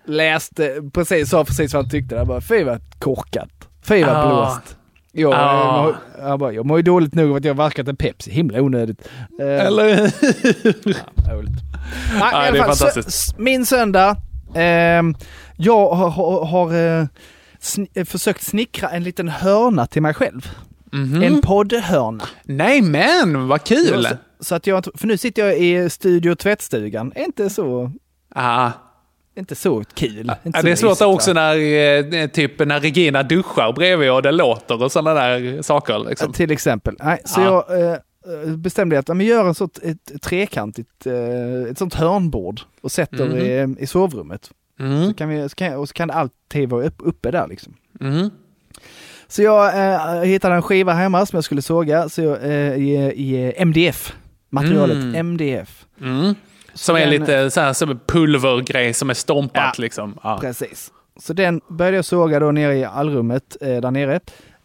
[0.08, 2.16] läste, precis, sa precis vad han tyckte.
[2.16, 3.50] Jag bara, fy vad korkat.
[3.84, 4.28] Fy vad Ja.
[4.28, 4.78] blåst.
[5.12, 5.94] Jag, Ja.
[6.18, 8.32] jag, jag, bara, jag mår ju dåligt nog av att jag har varskat en Pepsi.
[8.32, 9.08] Himla onödigt.
[9.42, 10.04] Eh, Eller hur?
[11.34, 11.52] roligt.
[12.14, 13.08] Nej, Ja, i alla det är fall, fantastiskt.
[13.08, 14.16] s- min söndag.
[14.56, 15.16] ehm,
[15.58, 17.06] jag har, har, har eh,
[17.62, 20.50] sn- eh, försökt snickra en liten hörna till mig själv.
[20.92, 21.24] Mhm.
[21.24, 22.24] En poddhörna.
[22.44, 24.04] Nej men, vad kul!
[24.10, 24.16] Så,
[24.46, 27.14] så att jag, för nu sitter jag i studio tvättstugan.
[27.16, 27.92] Inte så,
[28.36, 28.72] Ah.
[29.38, 30.18] Inte så kul.
[30.20, 31.56] Inte Ja, det är svårt också när,
[32.16, 36.00] eh, typ, när Regina duschar bredvid och det låter och sådana där saker.
[36.10, 36.34] Liksom.
[36.34, 36.96] Till exempel.
[37.00, 37.66] Nej, så Ja.
[37.70, 42.62] jag eh, bestämde att ja, men gör en sånt, ett trekantigt, eh, ett sånt hörnbord
[42.82, 43.38] och sätter Mhm.
[43.78, 44.50] i, i sovrummet.
[44.80, 45.08] Mm.
[45.08, 47.74] Så kan vi, så kan, och så kan alltid vara upp, uppe där liksom.
[48.02, 48.30] Mm.
[49.28, 52.38] Så jag eh, hittade en skiva hemma som jag skulle såga så jag,
[52.80, 54.14] i, i MDF.
[54.50, 55.16] Materialet Mm.
[55.16, 55.86] MDF.
[56.02, 56.36] Mm.
[56.78, 60.18] Som är den- lite så här, som pulvergrej som är stompat Ja, liksom.
[60.24, 60.38] Ja.
[60.42, 60.92] Precis.
[61.20, 64.20] Så den började jag såga då nere i allrummet eh, där nere.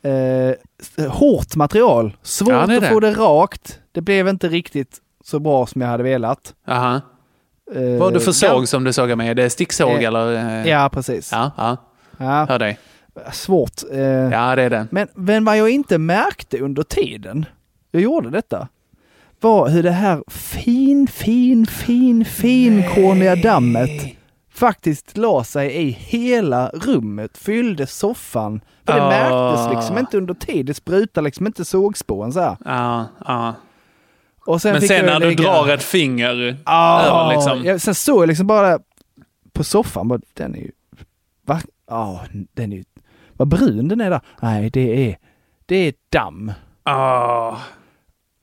[0.05, 2.89] Eh, hårt material, svårt Ja, det är att det.
[2.89, 3.79] få det rakt.
[3.93, 6.55] Det blev inte riktigt så bra som jag hade velat.
[6.69, 7.01] Aha.
[7.75, 9.31] Eh, Vad du för såg som du sågar med?
[9.31, 10.33] Är det sticksåg Eh, eller?
[10.61, 10.69] eh?
[10.69, 11.33] Ja, precis.
[11.33, 11.77] Ja, ja.
[12.19, 12.79] Ja, Hör dig.
[13.33, 13.73] svårt.
[13.93, 14.87] Eh, Ja, det är det.
[14.91, 17.47] Men, men vad jag inte märkte under tiden
[17.91, 18.69] jag gjorde detta
[19.43, 23.91] var hur det här fin, fin, fin, finkorniga dammet
[24.55, 28.61] faktiskt la sig i hela rummet, fyllde soffan.
[28.87, 29.09] För det Ah.
[29.09, 32.57] märktes liksom inte under tid, det sprutade liksom inte sågspån så här.
[32.65, 33.55] Ja, ja.
[34.47, 37.65] Och sen Men sen när du lägga- drar ett finger Ah, över liksom.
[37.65, 38.79] jag, sen såg jag liksom bara
[39.53, 40.71] på soffan, bara, den är ju,
[41.47, 41.61] va?
[41.89, 42.21] Ja,
[42.55, 42.85] den är ju,
[43.33, 44.21] vad brun den är där.
[44.43, 45.17] Nej, det är,
[45.67, 46.53] det är damm.
[46.83, 47.57] Ah.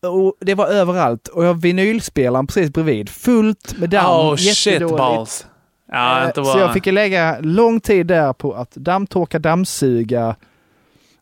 [0.08, 3.10] Och det var överallt och jag har vinylspelaren precis bredvid.
[3.10, 4.06] Fullt med damm.
[4.06, 4.98] Oh shit jättedåligt.
[4.98, 5.46] balls.
[5.92, 6.60] Ja, Eh, inte Så bara...
[6.60, 10.36] jag fick lägga lång tid där på att dammtorka, dammsuga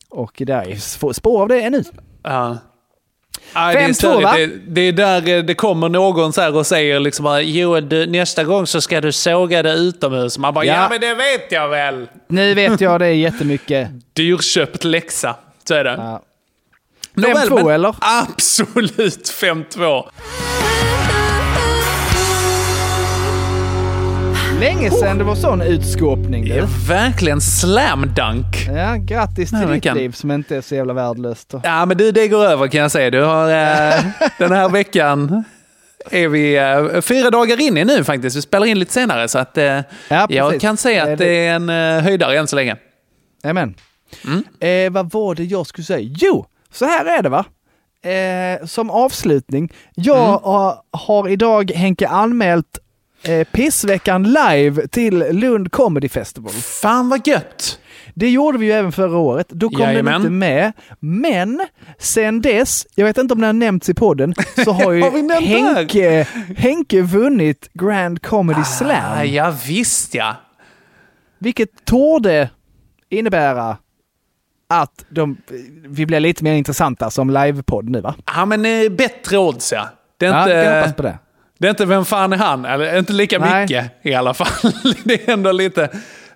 [0.09, 1.83] och det är sp- spår av det ännu.
[2.23, 2.57] Ja.
[3.53, 6.55] Ja, det, är Fem, två, det, det är där eh, det kommer någon så här
[6.55, 10.37] och säger liksom bara, Joel, du, nästa gång så ska du såga det utomhus.
[10.37, 10.87] Man bara, ja, Ja.
[10.89, 12.07] men det vet jag väl.
[12.27, 13.89] Nu vet jag det jättemycket.
[14.13, 15.35] Dyrköpt läxa.
[15.67, 15.95] Så är det.
[15.97, 16.21] Ja.
[17.17, 17.95] Nåväl, 5-2 men- eller?
[17.99, 20.03] Absolut 5-2.
[24.59, 26.45] Länge sedan det var sån utskåpning.
[26.49, 26.67] Det är Du.
[26.87, 28.45] verkligen slam dunk.
[28.75, 29.97] Ja, grattis till Ja, ditt veckan.
[29.97, 31.53] liv som inte är så jävla värdelöst.
[31.63, 33.09] Ja, men du, det går över kan jag säga.
[33.09, 34.03] Du har, eh,
[34.39, 35.43] den här veckan
[36.11, 38.35] är vi eh, fyra dagar in i nu faktiskt.
[38.37, 39.79] Vi spelar in lite senare, så att, eh,
[40.09, 42.75] Ja, jag kan säga att det är en eh, höjdare än så länge.
[43.43, 43.75] Jajamän.
[44.25, 44.43] Mm.
[44.59, 46.09] Eh, vad var det jag skulle säga?
[46.17, 47.45] Jo, så här är det va.
[48.11, 49.73] Eh, som avslutning.
[49.95, 50.39] Jag Mm.
[50.91, 52.79] har, idag Henke anmält
[53.23, 56.51] eh, Pissveckan live till Lund Comedy Festival.
[56.53, 57.79] Fan vad gött!
[58.15, 59.49] Det gjorde vi ju även förra året.
[59.49, 60.05] Då kom Jajamän.
[60.13, 60.71] den inte med.
[60.99, 61.61] Men
[61.99, 64.33] sen dess, jag vet inte om den har nämnts i podden,
[64.63, 65.45] så har ju Har det?
[65.45, 66.27] Henke,
[66.57, 69.17] Henke vunnit Grand Comedy Slam.
[69.17, 70.35] Ah, ja, visst ja.
[71.39, 72.49] Vilket torde
[73.09, 73.77] innebära
[74.69, 75.37] att de,
[75.87, 78.15] vi blir lite mer intressanta som livepodd nu va?
[78.35, 79.89] Ja, men eh, bättre odds ja.
[80.17, 81.17] Det är, Ja, inte, kan hoppas på det.
[81.59, 83.61] det är inte vem fan är han, eller inte lika Nej.
[83.61, 84.71] mycket i alla fall.
[85.03, 85.89] det är ändå lite...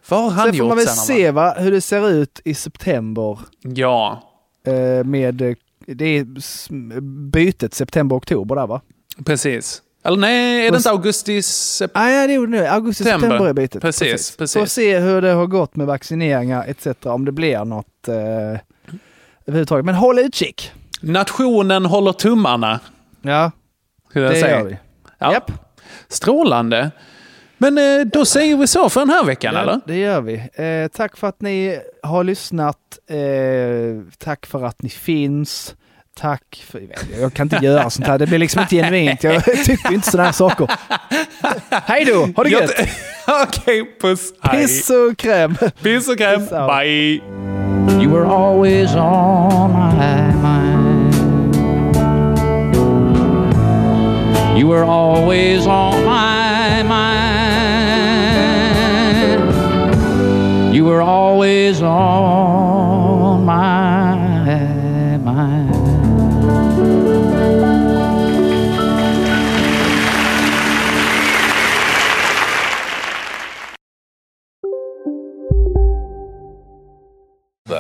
[0.10, 0.96] Vad har han Sen får gjort man väl sen?
[0.96, 4.24] se va, hur det ser ut i september Ja,
[4.68, 5.54] eh, med, eh,
[5.88, 6.26] det är
[7.32, 8.82] bytet september-oktober där va?
[9.26, 9.82] precis.
[10.04, 12.08] Eller nej, är det inte augusti, september?
[12.08, 12.68] Ah, ja, det det nu.
[12.68, 13.28] Augusti, September.
[13.28, 13.82] september är bytet.
[13.82, 14.60] Precis, precis.
[14.60, 16.88] Får se hur det har gått med vaccineringar etc.
[17.06, 18.16] Om det blir något eh,
[19.46, 19.86] överhuvudtaget.
[19.86, 20.72] Men håll utkik!
[21.02, 22.80] Nationen håller tummarna.
[23.22, 23.52] Ja,
[24.14, 24.60] det säga.
[24.60, 24.78] gör vi.
[25.18, 25.34] Ja.
[25.34, 25.52] Japp.
[26.08, 26.92] Strålande.
[27.58, 29.72] Men eh, då säger vi så för den här veckan, eller?
[29.72, 30.34] Ja, det gör vi.
[30.54, 32.78] Eh, tack för att ni har lyssnat.
[33.08, 35.76] Eh, tack för att ni finns.
[36.22, 36.82] Tack för...
[37.22, 38.18] Jag kan inte göra sånt här.
[38.20, 39.24] Det blir liksom inte genuint.
[39.24, 40.68] Jag tycker inte sådana här saker.
[41.70, 42.30] Hej då!
[42.36, 42.72] Ha det gött!
[43.48, 44.34] Okej, puss.
[44.42, 44.62] Hej.
[44.62, 45.56] Piss och kräm!
[45.84, 46.40] Piss och kräm.
[46.40, 46.50] Piss.
[46.50, 47.22] Bye!
[48.02, 51.16] You were always on my mind.
[54.58, 57.32] You were always on my mind.
[60.76, 64.01] You were always on my mind.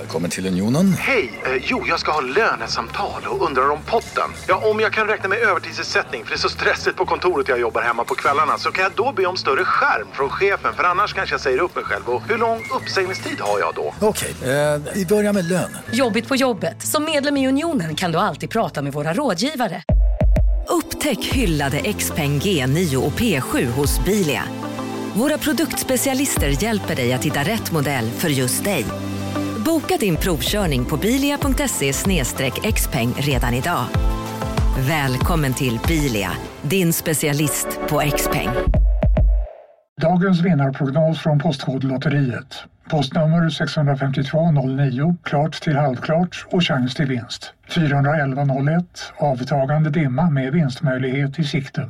[0.01, 0.93] Välkommen till Unionen.
[0.93, 1.41] Hej!
[1.45, 4.29] Eh, jo, jag ska ha lönesamtal och undrar om potten.
[4.47, 7.59] Ja, om jag kan räkna med övertidsersättning för det är så stressigt på kontoret jag
[7.59, 10.83] jobbar hemma på kvällarna så kan jag då be om större skärm från chefen för
[10.83, 12.09] annars kanske jag säger upp mig själv.
[12.09, 13.93] Och hur lång uppsägningstid har jag då?
[13.99, 15.77] Okej, eh, vi börjar med lön.
[15.91, 16.81] Jobbigt på jobbet.
[16.81, 19.83] Som medlem i Unionen kan du alltid prata med våra rådgivare.
[20.67, 24.43] Upptäck hyllade XPeng G9 och P7 hos Bilia.
[25.13, 28.85] Våra produktspecialister hjälper dig att hitta rätt modell för just dig.
[29.71, 31.93] Boka din provkörning på bilia.se
[32.71, 33.85] xpeng redan idag.
[34.87, 36.31] Välkommen till Bilia,
[36.61, 38.49] din specialist på XPeng.
[40.01, 42.63] Dagens vinnarprognos från Postkodlotteriet.
[42.89, 47.53] Postnummer 65209, klart till halvklart och chans till vinst.
[47.75, 48.83] 41101,
[49.17, 51.89] avtagande dimma med vinstmöjlighet i sikte.